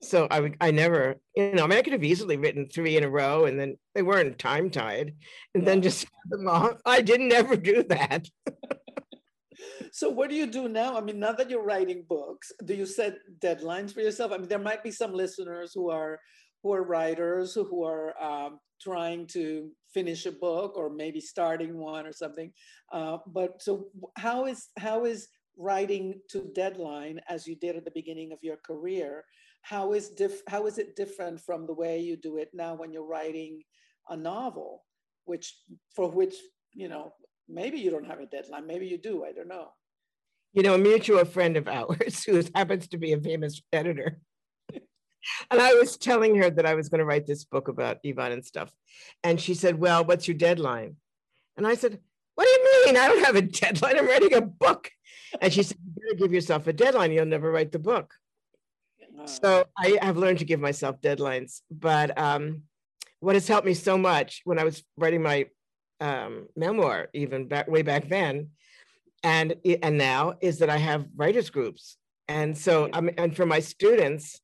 So 0.03 0.27
I 0.31 0.39
would, 0.39 0.57
I 0.59 0.71
never, 0.71 1.17
you 1.35 1.53
know, 1.53 1.63
I 1.63 1.67
mean, 1.67 1.77
I 1.77 1.83
could 1.83 1.93
have 1.93 2.03
easily 2.03 2.35
written 2.35 2.67
three 2.67 2.97
in 2.97 3.03
a 3.03 3.09
row, 3.09 3.45
and 3.45 3.59
then 3.59 3.77
they 3.93 4.01
weren't 4.01 4.39
time 4.39 4.71
tied, 4.71 5.13
and 5.53 5.63
yeah. 5.63 5.69
then 5.69 5.81
just 5.83 6.07
them 6.29 6.47
all. 6.47 6.73
I 6.85 7.01
didn't 7.01 7.31
ever 7.31 7.55
do 7.55 7.83
that 7.83 8.27
so 9.91 10.09
what 10.09 10.29
do 10.29 10.35
you 10.35 10.47
do 10.47 10.67
now? 10.67 10.97
I 10.97 11.01
mean, 11.01 11.19
now 11.19 11.33
that 11.33 11.49
you're 11.49 11.63
writing 11.63 12.05
books, 12.07 12.51
do 12.65 12.73
you 12.73 12.85
set 12.85 13.17
deadlines 13.39 13.93
for 13.93 14.01
yourself? 14.01 14.31
I 14.31 14.37
mean, 14.37 14.47
there 14.47 14.59
might 14.59 14.83
be 14.83 14.91
some 14.91 15.13
listeners 15.13 15.71
who 15.73 15.89
are 15.89 16.19
who 16.63 16.73
are 16.73 16.83
writers 16.83 17.55
who 17.55 17.83
are 17.83 18.13
um, 18.21 18.59
trying 18.81 19.27
to 19.27 19.69
finish 19.93 20.25
a 20.25 20.31
book 20.31 20.77
or 20.77 20.89
maybe 20.89 21.19
starting 21.19 21.77
one 21.77 22.05
or 22.05 22.13
something. 22.13 22.51
Uh, 22.91 23.17
but 23.27 23.61
so 23.61 23.87
how 24.17 24.45
is 24.45 24.69
how 24.77 25.05
is 25.05 25.27
writing 25.57 26.19
to 26.29 26.51
deadline 26.55 27.19
as 27.29 27.47
you 27.47 27.55
did 27.55 27.75
at 27.75 27.85
the 27.85 27.91
beginning 27.91 28.31
of 28.31 28.39
your 28.41 28.57
career? 28.57 29.23
How 29.63 29.93
is 29.93 30.09
diff- 30.09 30.43
how 30.47 30.65
is 30.65 30.77
it 30.77 30.95
different 30.95 31.39
from 31.39 31.65
the 31.65 31.73
way 31.73 31.99
you 31.99 32.15
do 32.17 32.37
it 32.37 32.49
now 32.53 32.75
when 32.75 32.91
you're 32.91 33.05
writing 33.05 33.61
a 34.09 34.17
novel, 34.17 34.83
which 35.25 35.55
for 35.95 36.09
which 36.09 36.35
you 36.73 36.87
know 36.87 37.13
maybe 37.51 37.79
you 37.79 37.91
don't 37.91 38.07
have 38.07 38.19
a 38.19 38.25
deadline, 38.25 38.67
maybe 38.67 38.87
you 38.87 38.97
do, 38.97 39.23
I 39.23 39.31
don't 39.31 39.47
know. 39.47 39.69
You 40.53 40.63
know, 40.63 40.75
a 40.75 40.77
mutual 40.77 41.23
friend 41.25 41.57
of 41.57 41.67
ours 41.67 42.23
who 42.25 42.41
happens 42.55 42.87
to 42.89 42.97
be 42.97 43.13
a 43.13 43.19
famous 43.19 43.61
editor. 43.71 44.19
and 44.73 45.61
I 45.61 45.73
was 45.73 45.97
telling 45.97 46.35
her 46.37 46.49
that 46.49 46.65
I 46.65 46.75
was 46.75 46.89
going 46.89 46.99
to 46.99 47.05
write 47.05 47.25
this 47.25 47.45
book 47.45 47.67
about 47.67 47.99
Ivan 48.05 48.31
and 48.31 48.45
stuff. 48.45 48.71
And 49.23 49.39
she 49.39 49.53
said, 49.53 49.79
Well, 49.79 50.03
what's 50.03 50.27
your 50.27 50.37
deadline? 50.37 50.95
And 51.57 51.65
I 51.65 51.75
said, 51.75 51.99
What 52.35 52.45
do 52.45 52.51
you 52.51 52.85
mean? 52.85 52.97
I 52.97 53.07
don't 53.07 53.25
have 53.25 53.35
a 53.35 53.41
deadline. 53.61 53.97
I'm 53.97 54.07
writing 54.07 54.33
a 54.33 54.41
book. 54.41 54.89
And 55.39 55.53
she 55.53 55.63
said, 55.63 55.77
You 55.83 55.93
better 55.93 56.15
give 56.15 56.33
yourself 56.33 56.67
a 56.67 56.73
deadline. 56.73 57.11
You'll 57.11 57.25
never 57.25 57.51
write 57.51 57.71
the 57.71 57.79
book. 57.79 58.13
So 59.25 59.65
I 59.77 59.99
have 60.01 60.17
learned 60.17 60.39
to 60.39 60.45
give 60.45 60.59
myself 60.59 60.99
deadlines. 60.99 61.61
But 61.69 62.17
um, 62.17 62.63
what 63.19 63.35
has 63.35 63.47
helped 63.47 63.67
me 63.67 63.73
so 63.73 63.97
much 63.97 64.41
when 64.45 64.59
I 64.59 64.63
was 64.63 64.83
writing 64.97 65.21
my 65.21 65.47
um, 66.01 66.47
memoir, 66.55 67.09
even 67.13 67.47
back 67.47 67.67
way 67.69 67.83
back 67.83 68.09
then, 68.09 68.49
and 69.23 69.55
and 69.83 69.97
now 69.97 70.33
is 70.41 70.59
that 70.59 70.69
I 70.69 70.77
have 70.77 71.05
writers 71.15 71.49
groups, 71.49 71.97
and 72.27 72.57
so 72.57 72.89
I 72.91 73.01
mean, 73.01 73.15
and 73.17 73.35
for 73.35 73.45
my 73.45 73.59
students, 73.59 74.41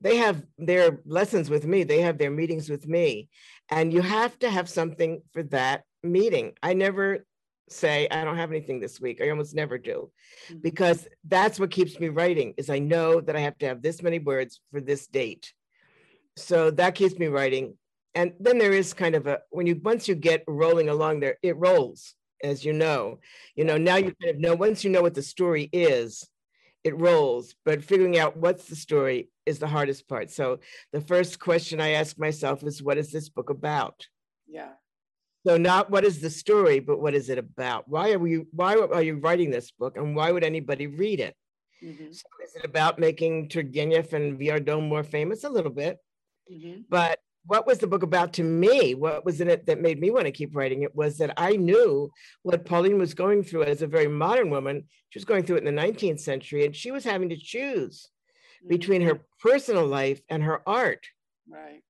they 0.00 0.16
have 0.16 0.42
their 0.56 1.00
lessons 1.04 1.50
with 1.50 1.66
me, 1.66 1.82
they 1.82 2.00
have 2.00 2.18
their 2.18 2.30
meetings 2.30 2.70
with 2.70 2.86
me, 2.86 3.28
and 3.68 3.92
you 3.92 4.00
have 4.00 4.38
to 4.38 4.48
have 4.50 4.68
something 4.68 5.20
for 5.32 5.42
that 5.44 5.82
meeting. 6.02 6.52
I 6.62 6.74
never 6.74 7.26
say 7.68 8.06
I 8.08 8.24
don't 8.24 8.36
have 8.36 8.52
anything 8.52 8.78
this 8.78 9.00
week. 9.00 9.20
I 9.20 9.30
almost 9.30 9.56
never 9.56 9.78
do, 9.78 10.12
mm-hmm. 10.48 10.60
because 10.60 11.08
that's 11.26 11.58
what 11.58 11.72
keeps 11.72 11.98
me 11.98 12.08
writing. 12.08 12.54
Is 12.56 12.70
I 12.70 12.78
know 12.78 13.20
that 13.20 13.36
I 13.36 13.40
have 13.40 13.58
to 13.58 13.66
have 13.66 13.82
this 13.82 14.02
many 14.02 14.20
words 14.20 14.60
for 14.70 14.80
this 14.80 15.08
date, 15.08 15.52
so 16.36 16.70
that 16.70 16.94
keeps 16.94 17.18
me 17.18 17.26
writing 17.26 17.76
and 18.16 18.32
then 18.40 18.56
there 18.56 18.72
is 18.72 18.94
kind 18.94 19.14
of 19.14 19.26
a 19.26 19.40
when 19.50 19.66
you 19.66 19.78
once 19.84 20.08
you 20.08 20.14
get 20.14 20.42
rolling 20.48 20.88
along 20.88 21.20
there 21.20 21.36
it 21.42 21.56
rolls 21.56 22.14
as 22.42 22.64
you 22.64 22.72
know. 22.72 23.18
You 23.54 23.64
know 23.64 23.76
now 23.76 23.96
you 23.96 24.14
kind 24.20 24.34
of 24.34 24.40
know 24.40 24.54
once 24.54 24.82
you 24.82 24.90
know 24.90 25.02
what 25.02 25.14
the 25.14 25.22
story 25.22 25.68
is 25.72 26.26
it 26.82 26.98
rolls. 26.98 27.54
But 27.64 27.84
figuring 27.84 28.18
out 28.18 28.36
what's 28.36 28.64
the 28.64 28.76
story 28.76 29.30
is 29.44 29.58
the 29.58 29.66
hardest 29.66 30.08
part. 30.08 30.30
So 30.30 30.60
the 30.92 31.00
first 31.00 31.38
question 31.38 31.80
i 31.80 31.90
ask 31.90 32.18
myself 32.18 32.62
is 32.64 32.82
what 32.82 32.98
is 32.98 33.12
this 33.12 33.28
book 33.28 33.50
about? 33.50 34.06
Yeah. 34.48 34.72
So 35.46 35.56
not 35.58 35.90
what 35.90 36.04
is 36.04 36.20
the 36.20 36.30
story 36.30 36.80
but 36.80 37.00
what 37.00 37.14
is 37.14 37.28
it 37.28 37.38
about? 37.38 37.86
Why 37.86 38.12
are 38.12 38.26
you 38.26 38.48
why 38.50 38.76
are 38.76 39.02
you 39.02 39.16
writing 39.18 39.50
this 39.50 39.70
book 39.72 39.98
and 39.98 40.16
why 40.16 40.32
would 40.32 40.44
anybody 40.44 40.86
read 40.86 41.20
it? 41.20 41.36
Mm-hmm. 41.84 42.10
so 42.10 42.24
is 42.42 42.56
it 42.56 42.64
about 42.64 42.98
making 42.98 43.50
turgenev 43.50 44.14
and 44.14 44.40
viardot 44.40 44.82
more 44.82 45.04
famous? 45.04 45.44
A 45.44 45.50
little 45.50 45.70
bit. 45.70 45.98
Mm-hmm. 46.50 46.82
but 46.88 47.18
what 47.46 47.66
was 47.66 47.78
the 47.78 47.86
book 47.86 48.02
about 48.02 48.32
to 48.34 48.42
me? 48.42 48.94
What 48.94 49.24
was 49.24 49.40
in 49.40 49.48
it 49.48 49.66
that 49.66 49.80
made 49.80 50.00
me 50.00 50.10
want 50.10 50.26
to 50.26 50.32
keep 50.32 50.54
writing 50.56 50.82
it 50.82 50.94
was 50.94 51.18
that 51.18 51.32
I 51.36 51.52
knew 51.56 52.10
what 52.42 52.64
Pauline 52.64 52.98
was 52.98 53.14
going 53.14 53.42
through 53.42 53.64
as 53.64 53.82
a 53.82 53.86
very 53.86 54.08
modern 54.08 54.50
woman. 54.50 54.84
She 55.10 55.18
was 55.18 55.24
going 55.24 55.44
through 55.44 55.56
it 55.56 55.64
in 55.64 55.74
the 55.74 55.82
19th 55.82 56.20
century, 56.20 56.64
and 56.66 56.74
she 56.74 56.90
was 56.90 57.04
having 57.04 57.28
to 57.28 57.36
choose 57.36 58.08
mm-hmm. 58.58 58.68
between 58.68 59.02
her 59.02 59.20
personal 59.40 59.86
life 59.86 60.20
and 60.28 60.42
her 60.42 60.60
art. 60.68 61.06
Right. 61.48 61.82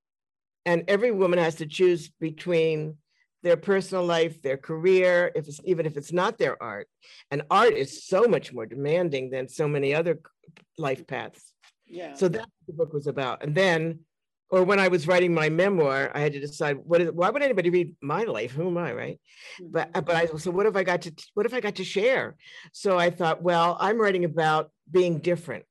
And 0.67 0.85
every 0.89 1.13
woman 1.13 1.39
has 1.39 1.57
to 1.57 1.67
choose 1.67 2.11
between 2.21 2.97
their 3.43 3.57
personal 3.57 4.05
life, 4.05 4.43
their 4.43 4.57
career, 4.57 5.31
if 5.35 5.47
it's, 5.47 5.61
even 5.65 5.87
if 5.87 5.97
it's 5.97 6.13
not 6.13 6.37
their 6.37 6.61
art. 6.61 6.89
And 7.31 7.43
art 7.51 7.75
is 7.75 8.05
so 8.07 8.25
much 8.25 8.53
more 8.53 8.67
demanding 8.67 9.31
than 9.31 9.49
so 9.49 9.69
many 9.69 9.95
other 9.95 10.21
life 10.77 11.07
paths. 11.07 11.53
Yeah. 11.87 12.15
So 12.15 12.29
that's 12.29 12.45
what 12.45 12.67
the 12.67 12.73
book 12.73 12.93
was 12.93 13.07
about. 13.07 13.45
And 13.45 13.55
then 13.55 14.01
or 14.49 14.63
when 14.63 14.79
I 14.79 14.89
was 14.89 15.09
writing 15.09 15.35
my 15.35 15.49
memoir, 15.49 16.11
I 16.15 16.21
had 16.21 16.33
to 16.35 16.41
decide 16.41 16.77
what 16.85 17.01
is 17.01 17.11
why 17.11 17.31
would 17.31 17.43
anybody 17.43 17.71
read 17.71 17.97
my 18.01 18.23
life? 18.25 18.53
Who 18.53 18.69
am 18.69 18.79
I, 18.79 18.93
right? 18.93 19.21
But 19.61 19.93
mm-hmm. 19.93 20.05
but 20.05 20.15
I 20.15 20.27
so 20.27 20.51
what 20.51 20.67
if 20.67 20.77
I 20.77 20.85
got 20.85 21.03
to 21.03 21.13
what 21.35 21.47
if 21.47 21.55
I 21.55 21.61
got 21.61 21.77
to 21.77 21.85
share? 21.85 22.37
So 22.73 22.99
I 22.99 23.11
thought, 23.11 23.43
well, 23.43 23.77
I'm 23.81 24.01
writing 24.01 24.25
about 24.25 24.71
being 24.91 25.19
different. 25.19 25.65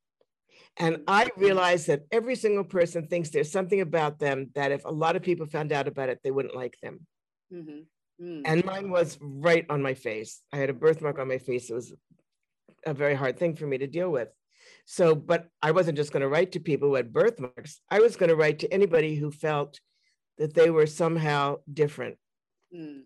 And 0.78 1.04
I 1.08 1.26
mm-hmm. 1.26 1.42
realized 1.42 1.88
that 1.88 2.02
every 2.12 2.36
single 2.36 2.66
person 2.66 3.08
thinks 3.08 3.30
there's 3.30 3.52
something 3.52 3.80
about 3.80 4.20
them 4.20 4.52
that 4.56 4.72
if 4.72 4.84
a 4.84 4.92
lot 4.92 5.16
of 5.16 5.24
people 5.24 5.46
found 5.46 5.72
out 5.72 5.88
about 5.88 6.10
it, 6.10 6.20
they 6.24 6.32
wouldn't 6.32 6.56
like 6.56 6.76
them. 6.84 7.08
Mm-hmm. 7.54 7.80
Mm-hmm. 8.22 8.42
And 8.46 8.66
mine 8.66 8.90
was 8.90 9.18
right 9.22 9.66
on 9.70 9.82
my 9.82 9.94
face. 9.94 10.42
I 10.52 10.58
had 10.58 10.70
a 10.70 10.74
birthmark 10.74 11.20
on 11.20 11.28
my 11.28 11.38
face. 11.38 11.70
It 11.70 11.74
was 11.74 11.94
a 12.86 12.94
very 12.94 13.16
hard 13.16 13.38
thing 13.38 13.56
for 13.56 13.66
me 13.66 13.78
to 13.78 13.88
deal 13.88 14.10
with. 14.10 14.30
So, 14.86 15.16
but 15.16 15.48
I 15.62 15.72
wasn't 15.72 15.98
just 15.98 16.12
going 16.12 16.22
to 16.22 16.30
write 16.30 16.52
to 16.54 16.60
people 16.60 16.90
who 16.90 16.96
had 16.96 17.12
birthmarks. 17.12 17.82
I 17.90 18.00
was 18.00 18.16
going 18.16 18.30
to 18.30 18.36
write 18.36 18.60
to 18.60 18.72
anybody 18.72 19.16
who 19.16 19.32
felt 19.32 19.80
that 20.38 20.54
they 20.54 20.70
were 20.70 20.86
somehow 20.86 21.58
different 21.74 22.18
mm. 22.74 23.02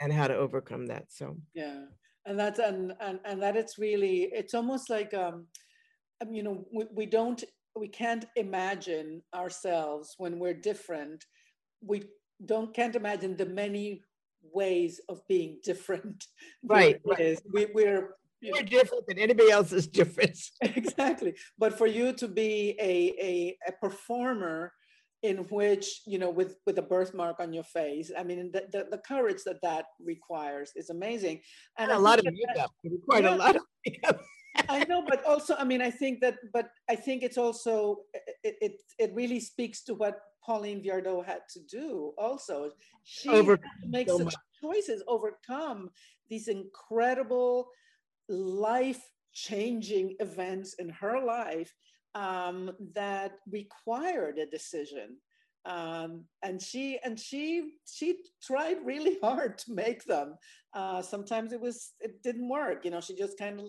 and 0.00 0.12
how 0.12 0.28
to 0.28 0.34
overcome 0.34 0.86
that. 0.86 1.04
So, 1.08 1.36
yeah. 1.54 1.84
And 2.24 2.38
that's, 2.38 2.58
and, 2.58 2.94
and, 3.00 3.20
and 3.24 3.42
that 3.42 3.56
it's 3.56 3.78
really, 3.78 4.30
it's 4.32 4.54
almost 4.54 4.88
like, 4.88 5.12
um, 5.12 5.46
um, 6.22 6.32
you 6.32 6.42
know, 6.42 6.66
we, 6.72 6.84
we 6.94 7.06
don't, 7.06 7.42
we 7.76 7.88
can't 7.88 8.24
imagine 8.36 9.22
ourselves 9.34 10.14
when 10.18 10.38
we're 10.38 10.54
different. 10.54 11.24
We 11.82 12.04
don't, 12.44 12.74
can't 12.74 12.96
imagine 12.96 13.36
the 13.36 13.46
many 13.46 14.02
ways 14.42 15.00
of 15.08 15.26
being 15.28 15.58
different. 15.62 16.24
Right. 16.64 17.00
right. 17.04 17.38
We, 17.52 17.66
we're 17.72 18.16
you 18.40 18.54
are 18.54 18.62
different 18.62 19.06
than 19.06 19.18
anybody 19.18 19.50
else's 19.50 19.86
difference. 20.00 20.52
exactly. 20.62 21.34
But 21.58 21.76
for 21.76 21.86
you 21.86 22.12
to 22.14 22.28
be 22.28 22.76
a, 22.80 23.14
a, 23.20 23.56
a 23.68 23.72
performer 23.72 24.72
in 25.22 25.38
which, 25.50 26.02
you 26.06 26.18
know, 26.18 26.30
with, 26.30 26.56
with 26.64 26.78
a 26.78 26.82
birthmark 26.82 27.40
on 27.40 27.52
your 27.52 27.64
face, 27.64 28.10
I 28.16 28.22
mean, 28.22 28.52
the, 28.52 28.66
the, 28.70 28.86
the 28.90 28.98
courage 28.98 29.42
that 29.46 29.60
that 29.62 29.86
requires 30.00 30.72
is 30.76 30.90
amazing. 30.90 31.40
And, 31.76 31.90
and 31.90 31.98
a 31.98 32.02
lot 32.02 32.20
of 32.20 32.26
makeup, 32.26 32.70
quite 33.08 33.24
yeah, 33.24 33.34
a 33.34 33.36
lot 33.36 33.56
of 33.56 33.62
makeup. 33.84 34.20
I 34.68 34.84
know, 34.84 35.04
but 35.08 35.24
also, 35.24 35.54
I 35.56 35.64
mean, 35.64 35.82
I 35.82 35.90
think 35.90 36.20
that, 36.20 36.38
but 36.52 36.70
I 36.88 36.94
think 36.94 37.22
it's 37.22 37.38
also, 37.38 37.98
it, 38.44 38.56
it, 38.60 38.72
it 38.98 39.12
really 39.14 39.40
speaks 39.40 39.82
to 39.84 39.94
what 39.94 40.20
Pauline 40.44 40.82
Viardot 40.82 41.24
had 41.24 41.40
to 41.50 41.60
do 41.60 42.12
also. 42.16 42.70
She 43.04 43.28
Over- 43.28 43.52
had 43.52 43.82
to 43.82 43.88
make 43.88 44.08
so 44.08 44.18
such 44.18 44.34
choices, 44.60 45.02
overcome 45.06 45.90
these 46.28 46.48
incredible 46.48 47.68
life 48.28 49.02
changing 49.32 50.16
events 50.20 50.74
in 50.74 50.88
her 50.88 51.22
life 51.24 51.72
um, 52.14 52.72
that 52.94 53.32
required 53.50 54.38
a 54.38 54.46
decision. 54.46 55.16
Um, 55.64 56.24
and 56.42 56.62
she 56.62 56.98
and 57.04 57.18
she 57.18 57.72
she 57.84 58.20
tried 58.42 58.78
really 58.84 59.18
hard 59.22 59.58
to 59.58 59.72
make 59.72 60.04
them. 60.04 60.36
Uh, 60.74 61.02
sometimes 61.02 61.52
it 61.52 61.60
was 61.60 61.92
it 62.00 62.22
didn't 62.22 62.48
work. 62.48 62.84
You 62.84 62.90
know, 62.90 63.00
she 63.00 63.14
just 63.14 63.38
kind 63.38 63.60
of 63.60 63.66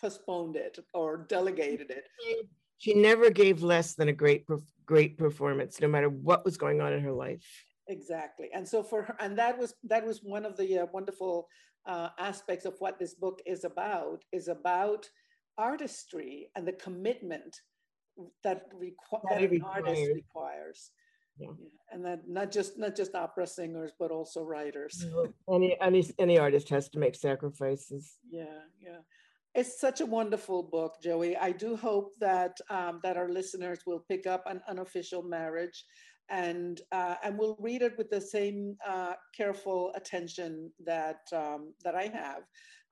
postponed 0.00 0.56
it 0.56 0.78
or 0.94 1.26
delegated 1.28 1.90
it. 1.90 2.04
She 2.78 2.94
never 2.94 3.30
gave 3.30 3.62
less 3.62 3.94
than 3.94 4.08
a 4.08 4.12
great 4.12 4.44
great 4.86 5.16
performance, 5.16 5.80
no 5.80 5.88
matter 5.88 6.08
what 6.08 6.44
was 6.44 6.56
going 6.56 6.80
on 6.80 6.92
in 6.92 7.00
her 7.00 7.12
life. 7.12 7.44
Exactly, 7.88 8.48
and 8.54 8.66
so 8.66 8.82
for 8.82 9.02
her, 9.02 9.16
and 9.18 9.36
that 9.38 9.58
was 9.58 9.74
that 9.84 10.06
was 10.06 10.20
one 10.22 10.44
of 10.44 10.56
the 10.56 10.80
uh, 10.80 10.86
wonderful 10.92 11.48
uh, 11.86 12.08
aspects 12.18 12.64
of 12.64 12.74
what 12.78 12.98
this 12.98 13.14
book 13.14 13.40
is 13.46 13.64
about. 13.64 14.24
Is 14.32 14.48
about 14.48 15.08
artistry 15.58 16.48
and 16.56 16.66
the 16.66 16.72
commitment 16.72 17.60
that, 18.44 18.72
requ- 18.72 19.22
that, 19.28 19.40
that 19.40 19.50
an 19.50 19.62
artist 19.62 20.02
requires. 20.14 20.90
Yeah. 21.38 21.48
yeah. 21.58 21.68
and 21.90 22.04
that 22.04 22.28
not 22.28 22.52
just 22.52 22.78
not 22.78 22.94
just 22.94 23.14
opera 23.14 23.46
singers 23.46 23.92
but 23.98 24.10
also 24.10 24.42
writers 24.44 25.06
any 25.50 25.74
any 25.80 26.04
any 26.18 26.38
artist 26.38 26.68
has 26.68 26.90
to 26.90 26.98
make 26.98 27.14
sacrifices 27.14 28.18
yeah 28.30 28.60
yeah 28.78 28.98
it's 29.54 29.80
such 29.80 30.02
a 30.02 30.06
wonderful 30.06 30.62
book 30.62 30.96
Joie 31.02 31.34
i 31.40 31.50
do 31.50 31.74
hope 31.74 32.12
that 32.20 32.58
um, 32.68 33.00
that 33.02 33.16
our 33.16 33.30
listeners 33.30 33.80
will 33.86 34.04
pick 34.10 34.26
up 34.26 34.44
an 34.46 34.60
unofficial 34.68 35.22
marriage 35.22 35.86
and 36.30 36.80
uh, 36.92 37.16
and 37.22 37.38
we'll 37.38 37.56
read 37.60 37.82
it 37.82 37.96
with 37.98 38.10
the 38.10 38.20
same 38.20 38.76
uh, 38.86 39.14
careful 39.36 39.92
attention 39.94 40.70
that 40.84 41.20
um, 41.32 41.74
that 41.84 41.94
I 41.94 42.04
have, 42.04 42.42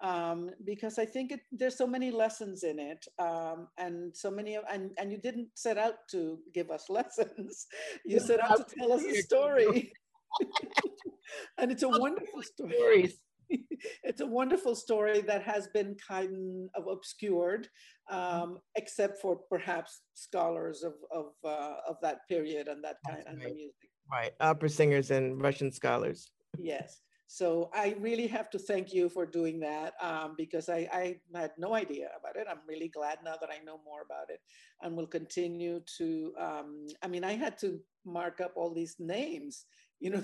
um, 0.03 0.51
because 0.64 0.99
I 0.99 1.07
think 1.07 1.33
it, 1.33 1.41
there's 1.53 1.76
so 1.76 1.87
many 1.87 2.11
lessons 2.11 2.62
in 2.64 2.78
it, 2.78 3.05
um, 3.18 3.68
and 3.78 4.16
so 4.16 4.31
many 4.31 4.57
of, 4.57 4.64
and 4.70 4.91
and 4.99 5.11
you 5.11 5.18
didn't 5.18 5.49
set 5.55 5.78
out 5.78 5.95
to 6.11 6.39
give 6.55 6.70
us 6.70 6.87
lessons, 6.91 7.66
you 8.05 8.20
set 8.20 8.41
out 8.43 8.68
to 8.68 8.76
tell 8.78 8.93
us 8.93 9.05
a 9.05 9.14
story, 9.22 9.93
and 11.59 11.70
it's 11.70 11.83
a 11.83 11.89
wonderful 11.89 12.43
story 12.43 13.12
it's 14.05 14.21
a 14.21 14.27
wonderful 14.27 14.75
story 14.75 15.21
that 15.23 15.43
has 15.43 15.69
been 15.69 15.97
kind 16.07 16.69
of 16.75 16.87
obscured, 16.87 17.69
um, 18.11 18.59
except 18.77 19.21
for 19.21 19.37
perhaps 19.49 20.03
scholars 20.15 20.83
of 20.83 20.95
of, 21.13 21.27
uh, 21.45 21.77
of 21.89 21.97
that 22.03 22.27
period 22.29 22.69
and 22.69 22.83
that 22.85 22.97
kind 23.09 23.25
of 23.27 23.37
music. 23.37 23.75
Right, 24.11 24.33
opera 24.41 24.69
singers 24.69 25.11
and 25.11 25.41
Russian 25.41 25.71
scholars. 25.71 26.31
Yes. 26.59 27.01
So 27.33 27.71
I 27.73 27.95
really 28.01 28.27
have 28.27 28.51
to 28.51 28.59
thank 28.59 28.93
you 28.93 29.09
for 29.09 29.25
doing 29.25 29.61
that 29.61 29.93
um, 30.03 30.35
because 30.37 30.69
I, 30.69 30.89
I, 30.93 31.17
had 31.33 31.53
no 31.57 31.75
idea 31.75 32.09
about 32.19 32.35
it. 32.35 32.49
I'm 32.51 32.59
really 32.67 32.89
glad 32.89 33.19
now 33.25 33.37
that 33.41 33.51
I 33.53 33.65
know 33.65 33.79
more 33.85 34.03
about 34.03 34.31
it 34.31 34.41
and 34.83 34.97
will 34.97 35.07
continue 35.07 35.81
to. 35.99 36.33
Um, 36.37 36.89
I 37.05 37.07
mean, 37.07 37.23
I 37.23 37.35
had 37.35 37.57
to 37.59 37.79
mark 38.05 38.41
up 38.41 38.55
all 38.57 38.75
these 38.75 38.97
names 38.99 39.67
you 40.01 40.11
know, 40.11 40.23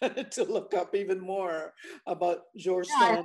to 0.30 0.44
look 0.44 0.74
up 0.74 0.94
even 0.94 1.20
more 1.20 1.74
about 2.06 2.42
George 2.56 2.88
yeah, 3.00 3.22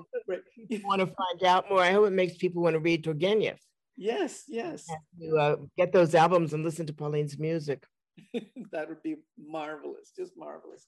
You 0.69 0.81
want 0.83 0.99
to 0.99 1.07
find 1.07 1.43
out 1.45 1.69
more. 1.69 1.81
I 1.81 1.91
hope 1.91 2.07
it 2.07 2.11
makes 2.11 2.35
people 2.37 2.61
want 2.61 2.73
to 2.73 2.79
read 2.79 3.03
Turgenev. 3.03 3.57
Yes, 3.95 4.43
yes. 4.47 4.87
To 5.21 5.37
uh, 5.37 5.55
get 5.77 5.93
those 5.93 6.13
albums 6.13 6.53
and 6.53 6.63
listen 6.63 6.85
to 6.87 6.93
Pauline's 6.93 7.37
music. 7.37 7.85
that 8.71 8.89
would 8.89 9.01
be 9.01 9.15
marvelous, 9.37 10.11
just 10.15 10.33
marvelous. 10.35 10.87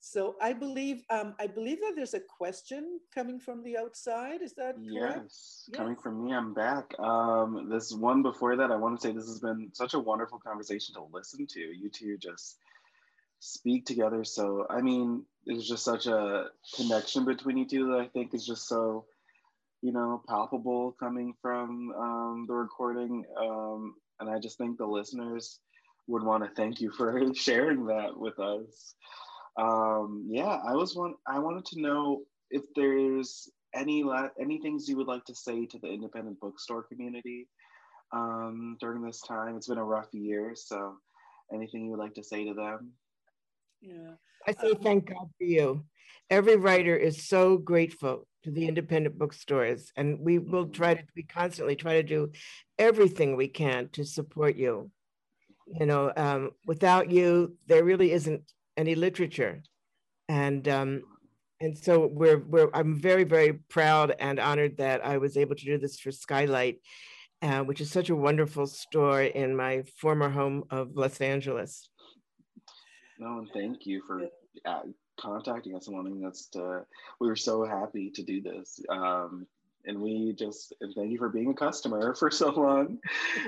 So 0.00 0.36
I 0.40 0.52
believe 0.52 1.02
um, 1.10 1.34
I 1.40 1.46
believe 1.46 1.80
that 1.80 1.94
there's 1.96 2.14
a 2.14 2.20
question 2.20 3.00
coming 3.14 3.40
from 3.40 3.62
the 3.62 3.76
outside. 3.76 4.42
Is 4.42 4.54
that 4.54 4.74
correct? 4.74 5.20
Yes, 5.24 5.64
yes. 5.68 5.76
coming 5.76 5.96
from 5.96 6.24
me. 6.24 6.32
I'm 6.32 6.54
back. 6.54 6.94
Um, 6.98 7.68
this 7.70 7.92
one 7.92 8.22
before 8.22 8.56
that, 8.56 8.70
I 8.70 8.76
want 8.76 9.00
to 9.00 9.06
say 9.06 9.12
this 9.12 9.26
has 9.26 9.40
been 9.40 9.70
such 9.72 9.94
a 9.94 9.98
wonderful 9.98 10.38
conversation 10.38 10.94
to 10.94 11.06
listen 11.12 11.46
to. 11.48 11.60
You 11.60 11.88
two 11.88 12.18
just 12.18 12.58
speak 13.40 13.86
together. 13.86 14.24
So, 14.24 14.66
I 14.68 14.80
mean, 14.80 15.24
there's 15.44 15.68
just 15.68 15.84
such 15.84 16.06
a 16.06 16.46
connection 16.74 17.24
between 17.24 17.58
you 17.58 17.66
two 17.66 17.88
that 17.88 18.00
I 18.00 18.08
think 18.08 18.34
is 18.34 18.46
just 18.46 18.68
so, 18.68 19.04
you 19.82 19.92
know, 19.92 20.22
palpable 20.28 20.96
coming 20.98 21.34
from 21.40 21.92
um, 21.96 22.44
the 22.48 22.54
recording. 22.54 23.24
Um, 23.40 23.94
and 24.20 24.30
I 24.30 24.38
just 24.38 24.58
think 24.58 24.78
the 24.78 24.86
listeners 24.86 25.60
would 26.08 26.22
want 26.22 26.44
to 26.44 26.50
thank 26.54 26.80
you 26.80 26.90
for 26.90 27.22
sharing 27.34 27.86
that 27.86 28.16
with 28.16 28.38
us. 28.38 28.94
Um, 29.58 30.26
yeah, 30.28 30.60
I 30.66 30.74
was 30.74 30.94
one. 30.94 31.14
I 31.26 31.38
wanted 31.38 31.64
to 31.66 31.80
know 31.80 32.22
if 32.50 32.62
there's 32.74 33.48
any 33.74 34.02
la- 34.02 34.28
any 34.40 34.60
things 34.60 34.88
you 34.88 34.96
would 34.96 35.06
like 35.06 35.24
to 35.26 35.34
say 35.34 35.66
to 35.66 35.78
the 35.78 35.88
independent 35.88 36.40
bookstore 36.40 36.82
community 36.82 37.48
um, 38.12 38.76
during 38.80 39.02
this 39.02 39.20
time. 39.20 39.56
It's 39.56 39.68
been 39.68 39.78
a 39.78 39.84
rough 39.84 40.12
year, 40.12 40.52
so 40.54 40.96
anything 41.52 41.84
you 41.84 41.90
would 41.90 42.00
like 42.00 42.14
to 42.14 42.24
say 42.24 42.44
to 42.44 42.54
them? 42.54 42.92
Yeah. 43.80 44.12
I 44.46 44.52
say 44.52 44.72
um, 44.72 44.82
thank 44.82 45.08
God 45.08 45.28
for 45.38 45.44
you. 45.44 45.84
Every 46.30 46.56
writer 46.56 46.96
is 46.96 47.28
so 47.28 47.56
grateful 47.58 48.26
to 48.44 48.50
the 48.50 48.66
independent 48.66 49.18
bookstores, 49.18 49.92
and 49.96 50.20
we 50.20 50.38
will 50.38 50.66
try 50.68 50.94
to 50.94 51.02
we 51.14 51.22
constantly 51.22 51.76
try 51.76 51.94
to 51.94 52.02
do 52.02 52.30
everything 52.78 53.36
we 53.36 53.48
can 53.48 53.88
to 53.90 54.04
support 54.04 54.56
you. 54.56 54.90
You 55.66 55.86
know, 55.86 56.12
um, 56.16 56.50
without 56.66 57.10
you, 57.10 57.56
there 57.66 57.84
really 57.84 58.12
isn't 58.12 58.42
any 58.76 58.94
literature, 58.94 59.62
and 60.28 60.66
um, 60.68 61.02
and 61.60 61.76
so 61.76 62.06
we're 62.06 62.38
we're 62.38 62.70
I'm 62.72 63.00
very 63.00 63.24
very 63.24 63.54
proud 63.54 64.14
and 64.18 64.38
honored 64.38 64.78
that 64.78 65.04
I 65.04 65.18
was 65.18 65.36
able 65.36 65.56
to 65.56 65.64
do 65.64 65.78
this 65.78 65.98
for 65.98 66.12
Skylight, 66.12 66.80
uh, 67.42 67.60
which 67.60 67.80
is 67.80 67.90
such 67.90 68.10
a 68.10 68.16
wonderful 68.16 68.66
store 68.66 69.22
in 69.22 69.56
my 69.56 69.82
former 70.00 70.28
home 70.28 70.64
of 70.70 70.94
Los 70.94 71.20
Angeles. 71.20 71.88
No, 73.18 73.38
and 73.38 73.50
thank 73.52 73.86
you 73.86 74.02
for 74.02 74.28
uh, 74.64 74.82
contacting 75.18 75.74
us 75.74 75.86
and 75.86 75.96
wanting 75.96 76.24
us 76.24 76.46
to. 76.52 76.84
We 77.20 77.28
were 77.28 77.36
so 77.36 77.64
happy 77.64 78.10
to 78.10 78.22
do 78.22 78.42
this. 78.42 78.80
Um, 78.88 79.46
and 79.86 80.00
we 80.00 80.32
just 80.32 80.74
and 80.80 80.92
thank 80.94 81.10
you 81.10 81.18
for 81.18 81.28
being 81.28 81.50
a 81.50 81.54
customer 81.54 82.14
for 82.18 82.30
so 82.30 82.50
long 82.50 82.98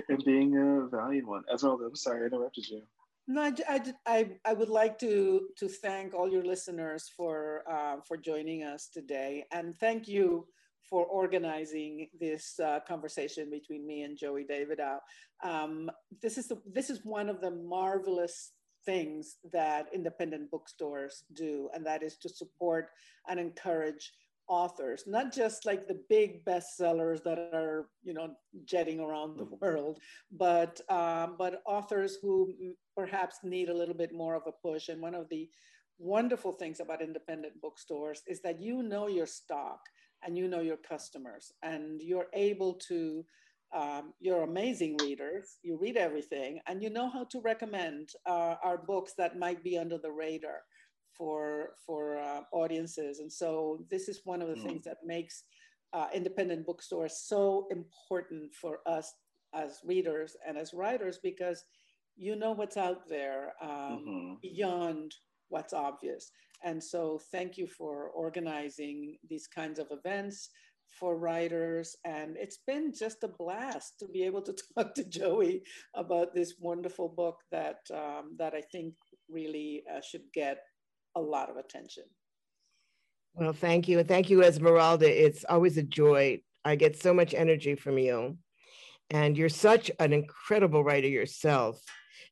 and 0.08 0.24
being 0.24 0.56
a 0.56 0.86
valued 0.88 1.26
one. 1.26 1.42
Esmeralda, 1.52 1.86
I'm 1.86 1.96
sorry 1.96 2.22
I 2.22 2.26
interrupted 2.26 2.68
you. 2.68 2.82
No, 3.30 3.42
I, 3.42 3.82
I, 4.06 4.30
I, 4.46 4.52
would 4.54 4.70
like 4.70 4.98
to 5.00 5.48
to 5.58 5.68
thank 5.68 6.14
all 6.14 6.30
your 6.30 6.44
listeners 6.44 7.10
for 7.14 7.62
uh, 7.70 7.96
for 8.06 8.16
joining 8.16 8.62
us 8.62 8.88
today, 8.88 9.44
and 9.52 9.78
thank 9.78 10.08
you 10.08 10.46
for 10.88 11.04
organizing 11.04 12.08
this 12.18 12.58
uh, 12.58 12.80
conversation 12.88 13.50
between 13.50 13.86
me 13.86 14.02
and 14.02 14.16
Joie 14.16 14.44
Davidow. 14.44 14.98
Um, 15.44 15.90
this 16.22 16.38
is 16.38 16.48
the, 16.48 16.56
this 16.66 16.88
is 16.88 17.00
one 17.04 17.28
of 17.28 17.42
the 17.42 17.50
marvelous 17.50 18.52
things 18.88 19.36
that 19.52 19.86
independent 19.92 20.50
bookstores 20.50 21.24
do, 21.34 21.68
and 21.74 21.84
that 21.84 22.02
is 22.02 22.16
to 22.22 22.28
support 22.28 22.86
and 23.28 23.38
encourage 23.38 24.12
authors, 24.48 25.04
not 25.06 25.30
just 25.30 25.66
like 25.66 25.86
the 25.86 26.00
big 26.08 26.42
bestsellers 26.46 27.22
that 27.22 27.38
are, 27.38 27.90
you 28.02 28.14
know, 28.14 28.28
jetting 28.64 28.98
around 28.98 29.36
the 29.36 29.48
world, 29.60 29.98
but 30.32 30.80
um, 30.88 31.36
but 31.38 31.60
authors 31.66 32.16
who 32.22 32.54
perhaps 32.96 33.36
need 33.44 33.68
a 33.68 33.78
little 33.80 33.98
bit 34.02 34.12
more 34.22 34.34
of 34.34 34.46
a 34.46 34.58
push. 34.66 34.88
And 34.88 35.02
one 35.02 35.14
of 35.14 35.28
the 35.28 35.50
wonderful 35.98 36.52
things 36.52 36.80
about 36.80 37.02
independent 37.02 37.60
bookstores 37.60 38.22
is 38.26 38.40
that 38.40 38.58
you 38.58 38.82
know 38.82 39.06
your 39.08 39.26
stock 39.26 39.80
and 40.24 40.38
you 40.38 40.48
know 40.48 40.62
your 40.70 40.78
customers, 40.78 41.52
and 41.62 42.00
you're 42.00 42.30
able 42.32 42.72
to 42.88 43.24
um, 43.74 44.14
you're 44.20 44.42
amazing 44.42 44.96
readers. 45.02 45.58
You 45.62 45.78
read 45.80 45.96
everything, 45.96 46.60
and 46.66 46.82
you 46.82 46.90
know 46.90 47.10
how 47.10 47.24
to 47.24 47.40
recommend 47.40 48.10
uh, 48.26 48.54
our 48.62 48.78
books 48.78 49.12
that 49.18 49.38
might 49.38 49.62
be 49.62 49.76
under 49.78 49.98
the 49.98 50.10
radar 50.10 50.62
for 51.16 51.70
for 51.84 52.18
uh, 52.18 52.42
audiences. 52.52 53.18
And 53.18 53.32
so 53.32 53.84
this 53.90 54.08
is 54.08 54.22
one 54.24 54.40
of 54.40 54.48
the 54.48 54.54
mm. 54.54 54.64
things 54.64 54.84
that 54.84 54.98
makes 55.04 55.42
uh, 55.92 56.06
independent 56.14 56.66
bookstores 56.66 57.22
so 57.24 57.66
important 57.70 58.54
for 58.54 58.78
us 58.86 59.12
as 59.54 59.80
readers 59.84 60.36
and 60.46 60.56
as 60.58 60.74
writers 60.74 61.18
because 61.22 61.64
you 62.16 62.36
know 62.36 62.52
what's 62.52 62.76
out 62.76 63.08
there 63.08 63.54
um, 63.62 63.70
mm-hmm. 63.70 64.34
beyond 64.42 65.14
what's 65.48 65.72
obvious. 65.72 66.30
And 66.64 66.82
so 66.82 67.20
thank 67.30 67.56
you 67.56 67.66
for 67.66 68.08
organizing 68.08 69.16
these 69.28 69.46
kinds 69.46 69.78
of 69.78 69.86
events 69.90 70.50
for 70.90 71.16
writers. 71.16 71.96
And 72.04 72.36
it's 72.36 72.58
been 72.66 72.92
just 72.92 73.24
a 73.24 73.28
blast 73.28 73.94
to 74.00 74.08
be 74.08 74.24
able 74.24 74.42
to 74.42 74.56
talk 74.76 74.94
to 74.94 75.04
Joie 75.04 75.60
about 75.94 76.34
this 76.34 76.54
wonderful 76.58 77.08
book 77.08 77.36
that, 77.50 77.78
um, 77.92 78.36
that 78.38 78.54
I 78.54 78.62
think 78.72 78.94
really 79.28 79.84
uh, 79.92 80.00
should 80.00 80.24
get 80.32 80.58
a 81.16 81.20
lot 81.20 81.50
of 81.50 81.56
attention. 81.56 82.04
Well, 83.34 83.52
thank 83.52 83.88
you. 83.88 83.98
And 84.00 84.08
thank 84.08 84.30
you, 84.30 84.42
Esmeralda. 84.42 85.26
It's 85.26 85.44
always 85.48 85.76
a 85.76 85.82
joy. 85.82 86.40
I 86.64 86.74
get 86.74 87.00
so 87.00 87.14
much 87.14 87.34
energy 87.34 87.74
from 87.76 87.98
you. 87.98 88.36
And 89.10 89.38
you're 89.38 89.48
such 89.48 89.90
an 90.00 90.12
incredible 90.12 90.84
writer 90.84 91.08
yourself 91.08 91.80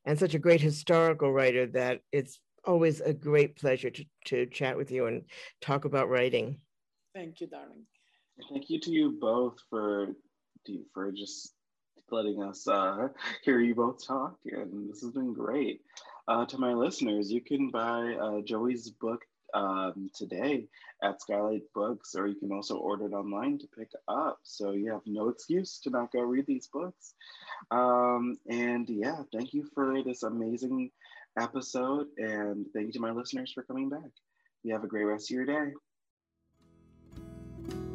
and 0.05 0.19
such 0.19 0.35
a 0.35 0.39
great 0.39 0.61
historical 0.61 1.31
writer 1.31 1.65
that 1.67 2.01
it's 2.11 2.39
always 2.65 3.01
a 3.01 3.13
great 3.13 3.55
pleasure 3.55 3.89
to, 3.89 4.05
to 4.25 4.45
chat 4.47 4.77
with 4.77 4.91
you 4.91 5.07
and 5.07 5.23
talk 5.61 5.85
about 5.85 6.09
writing. 6.09 6.59
Thank 7.15 7.41
you, 7.41 7.47
darling. 7.47 7.85
Thank 8.49 8.69
you 8.69 8.79
to 8.81 8.91
you 8.91 9.11
both 9.19 9.57
for 9.69 10.07
for 10.93 11.11
just 11.11 11.53
letting 12.11 12.43
us 12.43 12.67
uh, 12.67 13.07
hear 13.43 13.59
you 13.59 13.75
both 13.75 14.05
talk, 14.05 14.37
and 14.45 14.89
this 14.89 15.01
has 15.01 15.11
been 15.11 15.33
great. 15.33 15.81
Uh, 16.27 16.45
to 16.45 16.57
my 16.57 16.73
listeners, 16.73 17.31
you 17.31 17.41
can 17.41 17.69
buy 17.71 18.15
uh, 18.15 18.41
Joie's 18.41 18.89
book 18.91 19.21
um, 19.53 20.09
today 20.13 20.67
at 21.01 21.21
Skylight 21.21 21.63
Books, 21.73 22.15
or 22.15 22.27
you 22.27 22.35
can 22.35 22.51
also 22.51 22.77
order 22.77 23.05
it 23.05 23.13
online 23.13 23.57
to 23.59 23.67
pick 23.77 23.91
up. 24.07 24.39
So 24.43 24.71
you 24.71 24.91
have 24.91 25.01
no 25.05 25.29
excuse 25.29 25.79
to 25.81 25.89
not 25.89 26.11
go 26.11 26.21
read 26.21 26.45
these 26.45 26.67
books. 26.67 27.13
Um, 27.71 28.37
and 28.49 28.89
yeah, 28.89 29.23
thank 29.33 29.53
you 29.53 29.69
for 29.73 30.03
this 30.03 30.23
amazing 30.23 30.91
episode, 31.39 32.07
and 32.17 32.65
thank 32.73 32.87
you 32.87 32.93
to 32.93 32.99
my 32.99 33.11
listeners 33.11 33.51
for 33.53 33.63
coming 33.63 33.89
back. 33.89 34.11
You 34.63 34.73
have 34.73 34.83
a 34.83 34.87
great 34.87 35.05
rest 35.05 35.31
of 35.31 35.35
your 35.35 35.45
day. 35.45 35.71